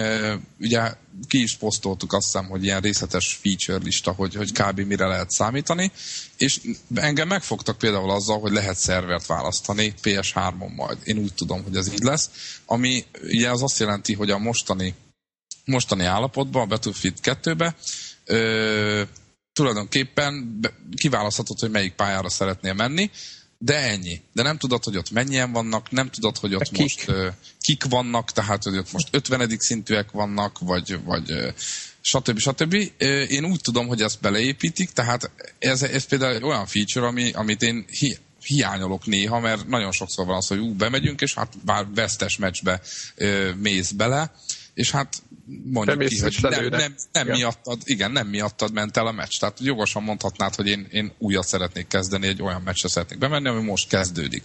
ugye 0.60 0.94
ki 1.28 1.42
is 1.42 1.56
posztoltuk 1.56 2.12
azt 2.12 2.24
hiszem, 2.24 2.46
hogy 2.46 2.64
ilyen 2.64 2.80
részletes 2.80 3.38
feature 3.42 3.84
lista, 3.84 4.12
hogy, 4.12 4.34
hogy 4.34 4.52
kb. 4.52 4.80
mire 4.80 5.06
lehet 5.06 5.30
számítani, 5.30 5.92
és 6.36 6.60
engem 6.94 7.28
megfogtak 7.28 7.78
például 7.78 8.10
azzal, 8.10 8.40
hogy 8.40 8.52
lehet 8.52 8.76
szervert 8.76 9.26
választani 9.26 9.94
PS3-on 10.02 10.74
majd. 10.74 10.98
Én 11.04 11.18
úgy 11.18 11.34
tudom, 11.34 11.62
hogy 11.62 11.76
ez 11.76 11.92
így 11.92 12.02
lesz, 12.02 12.30
ami 12.66 13.04
ugye 13.22 13.50
az 13.50 13.62
azt 13.62 13.78
jelenti, 13.78 14.14
hogy 14.14 14.30
a 14.30 14.38
mostani, 14.38 14.94
mostani 15.64 16.04
állapotban, 16.04 16.62
a 16.62 16.66
Battlefield 16.66 17.16
2-be 17.22 17.76
ö, 18.24 19.02
tulajdonképpen 19.52 20.60
kiválaszthatod, 20.96 21.58
hogy 21.58 21.70
melyik 21.70 21.94
pályára 21.94 22.28
szeretnél 22.28 22.72
menni, 22.72 23.10
de 23.58 23.76
ennyi. 23.76 24.20
De 24.32 24.42
nem 24.42 24.58
tudod, 24.58 24.84
hogy 24.84 24.96
ott 24.96 25.10
mennyien 25.10 25.52
vannak, 25.52 25.90
nem 25.90 26.10
tudod, 26.10 26.38
hogy 26.38 26.54
ott 26.54 26.70
kik? 26.70 26.78
most 26.78 27.08
uh, 27.08 27.26
kik 27.60 27.84
vannak, 27.84 28.32
tehát 28.32 28.62
hogy 28.62 28.76
ott 28.76 28.92
most 28.92 29.08
50. 29.10 29.56
szintűek 29.58 30.10
vannak, 30.10 30.58
vagy, 30.58 31.04
vagy 31.04 31.32
uh, 31.32 31.48
stb. 32.00 32.38
stb. 32.38 32.74
Uh, 32.74 33.30
én 33.30 33.44
úgy 33.44 33.60
tudom, 33.60 33.86
hogy 33.86 34.02
ezt 34.02 34.20
beleépítik, 34.20 34.90
tehát 34.90 35.30
ez, 35.58 35.82
ez 35.82 36.04
például 36.04 36.34
egy 36.34 36.42
olyan 36.42 36.66
feature, 36.66 37.06
ami, 37.06 37.30
amit 37.30 37.62
én 37.62 37.84
hi- 37.88 38.20
hiányolok 38.44 39.06
néha, 39.06 39.40
mert 39.40 39.66
nagyon 39.66 39.92
sokszor 39.92 40.26
van 40.26 40.36
az, 40.36 40.46
hogy 40.46 40.58
ú, 40.58 40.74
bemegyünk, 40.74 41.20
és 41.20 41.34
hát 41.34 41.52
bár 41.64 41.86
vesztes 41.94 42.36
meccsbe 42.36 42.80
uh, 43.16 43.54
mész 43.54 43.90
bele, 43.90 44.32
és 44.74 44.90
hát 44.90 45.22
mondjuk 45.64 45.98
ki, 45.98 46.20
hogy 46.20 46.38
nem, 46.40 46.66
nem, 46.66 46.94
nem 47.12 47.26
igen. 47.26 47.36
miattad, 47.36 47.80
igen, 47.84 48.10
nem 48.10 48.26
miattad 48.26 48.72
ment 48.72 48.96
el 48.96 49.06
a 49.06 49.12
meccs. 49.12 49.38
Tehát 49.38 49.60
jogosan 49.60 50.02
mondhatnád, 50.02 50.54
hogy 50.54 50.66
én, 50.66 50.86
én 50.90 51.12
újat 51.18 51.46
szeretnék 51.46 51.86
kezdeni, 51.86 52.26
egy 52.26 52.42
olyan 52.42 52.62
meccsre 52.62 52.88
szeretnék 52.88 53.18
bemenni, 53.18 53.48
ami 53.48 53.62
most 53.62 53.88
kezdődik. 53.88 54.42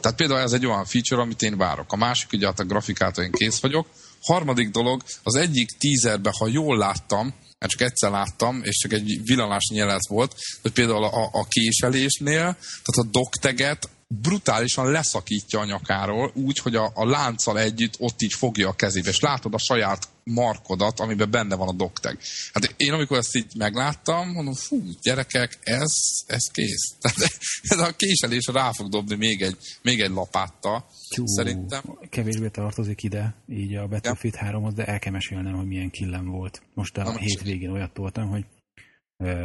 Tehát 0.00 0.16
például 0.16 0.40
ez 0.40 0.52
egy 0.52 0.66
olyan 0.66 0.84
feature, 0.84 1.22
amit 1.22 1.42
én 1.42 1.56
várok. 1.56 1.92
A 1.92 1.96
másik, 1.96 2.32
ugye 2.32 2.46
hát 2.46 2.60
a 2.60 2.64
grafikától 2.64 3.24
én 3.24 3.32
kész 3.32 3.60
vagyok. 3.60 3.86
Harmadik 4.20 4.70
dolog, 4.70 5.02
az 5.22 5.34
egyik 5.34 5.70
tízerbe, 5.78 6.32
ha 6.38 6.48
jól 6.48 6.78
láttam, 6.78 7.34
mert 7.58 7.72
csak 7.72 7.80
egyszer 7.80 8.10
láttam, 8.10 8.60
és 8.64 8.76
csak 8.76 8.92
egy 8.92 9.20
villanás 9.24 9.68
nyelet 9.68 10.06
volt, 10.08 10.34
hogy 10.62 10.72
például 10.72 11.04
a, 11.04 11.28
a 11.32 11.46
késelésnél, 11.48 12.56
tehát 12.84 12.96
a 12.96 13.08
dokteget 13.10 13.88
brutálisan 14.20 14.90
leszakítja 14.90 15.60
a 15.60 15.64
nyakáról, 15.64 16.32
úgy, 16.34 16.58
hogy 16.58 16.74
a, 16.74 16.90
a 16.94 17.06
lánccal 17.06 17.58
együtt 17.58 17.94
ott 17.98 18.22
így 18.22 18.32
fogja 18.32 18.68
a 18.68 18.72
kezébe, 18.72 19.08
és 19.08 19.20
látod 19.20 19.54
a 19.54 19.58
saját 19.58 20.08
markodat, 20.24 21.00
amiben 21.00 21.30
benne 21.30 21.54
van 21.54 21.68
a 21.68 21.72
dokteg. 21.72 22.18
Hát 22.52 22.74
én 22.76 22.92
amikor 22.92 23.18
ezt 23.18 23.36
így 23.36 23.46
megláttam, 23.56 24.30
mondom, 24.30 24.54
fú, 24.54 24.82
gyerekek, 25.02 25.58
ez, 25.62 25.92
ez 26.26 26.50
kész. 26.52 26.94
Tehát 27.00 27.38
ez 27.62 27.78
a 27.78 27.92
késelés 27.96 28.46
rá 28.52 28.72
fog 28.72 28.88
dobni 28.88 29.14
még 29.14 29.42
egy, 29.42 29.56
még 29.82 30.00
egy 30.00 30.10
lapáttal. 30.10 30.86
Tyú, 31.08 31.26
szerintem. 31.26 31.82
Kevésbé 32.10 32.48
tartozik 32.48 33.02
ide, 33.02 33.34
így 33.48 33.74
a 33.74 33.86
Battlefield 33.86 34.36
ja. 34.40 34.48
3-hoz, 34.50 34.74
de 34.74 34.84
el 34.84 34.98
kell 34.98 35.12
mesélnem, 35.12 35.54
hogy 35.54 35.66
milyen 35.66 35.90
killem 35.90 36.26
volt. 36.26 36.62
Most 36.74 36.96
a 36.96 37.02
Na, 37.02 37.18
hétvégén 37.18 37.70
olyat 37.70 37.92
toltam, 37.92 38.28
hogy 38.28 38.44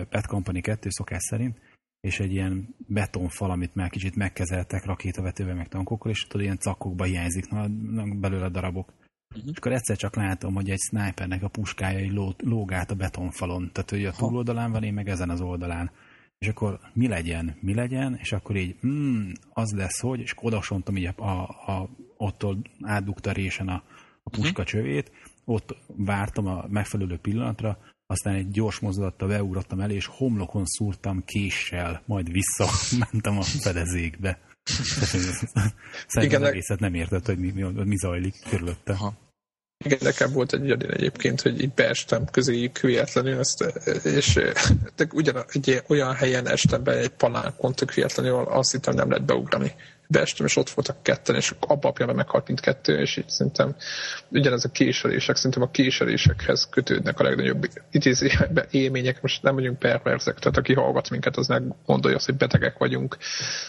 Pet 0.10 0.28
Company 0.28 0.62
2 0.62 0.90
szokás 0.90 1.24
szerint, 1.24 1.58
és 2.02 2.20
egy 2.20 2.32
ilyen 2.32 2.76
betonfal, 2.88 3.52
amit 3.52 3.76
már 3.76 3.90
kicsit 3.90 4.16
megkezeltek 4.16 4.86
rakétavetővel, 4.86 5.56
meg 5.56 5.68
tankokkal, 5.68 6.12
és 6.12 6.22
tudod, 6.22 6.42
ilyen 6.42 6.58
cakkokba 6.58 7.04
hiányzik 7.04 7.50
na, 7.50 7.68
belőle 8.20 8.50
darabok. 8.50 8.94
Uh-huh. 9.36 9.50
És 9.52 9.58
akkor 9.58 9.72
egyszer 9.72 9.98
csak 9.98 10.16
látom, 10.16 10.54
hogy 10.54 10.70
egy 10.70 10.80
snipernek 10.80 11.44
a 11.44 11.48
puskája 11.48 12.14
ló, 12.14 12.34
lóg 12.38 12.74
át 12.74 12.92
a 12.92 12.96
betonfalon. 12.96 13.70
Tehát, 13.72 13.90
hogy 13.90 14.06
a 14.06 14.12
túloldalán 14.12 14.72
van, 14.72 14.84
én 14.84 14.94
meg 14.94 15.08
ezen 15.08 15.30
az 15.30 15.42
oldalán. 15.42 15.92
És 16.38 16.48
akkor 16.48 16.80
mi 16.94 17.08
legyen, 17.08 17.58
mi 17.62 17.74
legyen, 17.74 18.16
és 18.16 18.32
akkor 18.32 18.56
így, 18.56 18.76
hmm, 18.80 19.32
az 19.50 19.72
lesz, 19.72 20.00
hogy, 20.00 20.20
és 20.20 20.34
odasontom 20.42 20.98
így 20.98 21.06
a, 21.06 21.22
a, 21.24 21.42
a, 21.72 21.90
ottól 22.18 22.62
átdugta 22.82 23.32
résen 23.32 23.68
a, 23.68 23.84
a 24.24 24.30
puska 24.30 24.50
uh-huh. 24.50 24.66
csövét, 24.66 25.12
ott 25.46 25.76
vártam 25.88 26.48
a 26.48 26.66
megfelelő 26.68 27.18
pillanatra, 27.18 27.78
aztán 28.12 28.36
egy 28.36 28.52
gyors 28.52 28.80
mozdulattal 28.80 29.28
beugrottam 29.28 29.80
el, 29.80 29.92
és 29.92 30.06
homlokon 30.06 30.66
szúrtam 30.66 31.24
késsel, 31.26 32.02
majd 32.06 32.32
visszamentem 32.32 33.38
a 33.38 33.42
fedezékbe. 33.42 34.40
Szerintem 36.08 36.42
az 36.42 36.48
egészet 36.48 36.80
nem 36.80 36.94
értett, 36.94 37.26
hogy 37.26 37.38
mi, 37.38 37.52
mi, 37.52 37.84
mi 37.84 37.96
zajlik 37.96 38.36
körülötte. 38.50 38.94
Aha. 38.94 39.14
Igen, 39.86 40.00
nekem 40.02 40.32
volt 40.32 40.54
egy 40.54 40.66
ilyen 40.66 40.92
egyébként, 40.92 41.42
hogy 41.42 41.62
így 41.62 41.74
beestem 41.74 42.26
közéjük 42.26 42.80
véletlenül, 42.80 43.40
ezt, 43.40 43.62
és 44.04 44.40
de 44.96 45.08
ugyan 45.12 45.46
egy 45.52 45.84
olyan 45.88 46.14
helyen 46.14 46.48
estem 46.48 46.84
be 46.84 46.98
egy 46.98 47.10
palánkon, 47.10 47.74
tök 47.74 47.94
véletlenül, 47.94 48.34
azt 48.34 48.72
hittem 48.72 48.96
nem 48.96 49.10
lehet 49.10 49.26
beugrani 49.26 49.74
beestem, 50.12 50.46
és 50.46 50.56
ott 50.56 50.70
voltak 50.70 51.04
ketten, 51.04 51.36
és 51.36 51.54
a 51.60 51.76
pillanatban 51.76 52.16
meghalt 52.16 52.48
mindkettő, 52.48 53.00
és 53.00 53.18
így 53.18 53.30
szerintem 53.30 53.76
ugyanez 54.30 54.66
a 54.66 54.70
késelések, 54.70 55.36
szerintem 55.36 55.62
a 55.62 55.72
késelésekhez 55.72 56.70
kötődnek 56.70 57.20
a 57.20 57.24
legnagyobb 57.24 57.68
idézőjelben 57.92 58.66
élmények, 58.72 59.22
most 59.22 59.44
nem 59.44 59.56
vagyunk 59.56 59.80
perverzek, 59.80 60.40
tehát 60.40 60.58
aki 60.58 60.74
hallgat 60.74 61.10
minket, 61.10 61.38
az 61.38 61.48
nem 61.48 61.76
gondolja 61.86 62.18
azt, 62.18 62.26
hogy 62.26 62.36
betegek 62.36 62.78
vagyunk, 62.78 63.18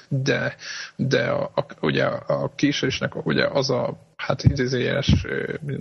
de, 0.08 0.54
de 0.96 1.26
a, 1.28 1.52
a, 1.54 1.66
ugye 1.80 2.04
a 2.04 2.52
késelésnek 2.54 3.26
ugye 3.26 3.46
az 3.46 3.70
a 3.70 3.98
hát 4.16 4.44
idézőjeles 4.44 5.26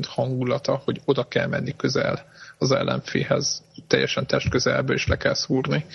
hangulata, 0.08 0.82
hogy 0.86 1.02
oda 1.06 1.28
kell 1.28 1.48
menni 1.48 1.76
közel 1.76 2.26
az 2.60 2.72
ellenféhez 2.72 3.63
teljesen 3.88 4.28
test 4.28 4.50
közelből 4.50 4.95
is 4.95 5.08
le 5.08 5.17
kell 5.17 5.34
szúrni. 5.34 5.86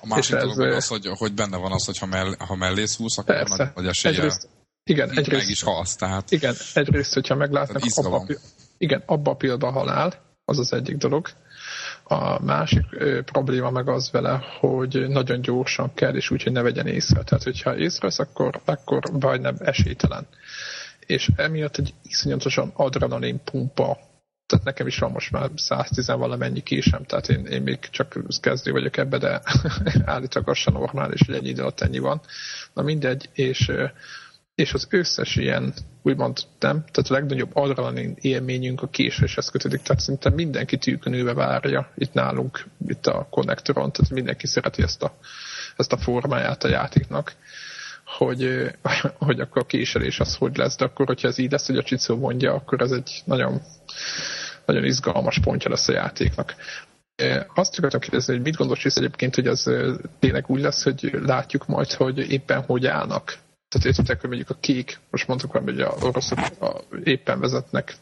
A 0.00 0.06
másik 0.06 0.36
dolog 0.36 0.60
ez, 0.60 0.76
az, 0.76 0.86
hogy, 0.86 1.06
hogy 1.06 1.32
benne 1.32 1.56
van 1.56 1.72
az, 1.72 1.84
hogy 1.84 1.98
ha, 1.98 2.06
mell, 2.06 2.34
ha 2.38 2.54
mellé 2.54 2.84
szúrsz, 2.84 3.18
akkor 3.18 3.34
persze. 3.34 3.64
nagy, 3.64 3.72
nagy 3.74 3.86
esélye 3.86 4.14
egyrészt, 4.14 4.48
igen, 4.84 5.08
egyrészt, 5.10 5.30
meg 5.30 5.48
is 5.48 5.62
halsz. 5.62 5.96
Tehát 5.96 6.30
igen, 6.30 6.54
egyrészt, 6.74 7.14
hogyha 7.14 7.34
meglátnak, 7.34 7.82
abba, 7.94 8.26
igen, 8.78 9.02
abba 9.06 9.30
a 9.30 9.34
pillanatban 9.34 9.72
halál, 9.72 10.22
az 10.44 10.58
az 10.58 10.72
egyik 10.72 10.96
dolog. 10.96 11.28
A 12.04 12.42
másik 12.42 12.84
ö, 12.90 13.22
probléma 13.22 13.70
meg 13.70 13.88
az 13.88 14.10
vele, 14.10 14.44
hogy 14.60 15.08
nagyon 15.08 15.40
gyorsan 15.40 15.94
kell, 15.94 16.14
és 16.14 16.30
úgy, 16.30 16.42
hogy 16.42 16.52
ne 16.52 16.62
vegyen 16.62 16.86
észre. 16.86 17.22
Tehát, 17.22 17.44
hogyha 17.44 17.76
észrevesz, 17.76 18.18
akkor, 18.18 18.60
akkor 18.64 19.02
majdnem 19.20 19.56
esélytelen. 19.58 20.26
És 21.06 21.30
emiatt 21.36 21.76
egy 21.76 21.94
iszonyatosan 22.02 22.72
adrenalin 22.74 23.40
pumpa 23.44 23.98
tehát 24.54 24.68
nekem 24.68 24.86
is 24.86 24.98
van 24.98 25.10
most 25.10 25.30
már 25.30 25.50
110 25.54 26.06
valamennyi 26.06 26.60
késem, 26.62 27.04
tehát 27.04 27.28
én, 27.28 27.46
én 27.46 27.62
még 27.62 27.78
csak 27.90 28.18
kezdő 28.40 28.72
vagyok 28.72 28.96
ebbe, 28.96 29.18
de 29.18 29.40
állítólag 30.14 30.54
sem 30.54 30.72
normális, 30.72 31.20
hogy 31.26 31.34
ennyi 31.34 31.48
idő 31.48 31.60
alatt 31.62 31.80
ennyi 31.80 31.98
van. 31.98 32.20
Na 32.74 32.82
mindegy, 32.82 33.28
és, 33.32 33.72
és 34.54 34.72
az 34.72 34.86
összes 34.90 35.36
ilyen, 35.36 35.74
úgymond 36.02 36.38
nem, 36.60 36.84
tehát 36.90 37.10
a 37.10 37.12
legnagyobb 37.12 37.50
adrenalin 37.52 38.16
élményünk 38.20 38.82
a 38.82 38.88
késéshez 38.88 39.48
kötődik, 39.48 39.82
tehát 39.82 40.02
szinte 40.02 40.30
mindenki 40.30 40.78
tűkönülve 40.78 41.34
várja 41.34 41.90
itt 41.96 42.12
nálunk, 42.12 42.64
itt 42.86 43.06
a 43.06 43.26
konnektoron, 43.30 43.92
tehát 43.92 44.10
mindenki 44.10 44.46
szereti 44.46 44.82
ezt 44.82 45.02
a, 45.02 45.16
ezt 45.76 45.92
a 45.92 45.98
formáját 45.98 46.64
a 46.64 46.68
játéknak 46.68 47.34
hogy, 48.04 48.70
hogy 49.26 49.40
akkor 49.40 49.62
a 49.62 49.66
késelés 49.66 50.20
az 50.20 50.34
hogy 50.34 50.56
lesz, 50.56 50.76
de 50.76 50.84
akkor, 50.84 51.06
hogyha 51.06 51.28
ez 51.28 51.38
így 51.38 51.50
lesz, 51.50 51.66
hogy 51.66 51.76
a 51.76 51.82
Csicó 51.82 52.16
mondja, 52.16 52.54
akkor 52.54 52.80
ez 52.80 52.90
egy 52.90 53.22
nagyon, 53.24 53.62
nagyon 54.66 54.84
izgalmas 54.84 55.38
pontja 55.38 55.70
lesz 55.70 55.88
a 55.88 55.92
játéknak. 55.92 56.54
Azt 57.54 57.78
akartam 57.78 58.00
kérdezni, 58.00 58.34
hogy 58.34 58.42
mit 58.42 58.56
gondolsz 58.56 58.80
Csicó 58.80 59.00
egyébként, 59.00 59.34
hogy 59.34 59.46
ez 59.46 59.64
tényleg 60.18 60.44
úgy 60.46 60.60
lesz, 60.60 60.82
hogy 60.82 61.18
látjuk 61.24 61.66
majd, 61.66 61.92
hogy 61.92 62.18
éppen 62.30 62.62
hogy 62.62 62.86
állnak? 62.86 63.24
Tehát 63.68 63.86
értitek, 63.86 64.20
hogy 64.20 64.28
mondjuk 64.28 64.50
a 64.50 64.60
kék, 64.60 65.00
most 65.10 65.28
mondtuk, 65.28 65.50
hogy 65.50 65.80
a 65.80 65.94
oroszok 66.00 66.38
éppen 67.04 67.40
vezetnek 67.40 67.96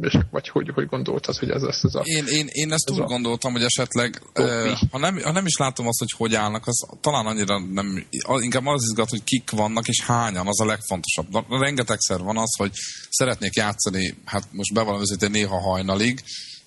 és 0.00 0.18
vagy 0.30 0.48
hogy, 0.48 0.70
hogy 0.74 0.86
gondoltad, 0.86 1.36
hogy 1.36 1.50
ez 1.50 1.62
lesz 1.62 1.82
ez 1.84 1.94
a... 1.94 2.00
Én, 2.04 2.24
én, 2.26 2.46
én 2.50 2.72
ezt 2.72 2.90
úgy 2.90 3.00
a... 3.00 3.04
gondoltam, 3.04 3.52
hogy 3.52 3.62
esetleg, 3.62 4.22
uh, 4.34 4.78
ha, 4.90 4.98
nem, 4.98 5.18
ha 5.22 5.32
nem 5.32 5.46
is 5.46 5.56
látom 5.56 5.86
azt, 5.86 5.98
hogy 5.98 6.12
hogy 6.16 6.34
állnak, 6.34 6.66
az 6.66 6.86
talán 7.00 7.26
annyira 7.26 7.58
nem, 7.58 8.06
inkább 8.38 8.66
az 8.66 8.82
izgat, 8.82 9.10
hogy 9.10 9.24
kik 9.24 9.50
vannak 9.50 9.88
és 9.88 10.04
hányan, 10.04 10.46
az 10.46 10.60
a 10.60 10.64
legfontosabb. 10.64 11.26
Rengetegszer 11.48 12.20
van 12.20 12.38
az, 12.38 12.56
hogy 12.56 12.70
szeretnék 13.10 13.54
játszani, 13.54 14.14
hát 14.24 14.48
most 14.52 14.74
bevallom 14.74 15.00
őszintén 15.00 15.30
néha 15.30 15.60
hajnalig, 15.60 16.22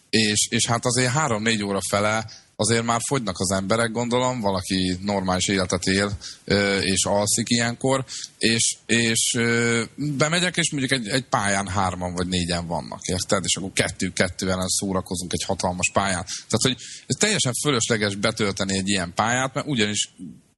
és, 0.09 0.47
és 0.49 0.65
hát 0.65 0.85
azért 0.85 1.11
három-négy 1.11 1.63
óra 1.63 1.79
fele 1.89 2.25
azért 2.59 2.83
már 2.83 2.99
fogynak 3.07 3.39
az 3.39 3.51
emberek, 3.51 3.91
gondolom, 3.91 4.39
valaki 4.39 4.97
normális 5.01 5.47
életet 5.47 5.85
él, 5.85 6.17
és 6.81 7.05
alszik 7.05 7.49
ilyenkor, 7.49 8.05
és, 8.37 8.75
és 8.85 9.39
bemegyek, 9.95 10.57
és 10.57 10.71
mondjuk 10.71 10.91
egy, 10.91 11.07
egy 11.07 11.25
pályán 11.25 11.67
hárman 11.67 12.13
vagy 12.13 12.27
négyen 12.27 12.67
vannak, 12.67 12.99
érted? 13.01 13.43
És 13.43 13.55
akkor 13.55 13.71
kettő-kettő 13.73 14.51
ellen 14.51 14.67
szórakozunk 14.67 15.33
egy 15.33 15.43
hatalmas 15.43 15.91
pályán. 15.93 16.25
Tehát, 16.25 16.61
hogy 16.61 16.77
ez 17.05 17.15
teljesen 17.19 17.53
fölösleges 17.63 18.15
betölteni 18.15 18.77
egy 18.77 18.87
ilyen 18.87 19.13
pályát, 19.13 19.53
mert 19.53 19.67
ugyanis 19.67 20.09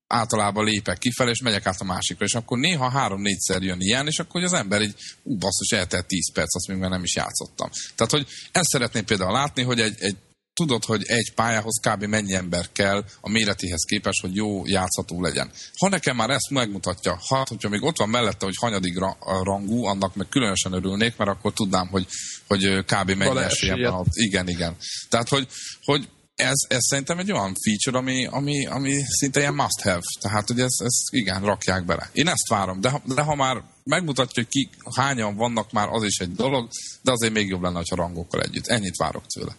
általában 0.08 0.66
lépek 0.66 0.98
kifelé, 0.98 1.30
és 1.30 1.42
megyek 1.42 1.66
át 1.66 1.82
a 1.82 1.84
másikra, 1.84 2.26
és 2.26 2.36
akkor 2.36 2.58
néha 2.58 2.90
három-négyszer 2.90 3.62
jön 3.62 3.80
ilyen, 3.80 4.08
és 4.08 4.20
akkor 4.20 4.44
az 4.44 4.54
ember 4.54 4.82
egy, 4.82 4.96
ú, 5.24 5.38
basszus, 5.38 5.72
eltelt 5.72 6.06
10 6.06 6.32
perc, 6.34 6.56
azt 6.56 6.68
még 6.68 6.78
nem 6.78 7.04
is 7.04 7.16
játszottam. 7.16 7.70
Tehát, 7.96 8.12
hogy 8.12 8.28
ezt 8.52 8.70
szeretném 8.70 9.06
például 9.06 9.32
látni, 9.32 9.64
hogy 9.64 9.80
egy, 9.80 9.96
egy 10.00 10.16
tudod, 10.60 10.86
hogy 10.86 11.04
egy 11.06 11.32
pályához 11.36 11.80
kb. 11.88 12.04
mennyi 12.04 12.34
ember 12.34 12.66
kell 12.72 13.04
a 13.22 13.30
méretéhez 13.30 13.84
képest, 13.88 14.22
hogy 14.22 14.36
jó 14.36 14.66
játszható 14.66 15.22
legyen. 15.22 15.52
Ha 15.80 15.90
nekem 15.90 16.16
már 16.16 16.30
ezt 16.30 16.50
megmutatja, 16.50 17.20
hát, 17.30 17.48
hogyha 17.48 17.70
még 17.70 17.84
ott 17.84 17.98
van 17.98 18.10
mellette, 18.10 18.46
hogy 18.46 18.56
hanyadik 18.60 19.00
rangú, 19.44 19.86
annak 19.86 20.16
meg 20.16 20.28
különösen 20.30 20.74
örülnék, 20.74 21.18
mert 21.18 21.30
akkor 21.30 21.54
tudnám, 21.54 21.88
hogy, 21.88 22.08
hogy 22.48 22.86
kb. 22.86 23.12
mennyi 23.12 23.40
esélyem 23.40 23.92
van. 23.92 24.06
Igen, 24.14 24.48
igen. 24.48 24.76
Tehát, 25.10 25.30
hogy, 25.30 25.48
hogy 25.84 26.10
ez, 26.36 26.58
ez 26.68 26.86
szerintem 26.90 27.20
egy 27.20 27.32
olyan 27.32 27.54
feature, 27.64 27.98
ami, 27.98 28.26
ami, 28.26 28.66
ami 28.66 29.02
szinte 29.08 29.40
ilyen 29.40 29.54
must 29.54 29.82
have. 29.82 30.02
Tehát, 30.22 30.48
hogy 30.48 30.60
ezt, 30.60 30.82
ezt 30.82 31.08
igen, 31.10 31.42
rakják 31.42 31.86
bele. 31.86 32.10
Én 32.14 32.28
ezt 32.28 32.48
várom, 32.48 32.82
de, 32.82 33.02
de 33.06 33.22
ha 33.22 33.36
már 33.36 33.64
megmutatja, 33.84 34.44
hogy 34.44 34.48
ki, 34.48 34.70
hányan 34.96 35.36
vannak 35.36 35.72
már, 35.72 35.88
az 35.90 36.04
is 36.04 36.18
egy 36.18 36.32
dolog, 36.32 36.70
de 37.02 37.12
azért 37.12 37.34
még 37.34 37.48
jobb 37.48 37.62
lenne, 37.62 37.82
ha 37.90 37.96
rangokkal 37.96 38.42
együtt. 38.42 38.68
Ennyit 38.68 38.98
várok 38.98 39.26
tőle. 39.26 39.56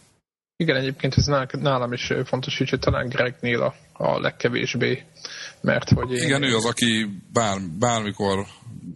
Igen, 0.60 0.76
egyébként 0.76 1.14
ez 1.16 1.26
nálam 1.60 1.92
is 1.92 2.12
fontos, 2.24 2.58
hogy 2.58 2.78
talán 2.78 3.08
Gregnél 3.08 3.62
a, 3.62 3.74
a 3.92 4.20
legkevésbé, 4.20 5.02
mert 5.60 5.88
hogy 5.88 6.12
én... 6.12 6.22
Igen, 6.22 6.42
ő 6.42 6.54
az, 6.56 6.66
aki 6.66 7.06
bár, 7.32 7.56
bármikor 7.78 8.46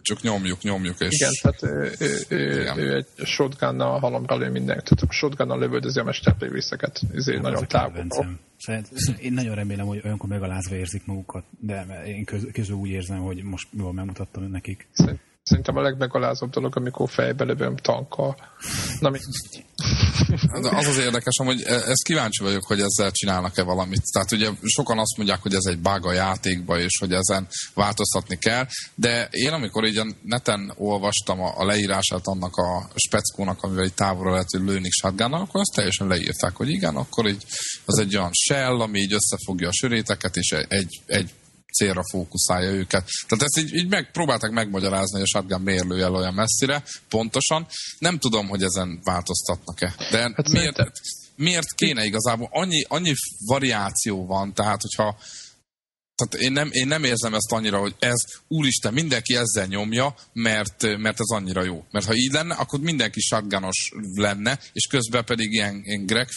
csak 0.01 0.21
nyomjuk, 0.21 0.61
nyomjuk, 0.61 0.99
és... 0.99 1.07
Igen, 1.11 1.31
tehát 1.41 1.63
ő, 1.63 1.91
ő, 1.99 2.37
ő, 2.37 2.71
ő 2.75 2.95
egy 2.95 3.25
shotgunnal 3.25 3.99
halomra 3.99 4.37
lő 4.37 4.49
minden, 4.49 4.81
tehát 4.83 5.01
a 5.07 5.11
shotgunnal 5.11 5.59
lövöldözi 5.59 5.99
a 5.99 6.03
mesterplévészeket, 6.03 7.01
ezért 7.13 7.41
nagyon 7.41 7.67
távol. 7.67 8.07
Én 9.21 9.33
nagyon 9.33 9.55
remélem, 9.55 9.85
hogy 9.85 10.01
olyankor 10.03 10.29
megalázva 10.29 10.75
érzik 10.75 11.05
magukat, 11.05 11.43
de 11.59 12.03
én 12.05 12.25
közül 12.53 12.75
úgy 12.75 12.89
érzem, 12.89 13.19
hogy 13.19 13.43
most 13.43 13.67
jól 13.77 13.93
megmutattam 13.93 14.43
nekik. 14.43 14.87
Szerint, 14.91 15.19
Szerintem 15.49 15.77
a 15.77 15.81
legmegalázóbb 15.81 16.49
dolog, 16.49 16.77
amikor 16.77 17.09
fejbe 17.09 17.43
lövöm 17.43 17.75
tankkal. 17.75 18.35
Na, 18.99 19.09
mi... 19.09 19.19
Az 20.51 20.87
az 20.87 20.97
érdekes, 20.97 21.35
hogy 21.37 21.61
e- 21.61 21.73
ezt 21.73 22.03
kíváncsi 22.03 22.43
vagyok, 22.43 22.65
hogy 22.65 22.81
ezzel 22.81 23.11
csinálnak-e 23.11 23.63
valamit. 23.63 24.01
Tehát 24.11 24.31
ugye 24.31 24.49
sokan 24.63 24.99
azt 24.99 25.17
mondják, 25.17 25.41
hogy 25.41 25.53
ez 25.53 25.65
egy 25.65 25.79
bug 25.79 26.05
a 26.05 26.13
játékba, 26.13 26.79
és 26.79 26.97
hogy 26.99 27.11
ezen 27.11 27.47
változtatni 27.73 28.37
kell, 28.37 28.65
de 28.95 29.27
én 29.31 29.51
amikor 29.51 29.85
így 29.85 29.97
a 29.97 30.05
neten 30.21 30.73
olvastam 30.77 31.41
a, 31.41 31.65
leírását 31.65 32.27
annak 32.27 32.55
a 32.55 32.89
speckónak, 32.95 33.63
amivel 33.63 33.83
egy 33.83 33.93
távolra 33.93 34.31
lehet 34.31 34.51
lőni 34.51 34.89
shotgunnal, 34.89 35.41
akkor 35.41 35.61
azt 35.61 35.73
teljesen 35.75 36.07
leírták, 36.07 36.55
hogy 36.55 36.69
igen, 36.69 36.95
akkor 36.95 37.27
így 37.27 37.43
az 37.85 37.99
egy 37.99 38.17
olyan 38.17 38.31
shell, 38.33 38.81
ami 38.81 38.99
így 38.99 39.13
összefogja 39.13 39.67
a 39.67 39.73
söréteket, 39.73 40.35
és 40.35 40.51
egy, 40.67 41.01
egy 41.05 41.33
célra 41.77 42.01
fókuszálja 42.11 42.71
őket. 42.71 43.07
Tehát 43.27 43.43
ezt 43.43 43.65
így, 43.65 43.75
így 43.75 43.89
meg, 43.89 44.11
próbálták 44.11 44.51
megmagyarázni, 44.51 45.19
hogy 45.19 45.27
a 45.31 45.37
shotgun 45.37 45.61
miért 45.61 45.87
lő 45.87 46.03
el 46.03 46.15
olyan 46.15 46.33
messzire, 46.33 46.83
pontosan. 47.09 47.67
Nem 47.99 48.17
tudom, 48.17 48.47
hogy 48.47 48.63
ezen 48.63 48.99
változtatnak-e. 49.03 49.95
De 50.11 50.17
hát 50.19 50.49
miért, 50.49 50.91
miért 51.35 51.73
kéne 51.73 52.05
igazából? 52.05 52.49
Annyi, 52.51 52.83
annyi 52.87 53.13
variáció 53.45 54.25
van, 54.25 54.53
tehát 54.53 54.81
hogyha 54.81 55.17
tehát 56.15 56.45
én 56.45 56.51
nem, 56.51 56.69
én 56.71 56.87
nem 56.87 57.03
érzem 57.03 57.33
ezt 57.33 57.51
annyira, 57.51 57.79
hogy 57.79 57.95
ez, 57.99 58.23
úristen, 58.47 58.93
mindenki 58.93 59.35
ezzel 59.35 59.65
nyomja, 59.65 60.15
mert, 60.33 60.97
mert 60.97 61.19
ez 61.19 61.27
annyira 61.27 61.63
jó. 61.63 61.85
Mert 61.91 62.05
ha 62.05 62.15
így 62.15 62.31
lenne, 62.31 62.53
akkor 62.53 62.79
mindenki 62.79 63.19
shotgunos 63.19 63.91
lenne, 64.13 64.59
és 64.73 64.87
közben 64.87 65.25
pedig 65.25 65.51
ilyen, 65.51 65.81
ilyen 65.83 66.05
Greg 66.05 66.27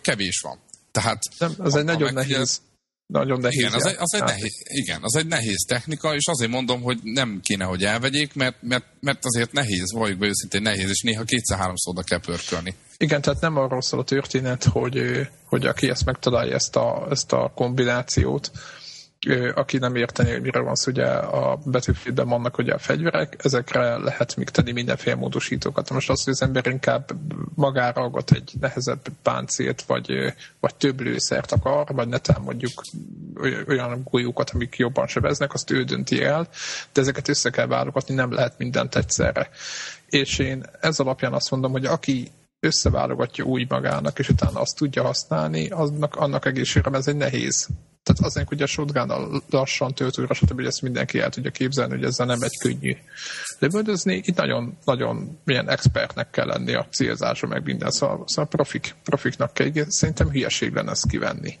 kevés 0.00 0.40
van. 0.42 0.58
Tehát 0.90 1.22
nem, 1.38 1.54
az 1.58 1.74
egy 1.74 1.84
nagyon 1.84 2.12
nehéz, 2.12 2.60
nagyon 3.06 3.40
nehéz. 3.40 3.58
Igen 3.58 3.72
az, 3.72 3.86
egy, 3.86 3.96
az 3.98 4.14
egy 4.14 4.22
nehéz, 4.22 4.62
igen, 4.64 4.98
az 5.02 5.16
egy 5.16 5.26
nehéz 5.26 5.64
technika, 5.68 6.14
és 6.14 6.26
azért 6.26 6.50
mondom, 6.50 6.82
hogy 6.82 6.98
nem 7.02 7.40
kéne, 7.42 7.64
hogy 7.64 7.84
elvegyék, 7.84 8.34
mert, 8.34 8.56
mert, 8.60 8.84
mert 9.00 9.24
azért 9.24 9.52
nehéz, 9.52 9.92
valljuk 9.92 10.18
be 10.18 10.26
őszintén 10.26 10.62
nehéz, 10.62 10.88
és 10.90 11.00
néha 11.00 11.24
kétszer-háromszor 11.24 11.92
oda 11.92 12.02
kell 12.02 12.20
pörkölni. 12.20 12.74
Igen, 12.96 13.20
tehát 13.20 13.40
nem 13.40 13.56
arról 13.56 13.82
szól 13.82 14.00
a 14.00 14.04
történet, 14.04 14.64
hogy, 14.64 15.28
hogy 15.44 15.66
aki 15.66 15.88
ezt 15.88 16.04
megtalálja, 16.04 16.54
ezt 16.54 16.76
a, 16.76 17.06
ezt 17.10 17.32
a 17.32 17.52
kombinációt, 17.54 18.50
aki 19.54 19.78
nem 19.78 19.96
érteni, 19.96 20.30
hogy 20.30 20.40
mire 20.42 20.60
van 20.60 20.74
szó, 20.74 20.90
ugye 20.90 21.06
a 21.06 21.58
Battlefieldben 21.64 22.28
vannak 22.28 22.58
ugye 22.58 22.72
a 22.74 22.78
fegyverek, 22.78 23.44
ezekre 23.44 23.96
lehet 23.96 24.36
még 24.36 24.48
tenni 24.48 24.72
mindenféle 24.72 25.16
módosítókat. 25.16 25.90
Most 25.90 26.10
az, 26.10 26.24
hogy 26.24 26.32
az 26.32 26.42
ember 26.42 26.66
inkább 26.66 27.10
magára 27.54 28.02
aggat 28.02 28.30
egy 28.30 28.52
nehezebb 28.60 29.06
páncélt, 29.22 29.82
vagy, 29.82 30.34
vagy 30.60 30.74
több 30.74 31.00
lőszert 31.00 31.52
akar, 31.52 31.86
vagy 31.94 32.08
netán 32.08 32.40
mondjuk 32.40 32.82
olyan 33.68 34.00
golyókat, 34.10 34.50
amik 34.50 34.76
jobban 34.76 35.06
sebeznek, 35.06 35.54
azt 35.54 35.70
ő 35.70 35.84
dönti 35.84 36.22
el, 36.22 36.48
de 36.92 37.00
ezeket 37.00 37.28
össze 37.28 37.50
kell 37.50 37.66
válogatni, 37.66 38.14
nem 38.14 38.32
lehet 38.32 38.58
mindent 38.58 38.96
egyszerre. 38.96 39.48
És 40.08 40.38
én 40.38 40.64
ez 40.80 40.98
alapján 40.98 41.32
azt 41.32 41.50
mondom, 41.50 41.72
hogy 41.72 41.84
aki 41.84 42.30
összeválogatja 42.60 43.44
úgy 43.44 43.70
magának, 43.70 44.18
és 44.18 44.28
utána 44.28 44.60
azt 44.60 44.76
tudja 44.76 45.02
használni, 45.02 45.68
annak, 45.68 46.16
annak 46.16 46.46
egészségre 46.46 46.96
ez 46.96 47.08
egy 47.08 47.16
nehéz 47.16 47.68
tehát 48.06 48.22
azért, 48.22 48.48
hogy 48.48 48.62
a 48.62 48.66
shotgun 48.66 49.42
lassan 49.50 49.94
töltőre, 49.94 50.34
stb. 50.34 50.54
hogy 50.54 50.66
ezt 50.66 50.82
mindenki 50.82 51.18
el 51.18 51.30
tudja 51.30 51.50
képzelni, 51.50 51.94
hogy 51.94 52.04
ezzel 52.04 52.26
nem 52.26 52.42
egy 52.42 52.58
könnyű 52.58 52.96
lövöldözni. 53.58 54.14
Itt 54.24 54.36
nagyon, 54.36 54.78
nagyon 54.84 55.38
milyen 55.44 55.68
expertnek 55.68 56.30
kell 56.30 56.46
lenni 56.46 56.74
a 56.74 56.86
célzásra, 56.90 57.48
meg 57.48 57.64
minden. 57.64 57.90
Szóval, 57.90 58.22
szóval 58.26 58.46
profik, 58.46 58.94
profiknak 59.02 59.54
kell. 59.54 59.70
Szerintem 59.88 60.30
hülyeség 60.30 60.72
lenne 60.72 60.90
ezt 60.90 61.08
kivenni. 61.08 61.58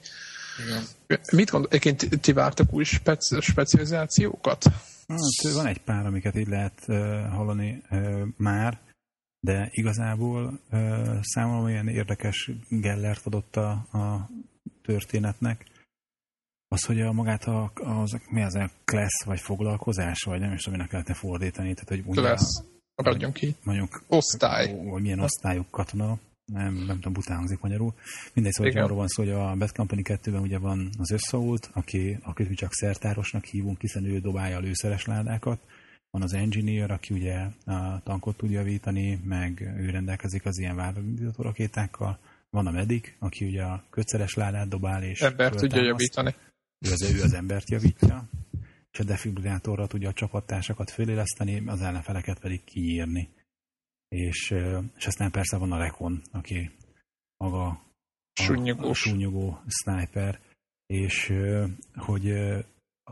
Igen. 0.64 1.18
Mit 1.32 1.50
gondol, 1.50 1.70
egyébként 1.70 2.20
ti 2.20 2.32
vártak 2.32 2.72
új 2.72 2.84
speci- 2.84 3.40
specializációkat? 3.40 4.64
Hát, 5.08 5.52
van 5.54 5.66
egy 5.66 5.80
pár, 5.80 6.06
amiket 6.06 6.36
így 6.36 6.48
lehet 6.48 6.82
uh, 6.86 6.96
hallani 7.30 7.82
uh, 7.90 8.22
már, 8.36 8.80
de 9.40 9.68
igazából 9.70 10.60
uh, 10.70 11.16
számomra 11.22 11.62
olyan 11.62 11.88
érdekes 11.88 12.50
Gellert 12.68 13.26
adott 13.26 13.56
a, 13.56 13.70
a 13.70 14.30
történetnek, 14.82 15.64
az, 16.68 16.84
hogy 16.84 17.00
a 17.00 17.12
magát 17.12 17.44
a, 17.44 17.72
az, 17.74 18.20
mi 18.30 18.42
az 18.42 18.54
a 18.54 18.70
class, 18.84 19.24
vagy 19.24 19.40
foglalkozás, 19.40 20.22
vagy 20.22 20.40
nem 20.40 20.52
is 20.52 20.62
tudom, 20.62 20.78
minek 20.78 20.92
lehetne 20.92 21.14
fordítani. 21.14 21.74
Tehát, 21.74 21.88
hogy 21.88 22.02
ugye 22.06 22.20
class, 22.20 22.42
maradjon 22.94 23.32
ki. 23.32 23.54
Mondjuk, 23.62 24.02
Osztály. 24.06 24.74
Vagy 24.84 25.02
milyen 25.02 25.20
osztályok 25.20 25.70
katona. 25.70 26.18
Nem, 26.52 26.74
nem 26.74 26.96
tudom, 26.96 27.12
bután 27.12 27.36
hangzik 27.36 27.60
magyarul. 27.60 27.94
Mindegy, 28.32 28.52
szóval 28.52 28.70
Igen. 28.70 28.84
arról 28.84 28.96
van 28.96 29.08
szó, 29.08 29.22
hogy 29.22 29.32
a 29.32 29.54
Bad 29.54 29.72
Company 29.72 30.00
2-ben 30.04 30.40
ugye 30.40 30.58
van 30.58 30.90
az 30.98 31.10
összeult, 31.10 31.70
aki, 31.72 32.18
akit 32.22 32.48
mi 32.48 32.54
csak 32.54 32.72
szertárosnak 32.72 33.44
hívunk, 33.44 33.80
hiszen 33.80 34.04
ő 34.04 34.18
dobálja 34.18 34.56
a 34.56 34.60
lőszeres 34.60 35.04
ládákat. 35.04 35.58
Van 36.10 36.22
az 36.22 36.32
engineer, 36.32 36.90
aki 36.90 37.14
ugye 37.14 37.36
a 37.64 38.00
tankot 38.02 38.36
tud 38.36 38.50
javítani, 38.50 39.20
meg 39.24 39.60
ő 39.60 39.90
rendelkezik 39.90 40.44
az 40.44 40.58
ilyen 40.58 40.76
vállaldító 40.76 41.42
rakétákkal. 41.42 42.18
Van 42.50 42.66
a 42.66 42.70
medic, 42.70 43.08
aki 43.18 43.44
ugye 43.44 43.62
a 43.62 43.84
kötszeres 43.90 44.34
ládát 44.34 44.68
dobál, 44.68 45.02
és 45.02 45.20
ember 45.20 45.52
tudja 45.54 45.82
javítani 45.82 46.34
ő 46.86 46.92
az, 46.92 47.02
ő 47.02 47.22
az 47.22 47.32
embert 47.32 47.70
javítja, 47.70 48.28
és 48.92 48.98
a 48.98 49.04
defibrillátorra 49.04 49.86
tudja 49.86 50.08
a 50.08 50.12
csapattársakat 50.12 50.90
föléleszteni, 50.90 51.62
az 51.66 51.80
ellenfeleket 51.80 52.38
pedig 52.40 52.64
kiírni. 52.64 53.28
És, 54.08 54.54
és 54.96 55.06
aztán 55.06 55.30
persze 55.30 55.56
van 55.56 55.72
a 55.72 55.78
Rekon, 55.78 56.22
aki 56.32 56.70
maga 57.36 57.66
a, 58.32 58.88
a 58.88 58.94
súnyogó 58.94 59.60
sniper, 59.66 60.40
és 60.86 61.32
hogy 61.94 62.32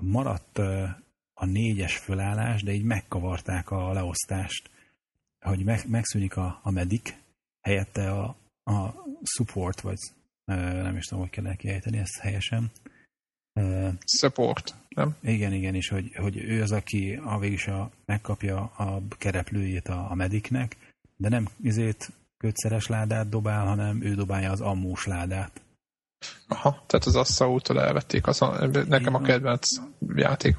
maradt 0.00 0.58
a 1.34 1.44
négyes 1.46 1.96
fölállás, 1.96 2.62
de 2.62 2.72
így 2.72 2.84
megkavarták 2.84 3.70
a 3.70 3.92
leosztást, 3.92 4.70
hogy 5.40 5.64
meg, 5.64 5.88
megszűnik 5.88 6.36
a, 6.36 6.60
a 6.62 6.70
medic, 6.70 7.14
helyette 7.60 8.10
a, 8.10 8.36
a 8.62 8.94
support, 9.22 9.80
vagy 9.80 9.98
nem 10.44 10.96
is 10.96 11.04
tudom, 11.06 11.22
hogy 11.22 11.32
kell 11.32 11.56
kiejteni 11.56 11.98
ezt 11.98 12.18
helyesen, 12.18 12.70
Support, 14.04 14.74
nem? 14.88 15.16
Igen, 15.22 15.52
igen, 15.52 15.74
és 15.74 15.88
hogy, 15.88 16.14
hogy 16.14 16.36
ő 16.36 16.62
az, 16.62 16.72
aki 16.72 17.20
a 17.24 17.38
végig 17.38 17.68
a, 17.68 17.90
megkapja 18.04 18.56
a 18.76 19.02
kereplőjét 19.18 19.88
a, 19.88 20.10
a 20.10 20.14
mediknek, 20.14 20.76
de 21.16 21.28
nem, 21.28 21.48
ezért 21.64 22.12
kötszeres 22.36 22.86
ládát 22.86 23.28
dobál, 23.28 23.66
hanem 23.66 24.02
ő 24.02 24.14
dobálja 24.14 24.50
az 24.50 24.60
ammós 24.60 25.06
ládát. 25.06 25.60
Aha, 26.48 26.84
tehát 26.86 27.06
az 27.06 27.16
Assault-tól 27.16 27.80
elvették. 27.80 28.26
Az 28.26 28.42
a, 28.42 28.66
nekem 28.66 29.14
a 29.14 29.20
kedvenc 29.20 29.68
játék, 30.14 30.56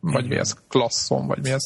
vagy 0.00 0.24
Igen. 0.24 0.26
mi 0.26 0.36
ez, 0.36 0.52
klasszom, 0.68 1.26
vagy 1.26 1.42
mi 1.42 1.50
ez. 1.50 1.62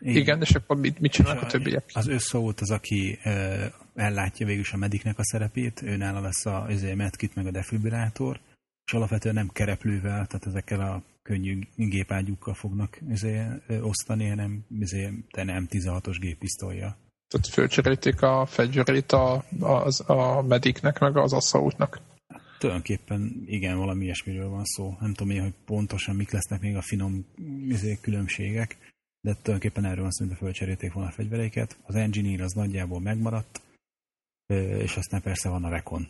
Igen, 0.00 0.16
Igen 0.16 0.40
és 0.40 0.54
akkor 0.54 0.76
mit, 0.76 0.98
mit 0.98 1.12
csinálnak 1.12 1.42
a, 1.42 1.46
a 1.46 1.50
többiek? 1.50 1.90
Az 1.94 2.08
Assault 2.08 2.60
az, 2.60 2.70
aki 2.70 3.18
uh, 3.24 3.64
ellátja 3.94 4.46
végül 4.46 4.64
a 4.72 4.76
mediknek 4.76 5.18
a 5.18 5.24
szerepét, 5.24 5.82
ő 5.82 5.96
nála 5.96 6.20
lesz 6.20 6.46
a, 6.46 6.62
az 6.62 6.86
medkit 6.96 7.34
meg 7.34 7.46
a 7.46 7.50
defibrillátor, 7.50 8.40
és 8.88 8.94
alapvetően 8.94 9.34
nem 9.34 9.48
kereplővel, 9.48 10.26
tehát 10.26 10.46
ezekkel 10.46 10.80
a 10.80 11.02
könnyű 11.22 11.58
gépágyúkkal 11.76 12.54
fognak 12.54 13.00
ezért, 13.08 13.70
osztani, 13.80 14.28
hanem 14.28 14.64
ezért, 14.80 15.12
te 15.30 15.42
nem 15.44 15.66
16-os 15.70 16.16
géppisztolja. 16.20 16.96
Tehát 17.28 17.46
fölcserélték 17.46 18.22
a 18.22 18.46
fegyverét 18.46 19.12
a, 19.12 19.44
a, 19.60 20.12
a 20.12 20.42
mediknek, 20.42 20.98
meg 20.98 21.16
az 21.16 21.32
assaultnak. 21.32 22.00
Tulajdonképpen 22.58 23.42
igen, 23.46 23.78
valami 23.78 24.04
ilyesmiről 24.04 24.48
van 24.48 24.64
szó. 24.64 24.96
Nem 25.00 25.14
tudom 25.14 25.32
én, 25.32 25.42
hogy 25.42 25.54
pontosan 25.64 26.16
mik 26.16 26.30
lesznek 26.30 26.60
még 26.60 26.76
a 26.76 26.82
finom 26.82 27.26
izé, 27.68 27.98
különbségek, 28.00 28.76
de 29.20 29.34
tulajdonképpen 29.42 29.84
erről 29.84 30.02
van 30.02 30.10
szó, 30.10 30.26
hogy 30.26 30.36
fölcserélték 30.36 30.92
volna 30.92 31.08
a 31.08 31.12
fegyvereiket. 31.12 31.78
Az 31.82 31.94
engineer 31.94 32.40
az 32.40 32.52
nagyjából 32.52 33.00
megmaradt, 33.00 33.60
és 34.78 34.96
aztán 34.96 35.22
persze 35.22 35.48
van 35.48 35.64
a 35.64 35.68
Recon, 35.68 36.08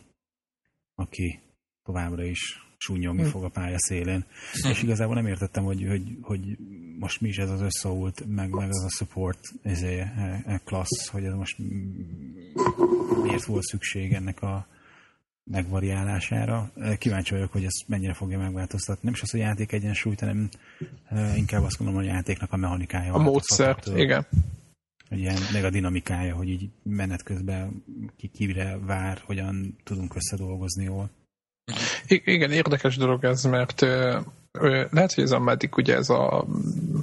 aki 0.94 1.40
továbbra 1.82 2.24
is 2.24 2.67
súnyogni 2.78 3.22
hm. 3.22 3.28
fog 3.28 3.44
a 3.44 3.48
pálya 3.48 3.78
szélén. 3.78 4.24
És 4.70 4.82
igazából 4.82 5.14
nem 5.14 5.26
értettem, 5.26 5.64
hogy, 5.64 5.86
hogy, 5.88 6.18
hogy 6.22 6.56
most 6.98 7.20
mi 7.20 7.28
is 7.28 7.36
ez 7.36 7.50
az 7.50 7.60
összeult, 7.60 8.24
meg, 8.26 8.50
meg 8.50 8.68
az 8.68 8.84
a 8.84 8.90
support 8.90 9.38
ez 9.62 9.82
a, 9.82 10.52
a 10.52 10.60
klassz, 10.64 11.08
hogy 11.08 11.24
ez 11.24 11.34
most 11.34 11.56
miért 13.22 13.44
volt 13.44 13.64
szükség 13.64 14.12
ennek 14.12 14.42
a 14.42 14.66
megvariálására. 15.44 16.72
Kíváncsi 16.98 17.34
vagyok, 17.34 17.52
hogy 17.52 17.64
ezt 17.64 17.84
mennyire 17.86 18.14
fogja 18.14 18.38
megváltoztatni. 18.38 19.00
Nem 19.02 19.12
is 19.12 19.22
az, 19.22 19.30
hogy 19.30 19.40
játék 19.40 19.72
egyensúlyt, 19.72 20.20
hanem 20.20 20.48
inkább 21.36 21.62
azt 21.62 21.78
gondolom, 21.78 22.02
hogy 22.02 22.10
a 22.10 22.14
játéknak 22.14 22.52
a 22.52 22.56
mechanikája. 22.56 23.12
A 23.12 23.18
módszert, 23.18 23.86
igen. 23.86 24.26
Ilyen, 25.10 25.38
meg 25.52 25.64
a 25.64 25.70
dinamikája, 25.70 26.34
hogy 26.34 26.48
így 26.48 26.70
menet 26.82 27.22
közben 27.22 27.84
ki 28.16 28.28
kivre 28.28 28.78
vár, 28.78 29.22
hogyan 29.24 29.76
tudunk 29.84 30.14
összedolgozni 30.14 30.84
jól. 30.84 31.10
Igen, 32.08 32.50
érdekes 32.50 32.96
dolog 32.96 33.24
ez, 33.24 33.44
mert 33.44 33.80
lehet, 34.90 35.14
hogy 35.14 35.24
ez 35.24 35.32
a 35.32 35.38
medik, 35.38 35.76
ugye 35.76 35.96
ez 35.96 36.10
a 36.10 36.46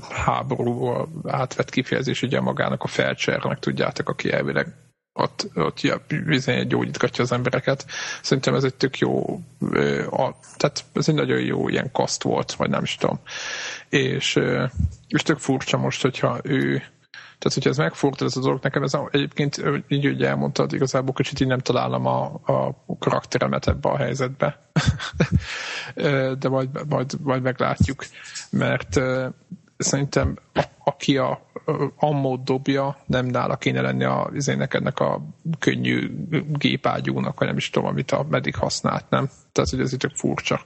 háború 0.09 0.91
átvett 1.23 1.69
kifejezés 1.69 2.21
ugye 2.21 2.39
magának 2.41 2.83
a 2.83 2.87
felcsernek, 2.87 3.59
tudjátok, 3.59 4.09
aki 4.09 4.31
elvileg 4.31 4.67
ott, 5.13 5.49
ott 5.55 5.81
ja, 5.81 6.01
bizony 6.25 6.67
gyógyítgatja 6.67 7.23
az 7.23 7.31
embereket. 7.31 7.85
Szerintem 8.21 8.55
ez 8.55 8.63
egy 8.63 8.75
tök 8.75 8.97
jó, 8.97 9.39
a, 10.09 10.35
tehát 10.57 10.83
ez 10.93 11.09
egy 11.09 11.15
nagyon 11.15 11.39
jó 11.39 11.69
ilyen 11.69 11.91
kaszt 11.91 12.23
volt, 12.23 12.53
vagy 12.53 12.69
nem 12.69 12.83
is 12.83 12.95
tudom. 12.95 13.19
És, 13.89 14.39
és 15.07 15.21
tök 15.21 15.37
furcsa 15.37 15.77
most, 15.77 16.01
hogyha 16.01 16.39
ő 16.43 16.83
tehát, 17.37 17.53
hogyha 17.53 17.69
ez 17.69 17.77
megfordul 17.77 18.27
ez 18.27 18.37
a 18.37 18.41
dolog, 18.41 18.59
nekem 18.61 18.83
ez 18.83 18.93
a, 18.93 19.09
egyébként 19.11 19.63
így 19.87 20.07
ugye 20.07 20.27
elmondtad, 20.27 20.73
igazából 20.73 21.13
kicsit 21.13 21.39
így 21.39 21.47
nem 21.47 21.59
találom 21.59 22.05
a, 22.05 22.25
a 22.45 22.75
karakteremet 22.99 23.67
ebbe 23.67 23.89
a 23.89 23.97
helyzetbe. 23.97 24.59
De 26.39 26.49
majd, 26.49 26.69
majd, 26.89 27.13
majd 27.23 27.41
meglátjuk. 27.41 28.05
Mert 28.49 28.99
szerintem 29.77 30.37
a, 30.53 30.63
aki 30.83 31.17
a 31.17 31.49
ammót 31.95 32.43
dobja, 32.43 32.97
nem 33.05 33.25
nála 33.25 33.55
kéne 33.55 33.81
lenni 33.81 34.03
a, 34.03 34.29
izének 34.33 34.73
ennek 34.73 34.99
a 34.99 35.21
könnyű 35.59 36.11
gépágyúnak, 36.51 37.39
vagy 37.39 37.47
nem 37.47 37.57
is 37.57 37.69
tudom, 37.69 37.87
amit 37.87 38.11
a 38.11 38.25
medik 38.29 38.55
használt, 38.55 39.09
nem? 39.09 39.29
Tehát, 39.51 39.69
hogy 39.69 39.79
ez 39.79 39.93
itt 39.93 40.11
furcsa. 40.13 40.61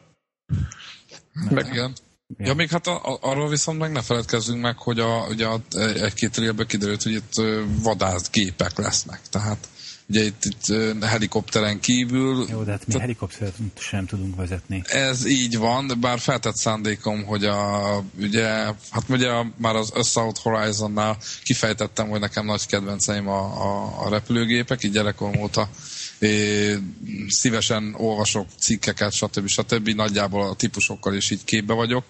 Meg, 1.50 1.66
Igen. 1.66 1.94
Ja, 2.38 2.54
még 2.54 2.70
hát 2.70 2.88
a, 2.88 3.14
a, 3.14 3.18
arról 3.22 3.50
viszont 3.50 3.80
meg 3.80 3.92
ne 3.92 4.02
feledkezzünk 4.02 4.62
meg, 4.62 4.78
hogy 4.78 5.00
a, 5.00 5.26
ugye 5.30 5.46
a, 5.46 5.62
egy-két 5.78 6.32
trélbe 6.32 6.66
kiderült, 6.66 7.04
hogy 7.04 7.12
itt 7.12 7.34
vadászgépek 7.84 8.78
lesznek. 8.78 9.20
Tehát 9.30 9.68
ugye 10.10 10.24
itt, 10.24 10.44
itt 10.46 11.04
helikopteren 11.04 11.80
kívül... 11.80 12.46
Jó, 12.50 12.64
de 12.64 12.72
hát 12.72 12.88
mi 12.88 13.00
helikoptert 13.00 13.56
sem 13.80 14.06
tudunk 14.06 14.36
vezetni. 14.36 14.82
Ez 14.86 15.26
így 15.26 15.58
van, 15.58 15.92
bár 16.00 16.20
feltett 16.20 16.56
szándékom, 16.56 17.24
hogy 17.24 17.46
a, 17.46 18.04
ugye, 18.20 18.48
hát 18.90 19.04
ugye 19.08 19.30
a, 19.30 19.52
már 19.58 19.76
az 19.76 19.90
Assault 19.90 20.38
Horizonnál 20.38 21.18
kifejtettem, 21.44 22.10
hogy 22.10 22.20
nekem 22.20 22.46
nagy 22.46 22.66
kedvenceim 22.66 23.28
a, 23.28 23.40
a, 23.40 23.94
a 24.06 24.10
repülőgépek, 24.10 24.84
így 24.84 24.92
gyerekkorom 24.92 25.42
óta 25.42 25.70
szívesen 27.28 27.96
olvasok 27.98 28.48
cikkeket, 28.60 29.12
stb. 29.12 29.48
stb. 29.48 29.90
Nagyjából 29.90 30.50
a 30.50 30.56
típusokkal 30.56 31.16
is 31.16 31.30
így 31.30 31.44
képbe 31.44 31.74
vagyok, 31.74 32.04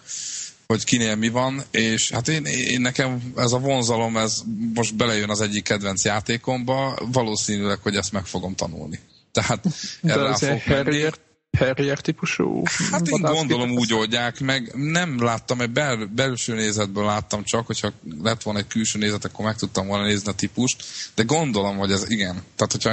hogy 0.68 0.84
kinél 0.84 1.16
mi 1.16 1.30
van, 1.30 1.64
és 1.72 2.10
hát 2.10 2.28
én, 2.28 2.46
én 2.46 2.82
nekem 2.82 3.34
ez 3.36 3.52
a 3.52 3.60
vonzalom, 3.60 4.18
ez 4.18 4.42
most 4.74 4.96
belejön 4.96 5.30
az 5.30 5.42
egyik 5.42 5.64
kedvenc 5.64 6.06
játékomba, 6.06 7.00
valószínűleg, 7.12 7.80
hogy 7.82 7.96
ezt 7.96 8.12
meg 8.12 8.26
fogom 8.26 8.56
tanulni. 8.56 9.00
Tehát 9.32 9.66
erre 10.04 10.36
fog 10.36 10.62
menni. 10.66 11.10
Harrier 11.58 12.00
típusú? 12.00 12.64
Hát 12.92 13.08
én 13.08 13.22
gondolom 13.22 13.72
úgy 13.72 13.94
oldják 13.94 14.40
meg. 14.40 14.72
Nem 14.76 15.24
láttam, 15.24 15.62
egy 15.62 15.70
bel, 15.70 16.06
belső 16.16 16.54
nézetből 16.54 17.06
láttam 17.06 17.44
csak, 17.44 17.66
hogyha 17.66 17.94
lett 18.22 18.44
volna 18.44 18.60
egy 18.60 18.68
külső 18.68 19.00
nézet, 19.00 19.26
akkor 19.26 19.46
meg 19.46 19.56
tudtam 19.56 19.88
volna 19.88 20.06
nézni 20.06 20.30
a 20.30 20.34
típust, 20.34 20.84
de 21.16 21.24
gondolom, 21.24 21.78
hogy 21.78 21.92
ez 21.92 22.10
igen. 22.10 22.44
Tehát, 22.56 22.72
hogyha 22.72 22.90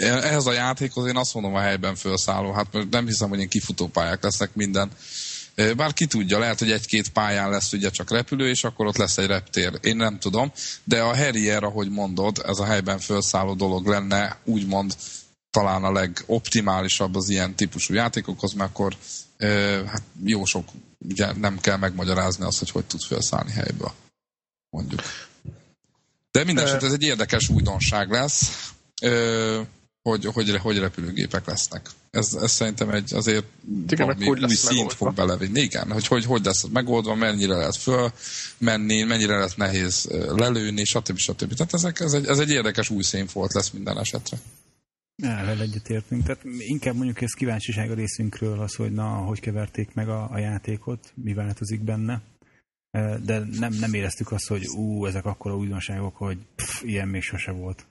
ehhez 0.00 0.46
a 0.46 0.52
játékhoz 0.52 1.06
én 1.06 1.16
azt 1.16 1.34
mondom 1.34 1.54
a 1.54 1.60
helyben 1.60 1.94
felszálló, 1.94 2.52
hát 2.52 2.66
nem 2.90 3.06
hiszem, 3.06 3.28
hogy 3.28 3.40
én 3.40 3.48
kifutópályák 3.48 4.22
lesznek 4.22 4.54
minden. 4.54 4.90
Bár 5.76 5.92
ki 5.92 6.06
tudja, 6.06 6.38
lehet, 6.38 6.58
hogy 6.58 6.70
egy-két 6.70 7.08
pályán 7.08 7.50
lesz 7.50 7.72
ugye 7.72 7.90
csak 7.90 8.10
repülő, 8.10 8.48
és 8.48 8.64
akkor 8.64 8.86
ott 8.86 8.96
lesz 8.96 9.18
egy 9.18 9.26
reptér. 9.26 9.78
Én 9.80 9.96
nem 9.96 10.18
tudom, 10.18 10.52
de 10.84 11.00
a 11.00 11.16
Harrier, 11.16 11.62
ahogy 11.62 11.90
mondod, 11.90 12.42
ez 12.46 12.58
a 12.58 12.64
helyben 12.64 12.98
felszálló 12.98 13.54
dolog 13.54 13.86
lenne, 13.86 14.38
úgymond 14.44 14.94
talán 15.52 15.84
a 15.84 15.92
legoptimálisabb 15.92 17.14
az 17.14 17.28
ilyen 17.28 17.54
típusú 17.54 17.94
játékokhoz, 17.94 18.52
mert 18.52 18.70
akkor 18.70 18.96
hát 19.86 20.02
jó 20.24 20.44
sok, 20.44 20.68
ugye 20.98 21.32
nem 21.32 21.60
kell 21.60 21.76
megmagyarázni 21.76 22.44
azt, 22.44 22.58
hogy 22.58 22.70
hogy 22.70 22.84
tud 22.84 23.02
felszállni 23.02 23.52
helyből, 23.52 23.92
mondjuk. 24.70 25.00
De 26.30 26.44
minden 26.44 26.64
esetre 26.64 26.86
ez 26.86 26.92
egy 26.92 27.02
érdekes 27.02 27.48
újdonság 27.48 28.10
lesz, 28.10 28.70
hogy, 30.02 30.24
hogy, 30.24 30.56
hogy 30.56 30.78
repülőgépek 30.78 31.46
lesznek. 31.46 31.86
Ez, 32.10 32.34
ez 32.34 32.50
szerintem 32.50 32.90
egy 32.90 33.14
azért 33.14 33.44
Igen, 33.88 34.06
valami 34.06 34.28
új 34.28 34.54
szint 34.54 34.70
megoldva. 34.70 34.96
fog 34.96 35.14
belevinni. 35.14 35.60
Igen, 35.60 35.92
hogy, 35.92 36.06
hogy 36.06 36.24
hogy 36.24 36.44
lesz 36.44 36.66
megoldva, 36.72 37.14
mennyire 37.14 37.54
lehet 37.54 37.76
fölmenni, 37.76 39.02
mennyire 39.02 39.34
lehet 39.36 39.56
nehéz 39.56 40.08
lelőni, 40.36 40.84
stb. 40.84 41.16
stb. 41.16 41.54
Tehát 41.54 41.74
ezek, 41.74 42.00
ez, 42.00 42.12
egy, 42.12 42.26
ez 42.26 42.38
egy 42.38 42.50
érdekes 42.50 42.90
új 42.90 43.02
színfolt 43.02 43.52
lesz 43.52 43.70
minden 43.70 43.98
esetre. 43.98 44.38
Elvel 45.16 45.60
egyetértünk. 45.60 46.22
Tehát 46.22 46.44
inkább 46.58 46.94
mondjuk 46.94 47.20
ez 47.20 47.32
kíváncsiság 47.32 47.90
a 47.90 47.94
részünkről 47.94 48.60
az, 48.60 48.74
hogy 48.74 48.92
na, 48.92 49.08
hogy 49.08 49.40
keverték 49.40 49.94
meg 49.94 50.08
a, 50.08 50.30
a 50.30 50.38
játékot, 50.38 51.12
mi 51.14 51.34
változik 51.34 51.80
benne. 51.80 52.20
De 53.24 53.38
nem, 53.58 53.72
nem 53.80 53.94
éreztük 53.94 54.32
azt, 54.32 54.48
hogy 54.48 54.66
ú, 54.66 55.06
ezek 55.06 55.24
akkora 55.24 55.56
újdonságok, 55.56 56.16
hogy 56.16 56.38
pff, 56.54 56.82
ilyen 56.82 57.08
még 57.08 57.22
sose 57.22 57.50
volt. 57.50 57.86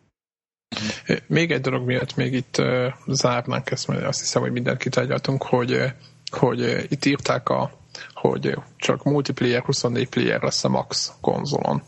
Még 1.27 1.51
egy 1.51 1.61
dolog 1.61 1.85
miatt 1.85 2.15
még 2.15 2.33
itt 2.33 2.57
uh, 2.57 2.93
zárnánk 3.07 3.71
ezt, 3.71 3.87
mert 3.87 4.03
azt 4.03 4.19
hiszem, 4.19 4.41
hogy 4.41 4.51
mindenkit 4.51 4.91
tárgyaltunk, 4.91 5.43
hogy, 5.43 5.93
hogy 6.31 6.85
itt 6.89 7.05
írták, 7.05 7.49
a, 7.49 7.71
hogy 8.13 8.57
csak 8.77 9.03
multiplayer 9.03 9.63
24 9.63 10.09
player 10.09 10.41
lesz 10.41 10.63
a 10.63 10.69
max 10.69 11.13
konzolon 11.21 11.83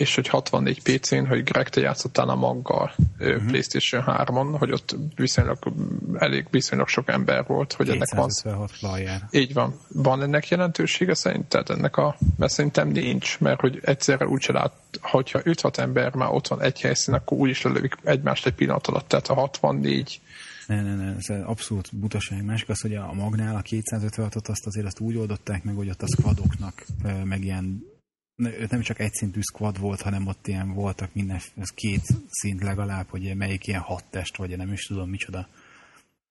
és 0.00 0.14
hogy 0.14 0.28
64 0.28 0.82
PC-n, 0.82 1.24
hogy 1.24 1.42
Greg, 1.42 1.68
te 1.68 1.80
játszottál 1.80 2.28
a 2.28 2.34
maggal 2.34 2.92
uh-huh. 3.18 3.46
PlayStation 3.46 4.04
3-on, 4.06 4.56
hogy 4.58 4.72
ott 4.72 4.96
viszonylag 5.14 5.58
elég 6.18 6.46
viszonylag 6.50 6.88
sok 6.88 7.08
ember 7.08 7.44
volt, 7.46 7.72
hogy 7.72 7.88
ennek 7.88 8.14
van. 8.14 8.30
Player. 8.78 9.28
Így 9.30 9.52
van. 9.52 9.80
Van 9.88 10.22
ennek 10.22 10.48
jelentősége 10.48 11.14
szerinted? 11.14 11.70
Ennek 11.70 11.96
a, 11.96 12.16
mert 12.36 12.52
szerintem 12.52 12.88
nincs, 12.88 13.38
mert 13.38 13.60
hogy 13.60 13.80
egyszerre 13.82 14.26
úgy 14.26 14.40
se 14.40 14.52
lát, 14.52 14.72
hogyha 15.00 15.40
5-6 15.42 15.78
ember 15.78 16.14
már 16.14 16.30
ott 16.30 16.48
van 16.48 16.62
egy 16.62 16.80
helyszín, 16.80 17.14
akkor 17.14 17.38
úgy 17.38 17.50
is 17.50 17.62
lelövik 17.62 17.96
egymást 18.04 18.46
egy 18.46 18.54
pillanat 18.54 18.86
alatt, 18.86 19.08
tehát 19.08 19.28
a 19.28 19.34
64 19.34 20.20
ne, 20.66 20.82
ne, 20.82 20.94
ne, 20.94 21.14
ez 21.18 21.28
abszolút 21.44 21.88
butaság. 21.92 22.44
Másik 22.44 22.68
az, 22.68 22.80
hogy 22.80 22.94
a 22.94 23.12
magnál 23.12 23.56
a 23.56 23.62
256-ot 23.62 24.48
azt 24.48 24.66
azért 24.66 24.86
azt 24.86 25.00
úgy 25.00 25.16
oldották 25.16 25.64
meg, 25.64 25.74
hogy 25.74 25.88
ott 25.88 26.02
a 26.02 26.06
squadoknak 26.06 26.84
meg 27.24 27.44
ilyen 27.44 27.84
nem 28.70 28.80
csak 28.80 28.98
egy 28.98 29.12
szintű 29.12 29.40
squad 29.40 29.78
volt, 29.78 30.00
hanem 30.00 30.26
ott 30.26 30.46
ilyen 30.46 30.72
voltak 30.72 31.14
minden, 31.14 31.40
ez 31.56 31.68
két 31.68 32.02
szint 32.28 32.62
legalább, 32.62 33.08
hogy 33.08 33.34
melyik 33.36 33.66
ilyen 33.66 33.80
hat 33.80 34.04
test, 34.10 34.36
vagy 34.36 34.56
nem 34.56 34.72
is 34.72 34.86
tudom 34.86 35.10
micsoda 35.10 35.48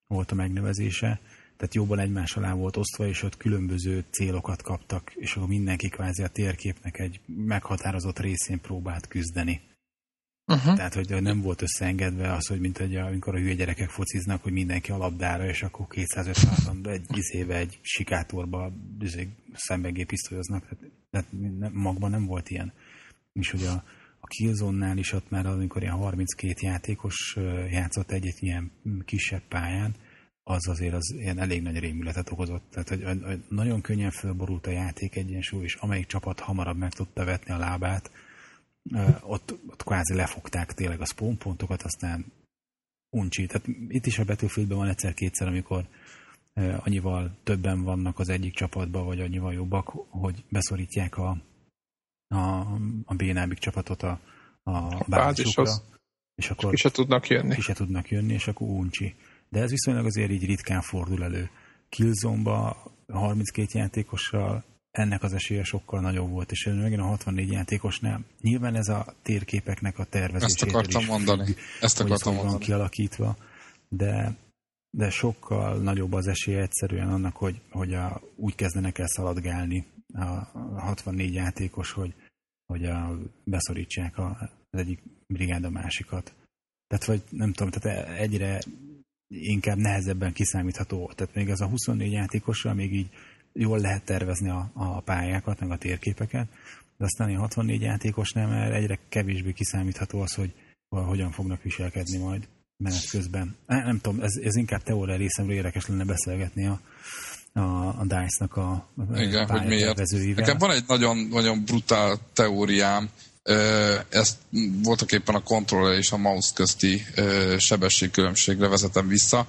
volt 0.07 0.31
a 0.31 0.35
megnevezése. 0.35 1.19
Tehát 1.57 1.75
jobban 1.75 1.99
egymás 1.99 2.35
alá 2.35 2.53
volt 2.53 2.77
osztva, 2.77 3.07
és 3.07 3.23
ott 3.23 3.37
különböző 3.37 4.03
célokat 4.09 4.61
kaptak, 4.61 5.11
és 5.15 5.35
akkor 5.35 5.47
mindenki 5.47 5.89
kvázi 5.89 6.23
a 6.23 6.27
térképnek 6.27 6.99
egy 6.99 7.19
meghatározott 7.25 8.19
részén 8.19 8.61
próbált 8.61 9.07
küzdeni. 9.07 9.61
Uh-huh. 10.45 10.75
Tehát, 10.75 10.93
hogy 10.93 11.21
nem 11.21 11.41
volt 11.41 11.61
összeengedve 11.61 12.33
az, 12.33 12.47
hogy 12.47 12.59
mint 12.59 12.77
hogy 12.77 12.95
amikor 12.95 13.35
a 13.35 13.39
hülye 13.39 13.53
gyerekek 13.53 13.89
fociznak, 13.89 14.43
hogy 14.43 14.51
mindenki 14.51 14.91
a 14.91 14.97
labdára, 14.97 15.47
és 15.47 15.63
akkor 15.63 15.87
256 15.87 16.87
egy 16.87 17.05
izébe, 17.17 17.55
egy 17.55 17.79
sikátorba 17.81 18.71
izé, 18.99 19.27
szembegépisztolyoznak. 19.53 20.61
Tehát, 20.61 20.91
tehát 21.09 21.27
magban 21.73 22.09
nem 22.09 22.25
volt 22.25 22.49
ilyen. 22.49 22.73
És 23.33 23.51
hogy 23.51 23.63
a, 23.63 23.83
a 24.19 24.27
Killzone-nál 24.27 24.97
is 24.97 25.11
ott 25.11 25.29
már, 25.29 25.45
amikor 25.45 25.81
ilyen 25.81 25.95
32 25.95 26.53
játékos 26.61 27.37
játszott 27.69 28.11
egy, 28.11 28.25
egy 28.25 28.37
ilyen 28.39 28.71
kisebb 29.05 29.43
pályán, 29.47 29.95
az 30.43 30.67
azért 30.67 30.93
az 30.93 31.13
ilyen 31.17 31.39
elég 31.39 31.61
nagy 31.61 31.79
rémületet 31.79 32.31
okozott. 32.31 32.63
Tehát, 32.69 32.89
hogy, 33.23 33.43
nagyon 33.49 33.81
könnyen 33.81 34.11
fölborult 34.11 34.67
a 34.67 34.71
játék 34.71 35.15
egyensúly, 35.15 35.63
és 35.63 35.75
amelyik 35.75 36.05
csapat 36.05 36.39
hamarabb 36.39 36.77
meg 36.77 36.93
tudta 36.93 37.25
vetni 37.25 37.53
a 37.53 37.57
lábát, 37.57 38.11
ott, 39.21 39.59
ott 39.67 39.83
kvázi 39.83 40.13
lefogták 40.13 40.73
tényleg 40.73 41.01
a 41.01 41.05
spawn 41.05 41.37
pontokat, 41.37 41.81
aztán 41.81 42.25
uncsi. 43.09 43.45
Tehát 43.45 43.67
itt 43.87 44.05
is 44.05 44.19
a 44.19 44.23
Battlefieldben 44.23 44.77
van 44.77 44.87
egyszer-kétszer, 44.87 45.47
amikor 45.47 45.87
annyival 46.79 47.31
többen 47.43 47.83
vannak 47.83 48.19
az 48.19 48.29
egyik 48.29 48.53
csapatban, 48.53 49.05
vagy 49.05 49.19
annyival 49.19 49.53
jobbak, 49.53 49.87
hogy 50.09 50.43
beszorítják 50.49 51.17
a, 51.17 51.37
a, 52.27 52.59
a 53.05 53.15
bénábbik 53.15 53.57
csapatot 53.57 54.03
a, 54.03 54.19
a 54.63 55.03
bázisokra. 55.07 55.71
És 56.35 56.49
akkor 56.49 56.69
ki 56.69 56.77
se 56.77 56.91
tudnak 56.91 57.27
jönni. 57.27 57.55
Ki 57.55 57.61
se 57.61 57.73
tudnak 57.73 58.09
jönni, 58.09 58.33
és 58.33 58.47
akkor 58.47 58.67
uncsi. 58.67 59.15
De 59.49 59.61
ez 59.61 59.69
viszonylag 59.69 60.05
azért 60.05 60.31
így 60.31 60.45
ritkán 60.45 60.81
fordul 60.81 61.23
elő. 61.23 61.49
Killzone-ba 61.89 62.83
32 63.07 63.79
játékossal 63.79 64.63
ennek 64.91 65.23
az 65.23 65.33
esélye 65.33 65.63
sokkal 65.63 66.01
nagyobb 66.01 66.29
volt, 66.29 66.51
és 66.51 66.65
megint 66.65 67.01
a 67.01 67.05
64 67.05 67.51
játékosnál 67.51 68.25
nyilván 68.41 68.75
ez 68.75 68.87
a 68.87 69.13
térképeknek 69.21 69.99
a 69.99 70.03
tervezését 70.03 70.61
Ezt 70.61 70.75
akartam 70.75 71.01
is 71.01 71.07
mondani. 71.07 71.45
Függ, 71.45 71.57
Ezt 71.81 71.99
akartam 71.99 72.33
hogy 72.33 72.43
mondani. 72.43 72.65
kialakítva, 72.65 73.35
de, 73.89 74.35
de 74.89 75.09
sokkal 75.09 75.77
nagyobb 75.77 76.13
az 76.13 76.27
esélye 76.27 76.61
egyszerűen 76.61 77.09
annak, 77.09 77.35
hogy, 77.35 77.61
hogy 77.69 77.93
a, 77.93 78.21
úgy 78.35 78.55
kezdenek 78.55 78.97
el 78.97 79.07
szaladgálni 79.07 79.85
a, 80.13 80.23
a 80.53 80.81
64 80.81 81.33
játékos, 81.33 81.91
hogy, 81.91 82.13
hogy 82.65 82.85
a, 82.85 83.17
beszorítsák 83.43 84.17
a, 84.17 84.37
az 84.69 84.79
egyik 84.79 84.99
brigád 85.27 85.63
a 85.63 85.69
másikat. 85.69 86.33
Tehát 86.87 87.05
vagy 87.05 87.23
nem 87.29 87.53
tudom, 87.53 87.71
tehát 87.71 88.09
egyre 88.09 88.59
inkább 89.27 89.77
nehezebben 89.77 90.33
kiszámítható. 90.33 91.11
Tehát 91.15 91.35
még 91.35 91.49
ez 91.49 91.59
a 91.59 91.67
24 91.67 92.11
játékosra 92.11 92.73
még 92.73 92.93
így 92.93 93.09
jól 93.53 93.79
lehet 93.79 94.05
tervezni 94.05 94.49
a, 94.49 94.71
a 94.73 95.01
pályákat, 95.01 95.59
meg 95.59 95.71
a 95.71 95.77
térképeket, 95.77 96.47
de 96.97 97.05
aztán 97.05 97.35
a 97.35 97.39
64 97.39 97.81
játékosnál 97.81 98.47
már 98.47 98.71
egyre 98.71 98.99
kevésbé 99.09 99.51
kiszámítható 99.51 100.21
az, 100.21 100.33
hogy 100.33 100.53
hogyan 100.89 101.31
fognak 101.31 101.61
viselkedni 101.61 102.17
majd 102.17 102.47
menet 102.83 103.09
közben. 103.09 103.55
Nem, 103.67 103.85
nem 103.85 103.99
tudom, 103.99 104.21
ez, 104.21 104.35
ez 104.43 104.55
inkább 104.55 104.83
teória 104.83 105.15
részemről 105.15 105.55
érdekes 105.55 105.87
lenne 105.87 106.03
beszélgetni 106.03 106.65
a, 106.65 106.79
a, 107.53 107.87
a 107.87 108.03
DICE-nak 108.03 108.55
a 108.55 108.89
Igen, 109.15 109.49
hogy 109.49 109.65
miért. 109.65 110.11
Nekem 110.35 110.57
van 110.57 110.71
egy 110.71 110.83
nagyon, 110.87 111.17
nagyon 111.17 111.63
brutál 111.65 112.17
teóriám, 112.33 113.09
ezt 114.09 114.37
voltak 114.83 115.11
éppen 115.11 115.35
a 115.35 115.43
kontroller 115.43 115.97
és 115.97 116.11
a 116.11 116.17
mouse 116.17 116.51
közti 116.53 117.05
sebességkülönbségre 117.57 118.67
vezetem 118.67 119.07
vissza. 119.07 119.47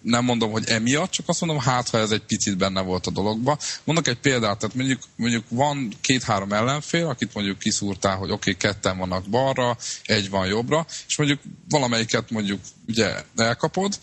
Nem 0.00 0.24
mondom, 0.24 0.50
hogy 0.50 0.68
emiatt, 0.68 1.10
csak 1.10 1.28
azt 1.28 1.40
mondom, 1.40 1.60
hát 1.60 1.88
ha 1.88 1.98
ez 1.98 2.10
egy 2.10 2.22
picit 2.22 2.56
benne 2.56 2.80
volt 2.80 3.06
a 3.06 3.10
dologba. 3.10 3.58
Mondok 3.84 4.08
egy 4.08 4.18
példát, 4.18 4.58
tehát 4.58 4.74
mondjuk, 4.74 5.00
mondjuk 5.16 5.44
van 5.48 5.92
két-három 6.00 6.52
ellenfél, 6.52 7.06
akit 7.06 7.34
mondjuk 7.34 7.58
kiszúrtál, 7.58 8.16
hogy 8.16 8.30
oké, 8.30 8.50
okay, 8.50 8.70
ketten 8.70 8.98
vannak 8.98 9.24
balra, 9.24 9.76
egy 10.04 10.30
van 10.30 10.46
jobbra, 10.46 10.86
és 11.06 11.16
mondjuk 11.16 11.40
valamelyiket 11.68 12.30
mondjuk 12.30 12.60
ugye 12.86 13.24
elkapod, 13.36 13.98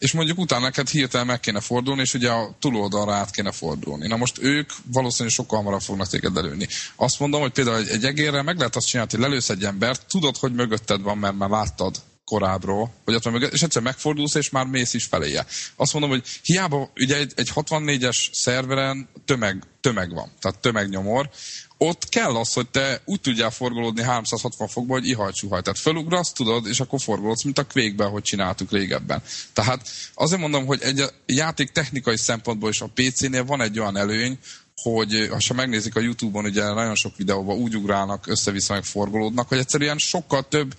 és 0.00 0.12
mondjuk 0.12 0.38
utána 0.38 0.62
neked 0.62 0.88
hirtelen 0.88 1.26
meg 1.26 1.40
kéne 1.40 1.60
fordulni, 1.60 2.00
és 2.00 2.14
ugye 2.14 2.30
a 2.30 2.56
túloldalra 2.60 3.12
át 3.14 3.30
kéne 3.30 3.52
fordulni. 3.52 4.06
Na 4.06 4.16
most 4.16 4.38
ők 4.38 4.70
valószínűleg 4.84 5.34
sokkal 5.34 5.58
hamarabb 5.58 5.80
fognak 5.80 6.08
téged 6.08 6.36
előni. 6.36 6.68
Azt 6.96 7.18
mondom, 7.18 7.40
hogy 7.40 7.52
például 7.52 7.76
egy, 7.76 7.88
egy 7.88 8.04
egérrel 8.04 8.42
meg 8.42 8.58
lehet 8.58 8.76
azt 8.76 8.86
csinálni, 8.86 9.10
hogy 9.10 9.20
lelősz 9.20 9.48
egy 9.48 9.64
embert, 9.64 10.06
tudod, 10.08 10.36
hogy 10.36 10.52
mögötted 10.52 11.02
van, 11.02 11.18
mert 11.18 11.36
már 11.36 11.48
láttad 11.48 11.96
korábbról, 12.24 12.92
hogy 13.04 13.14
ott 13.14 13.22
van 13.22 13.32
mögött, 13.32 13.52
és 13.52 13.62
egyszer 13.62 13.82
megfordulsz, 13.82 14.34
és 14.34 14.50
már 14.50 14.66
mész 14.66 14.94
is 14.94 15.04
feléje. 15.04 15.46
Azt 15.76 15.92
mondom, 15.92 16.10
hogy 16.10 16.24
hiába 16.42 16.90
ugye 16.94 17.16
egy, 17.16 17.32
egy 17.36 17.50
64-es 17.54 18.32
szerveren 18.32 19.08
tömeg, 19.24 19.62
tömeg 19.80 20.14
van, 20.14 20.32
tehát 20.40 20.58
tömegnyomor, 20.58 21.30
ott 21.82 22.08
kell 22.08 22.36
az, 22.36 22.52
hogy 22.52 22.68
te 22.68 23.00
úgy 23.04 23.20
tudjál 23.20 23.50
forgolódni 23.50 24.02
360 24.02 24.68
fokba, 24.68 24.92
hogy 24.92 25.08
ihajcsuhaj. 25.08 25.62
Tehát 25.62 25.78
felugrasz, 25.78 26.32
tudod, 26.32 26.66
és 26.66 26.80
akkor 26.80 27.00
forgolódsz, 27.00 27.42
mint 27.42 27.58
a 27.58 27.64
kvékben, 27.64 28.10
hogy 28.10 28.22
csináltuk 28.22 28.70
régebben. 28.70 29.22
Tehát 29.52 29.88
azért 30.14 30.40
mondom, 30.40 30.66
hogy 30.66 30.82
egy 30.82 31.04
játék 31.26 31.70
technikai 31.70 32.16
szempontból 32.16 32.70
is 32.70 32.80
a 32.80 32.90
PC-nél 32.94 33.44
van 33.44 33.60
egy 33.60 33.78
olyan 33.78 33.96
előny, 33.96 34.38
hogy 34.82 35.30
ha 35.48 35.54
megnézik 35.54 35.96
a 35.96 36.00
Youtube-on, 36.00 36.44
ugye 36.44 36.72
nagyon 36.72 36.94
sok 36.94 37.16
videóban 37.16 37.56
úgy 37.56 37.76
ugrálnak, 37.76 38.26
össze-vissza 38.26 38.72
meg 38.72 38.84
forgolódnak, 38.84 39.48
hogy 39.48 39.58
egyszerűen 39.58 39.98
sokkal 39.98 40.48
több 40.48 40.74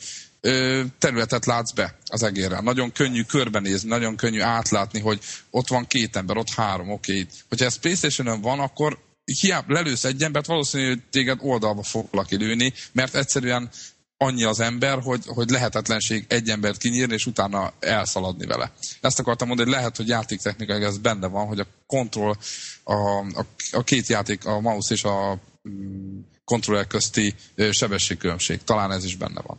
területet 0.98 1.46
látsz 1.46 1.72
be 1.72 1.98
az 2.06 2.24
egérrel. 2.24 2.62
Nagyon 2.62 2.92
könnyű 2.92 3.24
körbenézni, 3.24 3.90
nagyon 3.90 4.16
könnyű 4.16 4.42
átlátni, 4.42 5.00
hogy 5.00 5.20
ott 5.50 5.68
van 5.68 5.88
két 5.88 6.16
ember, 6.16 6.38
ott 6.38 6.50
három, 6.50 6.92
oké. 6.92 7.12
Okay. 7.12 7.28
Hogyha 7.50 7.66
ez 7.66 7.76
playstation 7.76 8.42
van, 8.42 8.60
akkor 8.60 8.98
hiába 9.24 9.74
lelősz 9.74 10.04
egy 10.04 10.24
embert, 10.24 10.46
valószínű, 10.46 10.88
hogy 10.88 11.02
téged 11.10 11.40
oldalba 11.42 11.84
foglak 11.84 12.30
lőni, 12.30 12.74
mert 12.92 13.16
egyszerűen 13.16 13.70
annyi 14.18 14.44
az 14.44 14.60
ember, 14.60 15.00
hogy, 15.00 15.24
hogy 15.26 15.50
lehetetlenség 15.50 16.26
egy 16.28 16.50
embert 16.50 16.78
kinyírni, 16.78 17.14
és 17.14 17.26
utána 17.26 17.74
elszaladni 17.80 18.46
vele. 18.46 18.74
Ezt 19.02 19.20
akartam 19.20 19.48
mondani, 19.48 19.70
hogy 19.70 19.78
lehet, 19.78 19.98
hogy 19.98 20.08
játéktechnikai 20.08 20.84
ez 20.84 20.98
benne 20.98 21.28
van, 21.28 21.48
hogy 21.48 21.60
a 21.60 21.68
kontroll, 21.86 22.36
a, 22.84 22.94
a, 23.20 23.46
a 23.72 23.84
két 23.84 24.08
játék, 24.08 24.46
a 24.46 24.60
mouse 24.60 24.94
és 24.94 25.04
a 25.04 25.40
mm, 25.70 26.20
kontroller 26.44 26.88
közti 26.88 27.36
sebességkülönbség. 27.72 28.64
Talán 28.64 28.92
ez 28.92 29.04
is 29.04 29.16
benne 29.16 29.42
van. 29.42 29.58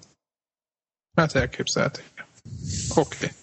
Hát 1.16 1.34
elképzelhető. 1.34 2.02
Oké. 2.94 3.16
Okay. 3.16 3.41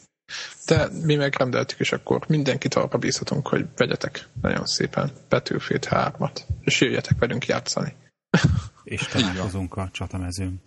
De 0.65 0.87
mi 1.03 1.15
megrendeltük, 1.15 1.79
és 1.79 1.91
akkor 1.91 2.25
mindenkit 2.27 2.73
arra 2.73 2.97
bízhatunk, 2.97 3.47
hogy 3.47 3.65
vegyetek 3.75 4.27
nagyon 4.41 4.65
szépen 4.65 5.11
Battlefield 5.29 5.87
3-at, 5.89 6.39
és 6.61 6.81
jöjjetek 6.81 7.19
velünk 7.19 7.45
játszani. 7.45 7.95
És 8.83 9.01
találkozunk 9.01 9.77
a 9.77 9.89
csatamezőn. 9.91 10.61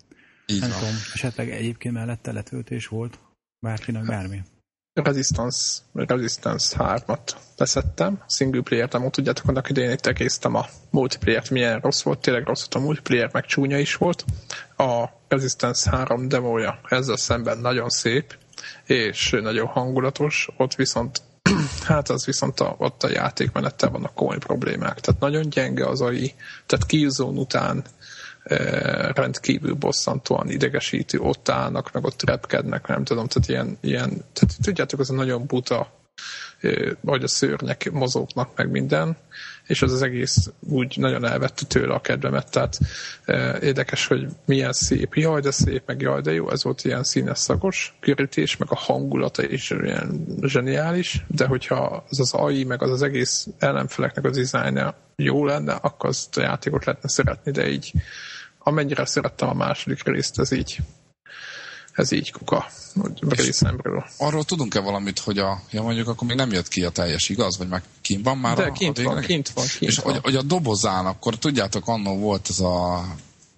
Így 0.45 0.59
Nem 0.59 0.71
tudom, 0.71 0.95
esetleg 1.13 1.49
egyébként 1.49 1.93
mellette 1.93 2.31
letöltés 2.31 2.87
volt 2.87 3.19
bárkinek 3.59 4.05
bármi? 4.05 4.41
Resistance, 4.93 5.81
Resistance 5.93 6.75
3-at 6.79 7.35
leszettem, 7.57 8.23
single 8.27 8.61
player 8.61 8.87
demót, 8.87 9.11
tudjátok, 9.11 9.47
annak 9.47 9.69
idején 9.69 9.91
itt 9.91 10.05
egésztem 10.05 10.55
a 10.55 10.65
multiplayer 10.89 11.43
milyen 11.51 11.79
rossz 11.79 12.01
volt, 12.01 12.19
tényleg 12.19 12.45
rossz 12.45 12.59
volt 12.59 12.75
a 12.75 12.79
multiplayer, 12.79 13.29
meg 13.33 13.45
csúnya 13.45 13.79
is 13.79 13.95
volt. 13.95 14.25
A 14.77 15.05
Resistance 15.27 15.89
3 15.89 16.27
demója 16.27 16.79
ezzel 16.89 17.17
szemben 17.17 17.57
nagyon 17.57 17.89
szép, 17.89 18.37
és 18.85 19.37
nagyon 19.41 19.67
hangulatos, 19.67 20.49
ott 20.57 20.75
viszont 20.75 21.21
hát 21.87 22.09
az 22.09 22.25
viszont 22.25 22.59
a, 22.59 22.75
ott 22.77 23.03
a 23.03 23.09
játékmenettel 23.09 23.89
vannak 23.89 24.13
komoly 24.13 24.37
problémák. 24.37 24.99
Tehát 24.99 25.21
nagyon 25.21 25.49
gyenge 25.49 25.85
az 25.85 26.01
AI, 26.01 26.33
tehát 26.65 26.85
Killzone 26.85 27.39
után 27.39 27.83
e, 28.43 28.57
rendkívül 29.11 29.73
bosszantóan 29.73 30.49
idegesítő, 30.49 31.19
ott 31.19 31.49
állnak, 31.49 31.91
meg 31.91 32.03
ott 32.03 32.23
repkednek, 32.23 32.87
nem 32.87 33.03
tudom, 33.03 33.27
tehát 33.27 33.49
ilyen, 33.49 33.77
ilyen 33.81 34.09
tehát 34.09 34.55
tudjátok, 34.61 34.99
az 34.99 35.09
a 35.09 35.13
nagyon 35.13 35.45
buta 35.45 35.91
hogy 37.05 37.23
a 37.23 37.27
szőrnyek 37.27 37.91
mozognak, 37.91 38.55
meg 38.55 38.69
minden, 38.69 39.17
és 39.67 39.81
az 39.81 39.93
az 39.93 40.01
egész 40.01 40.51
úgy 40.59 40.97
nagyon 40.97 41.25
elvette 41.25 41.65
tőle 41.65 41.93
a 41.93 42.01
kedvemet, 42.01 42.51
tehát 42.51 42.79
érdekes, 43.61 44.07
hogy 44.07 44.27
milyen 44.45 44.73
szép, 44.73 45.13
jaj, 45.13 45.41
de 45.41 45.51
szép, 45.51 45.83
meg 45.85 46.01
jaj, 46.01 46.21
de 46.21 46.33
jó, 46.33 46.51
ez 46.51 46.63
volt 46.63 46.83
ilyen 46.83 47.03
színes 47.03 47.37
szagos 47.37 47.97
körítés, 47.99 48.57
meg 48.57 48.67
a 48.71 48.75
hangulata 48.75 49.43
is 49.43 49.69
ilyen 49.69 50.25
zseniális, 50.41 51.25
de 51.27 51.45
hogyha 51.45 52.05
az 52.09 52.19
az 52.19 52.33
AI, 52.33 52.63
meg 52.63 52.81
az 52.81 52.91
az 52.91 53.01
egész 53.01 53.47
ellenfeleknek 53.59 54.25
az 54.25 54.35
dizájnja 54.35 54.97
jó 55.15 55.45
lenne, 55.45 55.73
akkor 55.73 56.09
azt 56.09 56.37
a 56.37 56.41
játékot 56.41 56.85
lehetne 56.85 57.09
szeretni, 57.09 57.51
de 57.51 57.69
így 57.69 57.91
amennyire 58.57 59.05
szerettem 59.05 59.49
a 59.49 59.53
második 59.53 60.03
részt, 60.03 60.39
ez 60.39 60.51
így 60.51 60.77
ez 61.93 62.11
így 62.11 62.31
kuka 62.31 62.71
részemről. 63.19 64.05
Arról 64.17 64.43
tudunk-e 64.43 64.79
valamit, 64.79 65.19
hogy 65.19 65.37
a, 65.37 65.61
ja 65.71 65.81
mondjuk 65.81 66.07
akkor 66.07 66.27
még 66.27 66.37
nem 66.37 66.51
jött 66.51 66.67
ki 66.67 66.83
a 66.83 66.89
teljes, 66.89 67.29
igaz? 67.29 67.57
Vagy 67.57 67.67
már 67.67 67.81
kint 68.01 68.23
van 68.23 68.37
már 68.37 68.55
De 68.55 68.63
a, 68.63 68.71
kint, 68.71 68.97
a 68.97 69.03
van, 69.03 69.21
kint 69.21 69.49
van, 69.49 69.65
kint 69.79 69.91
És 69.91 69.97
van. 69.97 70.13
Hogy, 70.13 70.23
hogy 70.23 70.35
a 70.35 70.41
dobozán, 70.41 71.05
akkor 71.05 71.35
tudjátok, 71.35 71.87
annó 71.87 72.17
volt 72.17 72.47
ez 72.49 72.59
a 72.59 73.05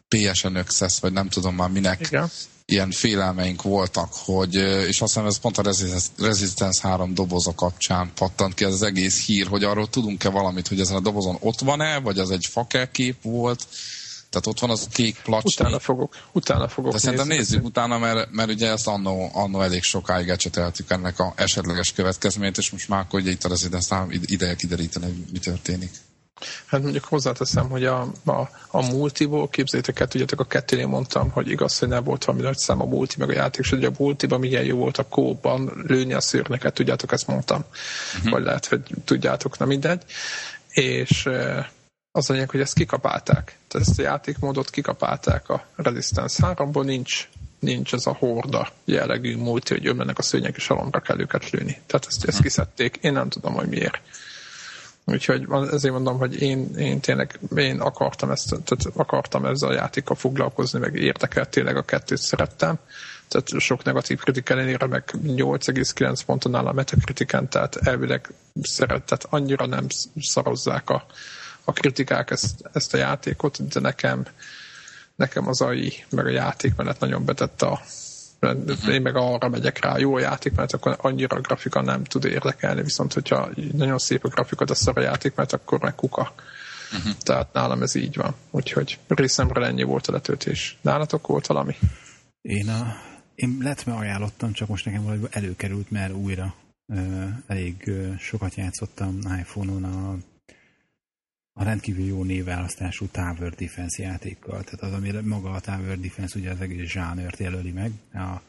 PSN 0.07 0.55
Access, 0.55 0.99
vagy 0.99 1.13
nem 1.13 1.29
tudom 1.29 1.55
már 1.55 1.69
minek. 1.69 1.99
Igen 2.01 2.29
ilyen 2.65 2.91
félelmeink 2.91 3.61
voltak, 3.61 4.13
hogy, 4.13 4.55
és 4.87 5.01
azt 5.01 5.13
hiszem 5.13 5.25
ez 5.25 5.39
pont 5.39 5.57
a 5.57 5.73
Resistance 6.17 6.87
3 6.87 7.13
doboza 7.13 7.53
kapcsán 7.55 8.11
pattant 8.15 8.53
ki 8.53 8.65
ez 8.65 8.73
az 8.73 8.81
egész 8.81 9.25
hír, 9.25 9.47
hogy 9.47 9.63
arról 9.63 9.89
tudunk-e 9.89 10.29
valamit, 10.29 10.67
hogy 10.67 10.79
ezen 10.79 10.95
a 10.95 10.99
dobozon 10.99 11.37
ott 11.39 11.59
van-e, 11.59 11.99
vagy 11.99 12.19
az 12.19 12.31
egy 12.31 12.45
fakelkép 12.51 13.15
volt, 13.21 13.67
Tehát 14.35 14.47
ott 14.47 14.59
van 14.59 14.69
az 14.69 14.87
a 14.89 14.93
kék 14.93 15.21
placsni. 15.23 15.51
Utána 15.65 15.79
fogok, 15.79 16.15
utána 16.31 16.67
fogok 16.67 16.91
De 16.91 16.97
szerintem 16.97 17.27
nézzük 17.27 17.63
utána, 17.63 17.97
mert, 17.97 18.31
mert 18.31 18.49
ugye 18.49 18.71
ezt 18.71 18.87
annó, 18.87 19.29
annó 19.33 19.61
elég 19.61 19.83
sokáig 19.83 20.29
ecseteltük 20.29 20.89
ennek 20.89 21.19
a 21.19 21.33
esetleges 21.35 21.93
következményt, 21.93 22.57
és 22.57 22.71
most 22.71 22.89
már 22.89 22.99
akkor 22.99 23.19
ugye 23.19 23.31
itt 23.31 23.43
az 23.43 23.63
ide, 23.63 23.79
ideje 24.21 24.55
kideríteni, 24.55 25.05
hogy 25.05 25.15
mi 25.31 25.39
történik. 25.39 25.91
Hát 26.65 26.81
mondjuk 26.81 27.03
hozzáteszem, 27.03 27.69
hogy 27.69 27.85
a, 27.85 28.11
a, 28.25 28.49
a 28.67 28.81
multiból, 28.81 29.49
képzeljétek 29.49 29.99
el, 29.99 30.07
tudjátok, 30.07 30.39
a 30.39 30.43
kettőnél 30.43 30.87
mondtam, 30.87 31.29
hogy 31.29 31.49
igaz, 31.49 31.79
hogy 31.79 31.87
nem 31.87 32.03
volt 32.03 32.25
valami 32.25 32.43
nagy 32.43 32.57
szám 32.57 32.81
a 32.81 32.85
multi, 32.85 33.15
meg 33.17 33.29
a 33.29 33.33
játék, 33.33 33.63
és 33.63 33.69
hogy 33.69 33.85
a 33.85 33.91
multiban 33.97 34.39
milyen 34.39 34.63
jó 34.63 34.77
volt 34.77 34.97
a 34.97 35.07
kóban 35.07 35.83
lőni 35.87 36.13
a 36.13 36.21
szőrneket, 36.21 36.73
tudjátok, 36.73 37.11
ezt 37.11 37.27
mondtam. 37.27 37.65
Uh-huh. 38.15 38.31
Vagy 38.31 38.43
lehet, 38.43 38.65
hogy 38.65 38.81
tudjátok, 39.05 39.57
na 39.57 39.65
mindegy. 39.65 40.01
És 40.69 41.29
az 42.15 42.29
anyag, 42.29 42.49
hogy 42.49 42.59
ezt 42.59 42.73
kikapálták. 42.73 43.57
Tehát 43.67 43.87
ezt 43.87 43.99
a 43.99 44.01
játékmódot 44.01 44.69
kikapálták 44.69 45.49
a 45.49 45.65
Resistance 45.75 46.53
3-ból, 46.55 46.83
nincs, 46.83 47.29
nincs 47.59 47.93
ez 47.93 48.05
a 48.05 48.15
horda 48.19 48.69
jellegű 48.85 49.37
multi, 49.37 49.73
hogy 49.73 49.87
ömlenek 49.87 50.17
a 50.17 50.21
szőnyek, 50.21 50.55
és 50.55 50.69
alomra 50.69 50.99
kell 50.99 51.19
őket 51.19 51.49
lőni. 51.49 51.81
Tehát 51.85 52.05
ezt, 52.07 52.25
ezt 52.25 52.37
hm. 52.37 52.43
kiszedték. 52.43 52.97
Én 53.01 53.11
nem 53.13 53.29
tudom, 53.29 53.53
hogy 53.53 53.67
miért. 53.67 54.01
Úgyhogy 55.05 55.47
ezért 55.71 55.93
mondom, 55.93 56.17
hogy 56.17 56.41
én, 56.41 56.75
én 56.77 56.99
tényleg 56.99 57.39
én 57.55 57.79
akartam, 57.79 58.31
ezt, 58.31 58.49
tehát 58.49 58.85
akartam 58.93 59.45
ezzel 59.45 59.69
a 59.69 59.73
játékkal 59.73 60.15
foglalkozni, 60.15 60.79
meg 60.79 60.95
érdekelt 60.95 61.49
tényleg 61.49 61.77
a 61.77 61.85
kettőt 61.85 62.21
szerettem. 62.21 62.75
Tehát 63.27 63.59
sok 63.59 63.83
negatív 63.83 64.19
kritik 64.19 64.49
ellenére, 64.49 64.85
meg 64.85 65.03
8,9 65.25 66.19
ponton 66.25 66.55
áll 66.55 66.65
a 66.65 66.73
metakritiken, 66.73 67.49
tehát 67.49 67.75
elvileg 67.75 68.33
szeretett, 68.61 69.27
annyira 69.29 69.65
nem 69.65 69.85
szarozzák 70.19 70.89
a, 70.89 71.05
a 71.65 71.71
kritikák 71.71 72.31
ezt, 72.31 72.69
ezt 72.73 72.93
a 72.93 72.97
játékot, 72.97 73.67
de 73.67 73.79
nekem, 73.79 74.25
nekem 75.15 75.47
az 75.47 75.61
AI, 75.61 75.93
meg 76.09 76.25
a 76.25 76.29
játékmenet 76.29 76.99
nagyon 76.99 77.25
betette 77.25 77.65
a 77.65 77.81
uh-huh. 78.53 78.93
én 78.93 79.01
meg 79.01 79.15
arra 79.15 79.49
megyek 79.49 79.83
rá, 79.83 79.97
jó 79.97 80.15
a 80.15 80.19
játék, 80.19 80.53
mert 80.55 80.73
akkor 80.73 80.97
annyira 81.01 81.37
a 81.37 81.41
grafika 81.41 81.81
nem 81.81 82.03
tud 82.03 82.25
érdekelni, 82.25 82.81
viszont 82.81 83.13
hogyha 83.13 83.49
nagyon 83.71 83.97
szép 83.97 84.25
a 84.25 84.27
grafika, 84.27 84.65
de 84.65 84.73
szar 84.73 84.97
a 84.97 85.01
játék, 85.01 85.35
mert 85.35 85.53
akkor 85.53 85.79
meg 85.79 85.95
kuka. 85.95 86.33
Uh-huh. 86.97 87.13
Tehát 87.19 87.53
nálam 87.53 87.81
ez 87.81 87.95
így 87.95 88.15
van. 88.15 88.35
Úgyhogy 88.51 88.99
részemre 89.07 89.65
ennyi 89.65 89.83
volt 89.83 90.07
a 90.07 90.11
letöltés. 90.11 90.77
Nálatok 90.81 91.27
volt 91.27 91.47
valami? 91.47 91.75
Én, 92.41 92.69
a, 92.69 92.95
én 93.35 93.57
letme 93.61 93.93
ajánlottam, 93.93 94.51
csak 94.51 94.67
most 94.67 94.85
nekem 94.85 95.03
valahogy 95.03 95.27
előkerült, 95.31 95.91
mert 95.91 96.13
újra 96.13 96.53
uh, 96.85 97.23
elég 97.47 97.83
uh, 97.87 98.17
sokat 98.19 98.55
játszottam 98.55 99.19
iPhone-on 99.39 99.83
a 99.83 100.15
a 101.57 101.63
rendkívül 101.63 102.05
jó 102.05 102.23
névválasztású 102.23 103.07
Tower 103.07 103.53
Defense 103.53 104.03
játékkal. 104.03 104.63
Tehát 104.63 104.81
az, 104.81 104.93
amire 104.93 105.21
maga 105.21 105.51
a 105.51 105.59
Tower 105.59 105.99
Defense 105.99 106.39
ugye 106.39 106.51
az 106.51 106.61
egész 106.61 106.89
zsánert 106.89 107.37
jelöli 107.37 107.71
meg. 107.71 107.91
A 108.13 108.41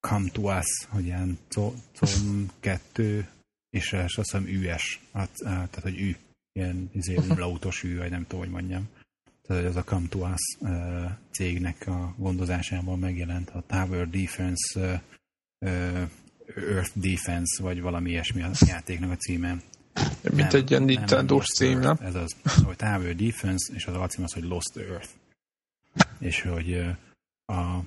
Come 0.00 0.28
to 0.28 0.58
Us, 0.58 0.86
hogy 0.88 1.04
ilyen 1.04 1.38
COM 1.48 2.50
2, 2.60 3.28
és 3.70 3.92
azt 3.92 4.14
hiszem 4.14 4.42
US, 4.42 5.00
tehát 5.38 5.78
hogy 5.82 6.00
Ü, 6.00 6.14
ilyen 6.52 6.90
izé, 6.92 7.16
umlautos 7.28 7.82
Ü, 7.82 7.96
vagy 7.96 8.10
nem 8.10 8.22
tudom, 8.22 8.40
hogy 8.40 8.50
mondjam. 8.52 8.88
Tehát 9.42 9.64
az 9.64 9.76
a 9.76 9.84
Come 9.84 10.08
to 10.08 10.18
Us 10.18 10.58
cégnek 11.30 11.86
a 11.86 12.14
gondozásában 12.16 12.98
megjelent 12.98 13.50
a 13.50 13.64
Tower 13.66 14.10
Defense 14.10 15.02
Earth 16.56 16.92
Defense, 16.94 17.62
vagy 17.62 17.80
valami 17.80 18.10
ilyesmi 18.10 18.42
a 18.42 18.50
játéknak 18.66 19.10
a 19.10 19.16
címe. 19.16 19.56
Mint 20.32 20.52
egy 20.52 20.70
ilyen 20.70 20.82
Nintendo 20.82 21.40
cím, 21.40 21.78
nem? 21.78 21.96
Ez 22.00 22.14
az, 22.14 22.36
hogy 22.64 22.76
Tower 22.76 23.16
Defense, 23.16 23.74
és 23.74 23.86
az 23.86 23.94
alcím 23.94 24.24
az, 24.24 24.32
hogy 24.32 24.44
Lost 24.44 24.76
Earth. 24.76 25.08
És 26.18 26.40
hogy 26.40 26.74
a, 27.44 27.78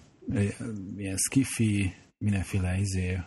ilyen 0.97 1.17
skiffy, 1.17 1.95
mindenféle 2.17 2.77
izé, 2.77 3.19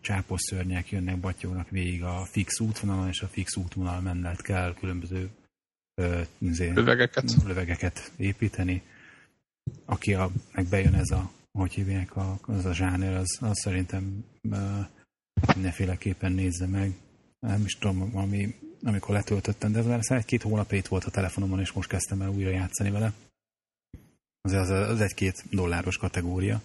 csápos 0.00 0.40
szörnyek 0.40 0.90
jönnek, 0.90 1.18
batyognak 1.18 1.68
végig 1.70 2.02
a 2.02 2.24
fix 2.24 2.60
útvonalon, 2.60 3.08
és 3.08 3.20
a 3.20 3.26
fix 3.26 3.56
útvonal 3.56 4.00
mellett 4.00 4.42
kell 4.42 4.74
különböző 4.74 5.30
izé, 6.38 6.70
lövegeket. 6.70 7.34
lövegeket 7.46 8.12
építeni. 8.16 8.82
Aki 9.84 10.14
a, 10.14 10.30
meg 10.52 10.66
bejön 10.66 10.94
ez 10.94 11.10
a, 11.10 11.30
hogy 11.52 11.72
hívják, 11.72 12.16
a, 12.16 12.38
az 12.42 12.64
a 12.64 12.74
zsáner, 12.74 13.14
az, 13.14 13.38
az 13.40 13.58
szerintem 13.58 14.24
mindenféleképpen 15.54 16.32
nézze 16.32 16.66
meg 16.66 16.92
nem 17.40 17.64
is 17.64 17.78
tudom, 17.78 18.16
ami, 18.16 18.54
amikor 18.82 19.14
letöltöttem, 19.14 19.72
de 19.72 19.78
ez 19.78 19.86
már 19.86 20.04
egy-két 20.08 20.42
hónap 20.42 20.72
itt 20.72 20.86
volt 20.86 21.04
a 21.04 21.10
telefonomon, 21.10 21.60
és 21.60 21.72
most 21.72 21.88
kezdtem 21.88 22.22
el 22.22 22.28
újra 22.28 22.50
játszani 22.50 22.90
vele. 22.90 23.12
Az, 24.40 24.52
az, 24.52 24.70
az 24.70 25.00
egy-két 25.00 25.44
dolláros 25.50 25.96
kategória. 25.96 26.62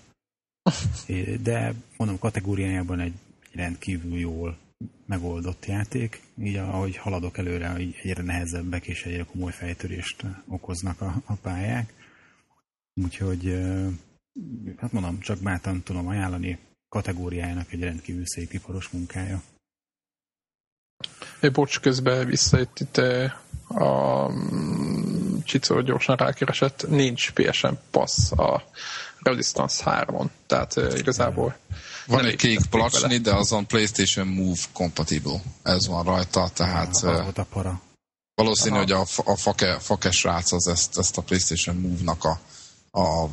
De 1.43 1.74
mondom, 1.97 2.19
kategóriájában 2.19 2.99
egy 2.99 3.13
rendkívül 3.51 4.17
jól 4.19 4.57
megoldott 5.05 5.65
játék. 5.65 6.21
Így 6.38 6.55
ahogy 6.55 6.97
haladok 6.97 7.38
előre, 7.38 7.80
így 7.80 7.95
egyre 8.01 8.24
nehezebbek 8.24 8.88
és 8.88 9.05
egyre 9.05 9.24
komoly 9.24 9.51
fejtörést 9.51 10.26
okoznak 10.47 11.01
a, 11.01 11.21
a 11.26 11.34
pályák. 11.34 11.93
Úgyhogy 12.93 13.59
hát 14.78 14.91
mondom, 14.91 15.19
csak 15.19 15.39
bátran 15.39 15.84
tudom 15.84 16.07
ajánlani 16.07 16.59
kategóriájának 16.89 17.71
egy 17.71 17.84
rendkívül 17.84 18.26
szép 18.26 18.53
iparos 18.53 18.89
munkája. 18.89 19.41
Egy 21.44 21.52
bocs, 21.52 21.80
közben 21.80 22.26
vissza 22.26 22.60
itt, 22.60 22.80
itt 22.80 22.98
a 23.68 24.28
mm, 24.32 25.38
Csicó 25.44 25.82
gyorsan 25.82 26.16
rákeresett, 26.16 26.86
nincs 26.89 27.32
PSN 27.32 27.74
Pass 27.91 28.32
a 28.32 28.64
Resistance 29.20 29.84
3-on, 29.86 30.26
tehát 30.48 30.76
igazából 30.98 31.56
van 32.06 32.26
egy 32.26 32.36
kék 32.36 32.66
placsni, 32.70 33.18
de 33.18 33.34
azon 33.34 33.68
PlayStation 33.68 34.28
Move 34.28 34.60
compatible. 34.74 35.41
Ez 35.64 35.88
van 35.88 36.04
rajta, 36.04 36.50
tehát... 36.54 37.00
Ja, 37.02 37.32
a 37.36 37.44
para. 37.44 37.82
Valószínű, 38.36 38.76
Aha. 38.76 38.80
hogy 38.80 38.91
a, 38.91 39.32
a 39.32 39.36
fake, 39.36 39.80
fakes 39.80 40.24
rác 40.24 40.52
az 40.52 40.68
ezt, 40.68 40.98
ezt 40.98 41.18
a 41.18 41.22
PlayStation 41.22 41.76
Move-nak 41.76 42.24
a, 42.24 42.39
a 43.00 43.30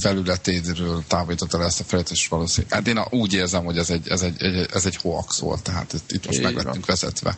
felületéről 0.00 1.04
távolította 1.06 1.58
el 1.58 1.64
ezt 1.64 1.80
a 1.80 1.84
felületet, 1.84 2.16
és 2.16 2.28
valószínűleg. 2.28 2.72
Hát 2.72 2.86
én 2.86 3.20
úgy 3.20 3.32
érzem, 3.32 3.64
hogy 3.64 3.78
ez 3.78 3.90
egy, 3.90 4.08
ez 4.08 4.22
egy, 4.22 4.42
egy, 4.42 4.68
ez 4.72 4.86
egy 4.86 4.96
hoax 4.96 5.38
volt, 5.38 5.62
tehát 5.62 5.92
itt, 5.92 6.12
itt 6.12 6.26
most 6.26 6.42
meg 6.42 6.54
lettünk 6.54 6.86
vezetve. 6.86 7.36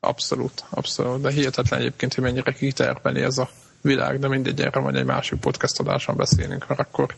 Abszolút, 0.00 0.64
abszolút. 0.70 1.20
De 1.20 1.30
hihetetlen 1.30 1.80
egyébként, 1.80 2.14
hogy 2.14 2.24
mennyire 2.24 2.52
kitermeli 2.52 3.22
ez 3.22 3.38
a 3.38 3.50
világ, 3.80 4.18
de 4.18 4.28
mindegy, 4.28 4.60
erre 4.60 4.80
majd 4.80 4.96
egy 4.96 5.04
másik 5.04 5.38
podcast 5.38 5.78
adáson 5.78 6.16
beszélünk, 6.16 6.68
mert 6.68 6.80
akkor 6.80 7.14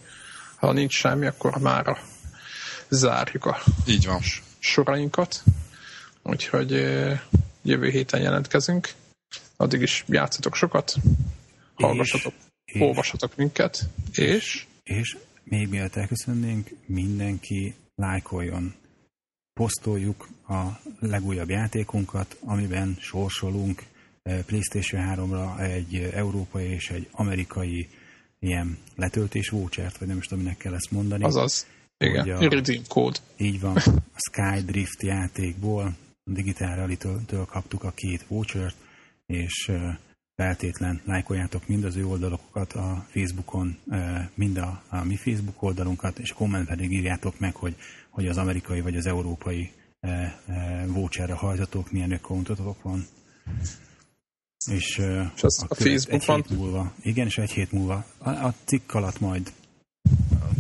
ha 0.57 0.73
nincs 0.73 0.93
semmi, 0.93 1.27
akkor 1.27 1.59
már 1.59 1.99
zárjuk 2.89 3.45
a 3.45 3.59
Így 3.87 4.07
van. 4.07 4.21
sorainkat. 4.59 5.43
Úgyhogy 6.23 6.71
jövő 7.63 7.89
héten 7.89 8.21
jelentkezünk. 8.21 8.89
Addig 9.57 9.81
is 9.81 10.05
játszatok 10.09 10.55
sokat, 10.55 10.95
hallgassatok 11.75 12.33
és, 12.65 12.81
olvassatok 12.81 13.37
minket, 13.37 13.89
és... 14.13 14.67
És 14.83 15.17
még 15.45 15.69
mielőtt 15.69 15.97
elköszönnénk, 15.97 16.69
mindenki 16.87 17.75
lájkoljon. 17.95 18.75
Posztoljuk 19.53 20.29
a 20.49 20.63
legújabb 21.01 21.49
játékunkat, 21.49 22.37
amiben 22.41 22.97
sorsolunk 23.01 23.83
eh, 24.23 24.43
PlayStation 24.43 25.03
3-ra 25.15 25.61
egy 25.61 25.97
európai 25.97 26.67
és 26.67 26.91
egy 26.91 27.09
amerikai 27.11 27.89
ilyen 28.39 28.79
letöltés 28.97 29.49
vouchert, 29.49 29.99
vagy 29.99 30.09
nem 30.09 30.17
is 30.17 30.27
tudom, 30.27 30.45
minek 30.45 30.59
kell 30.59 30.75
ezt 30.75 30.91
mondani. 30.91 31.25
Azaz, 31.25 31.67
igen, 31.99 32.29
a, 32.29 32.49
redeem 32.49 32.83
code. 32.89 33.19
Így 33.37 33.61
van, 33.61 33.77
a 34.17 34.31
Skydrift 34.31 35.03
játékból, 35.03 35.97
Digital 36.25 36.75
Reality-től 36.75 37.45
kaptuk 37.45 37.85
a 37.85 37.91
két 37.91 38.25
vouchert, 38.29 38.77
és 39.27 39.69
eh, 39.69 39.97
feltétlen 40.41 41.01
lájkoljátok 41.05 41.69
mind 41.69 41.85
az 41.85 41.97
ő 41.97 42.07
oldalokat 42.07 42.73
a 42.73 43.07
Facebookon, 43.09 43.79
mind 44.35 44.57
a, 44.57 44.83
a 44.89 45.05
mi 45.05 45.17
Facebook 45.17 45.63
oldalunkat, 45.63 46.19
és 46.19 46.33
komment 46.33 46.69
pedig 46.69 46.93
írjátok 46.93 47.39
meg, 47.39 47.55
hogy, 47.55 47.77
hogy 48.21 48.29
az 48.29 48.37
amerikai 48.37 48.81
vagy 48.81 48.97
az 48.97 49.07
európai 49.07 49.73
voucherre 50.87 51.33
hajtatok, 51.33 51.91
milyen 51.91 52.13
accountotok 52.13 52.83
van. 52.83 53.07
És, 54.67 54.99
és 55.37 55.43
az 55.43 55.63
a, 55.63 55.67
a 55.69 55.75
Facebook 55.75 56.25
van? 56.25 56.45
Múlva, 56.49 56.95
igen, 57.03 57.27
és 57.27 57.39
egy 57.39 57.51
hét 57.51 57.73
múlva 57.73 58.07
a, 58.19 58.31
a 58.31 58.55
cikk 58.65 58.95
alatt 58.95 59.21
majd 59.21 59.53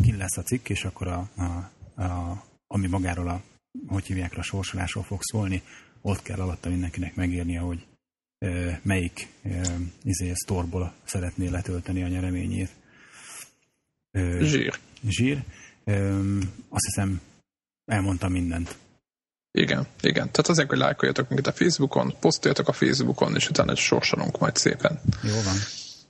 ki 0.02 0.16
lesz 0.16 0.36
a 0.36 0.42
cikk, 0.42 0.68
és 0.68 0.84
akkor 0.84 1.06
a, 1.06 1.28
a, 1.36 1.42
a, 2.02 2.44
ami 2.66 2.86
magáról 2.86 3.28
a 3.28 3.42
hogy 3.86 4.06
hívják 4.06 4.36
a 4.36 4.42
sorsolásról 4.42 5.04
fog 5.04 5.18
szólni, 5.22 5.62
ott 6.00 6.22
kell 6.22 6.40
alatta 6.40 6.68
mindenkinek 6.68 7.14
megírnia, 7.14 7.62
hogy 7.62 7.86
melyik 8.82 9.28
izé, 10.02 10.32
sztorból 10.34 10.92
szeretné 11.04 11.48
letölteni 11.48 12.02
a 12.02 12.08
nyereményét. 12.08 12.70
Zsír. 14.40 14.78
Zsír. 15.08 15.44
Azt 16.68 16.84
hiszem, 16.84 17.20
elmondtam 17.90 18.32
mindent. 18.32 18.76
Igen, 19.52 19.86
igen. 20.00 20.30
Tehát 20.30 20.48
azért, 20.48 20.68
hogy 20.68 20.78
lájkoljatok 20.78 21.28
minket 21.28 21.46
a 21.46 21.52
Facebookon, 21.52 22.14
posztoljatok 22.20 22.68
a 22.68 22.72
Facebookon, 22.72 23.34
és 23.34 23.48
utána 23.48 23.74
sorsolunk 23.74 24.38
majd 24.38 24.56
szépen. 24.56 25.00
Jó 25.22 25.34
van. 25.44 25.56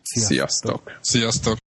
Sziasztok! 0.02 0.98
Sziasztok! 1.00 1.58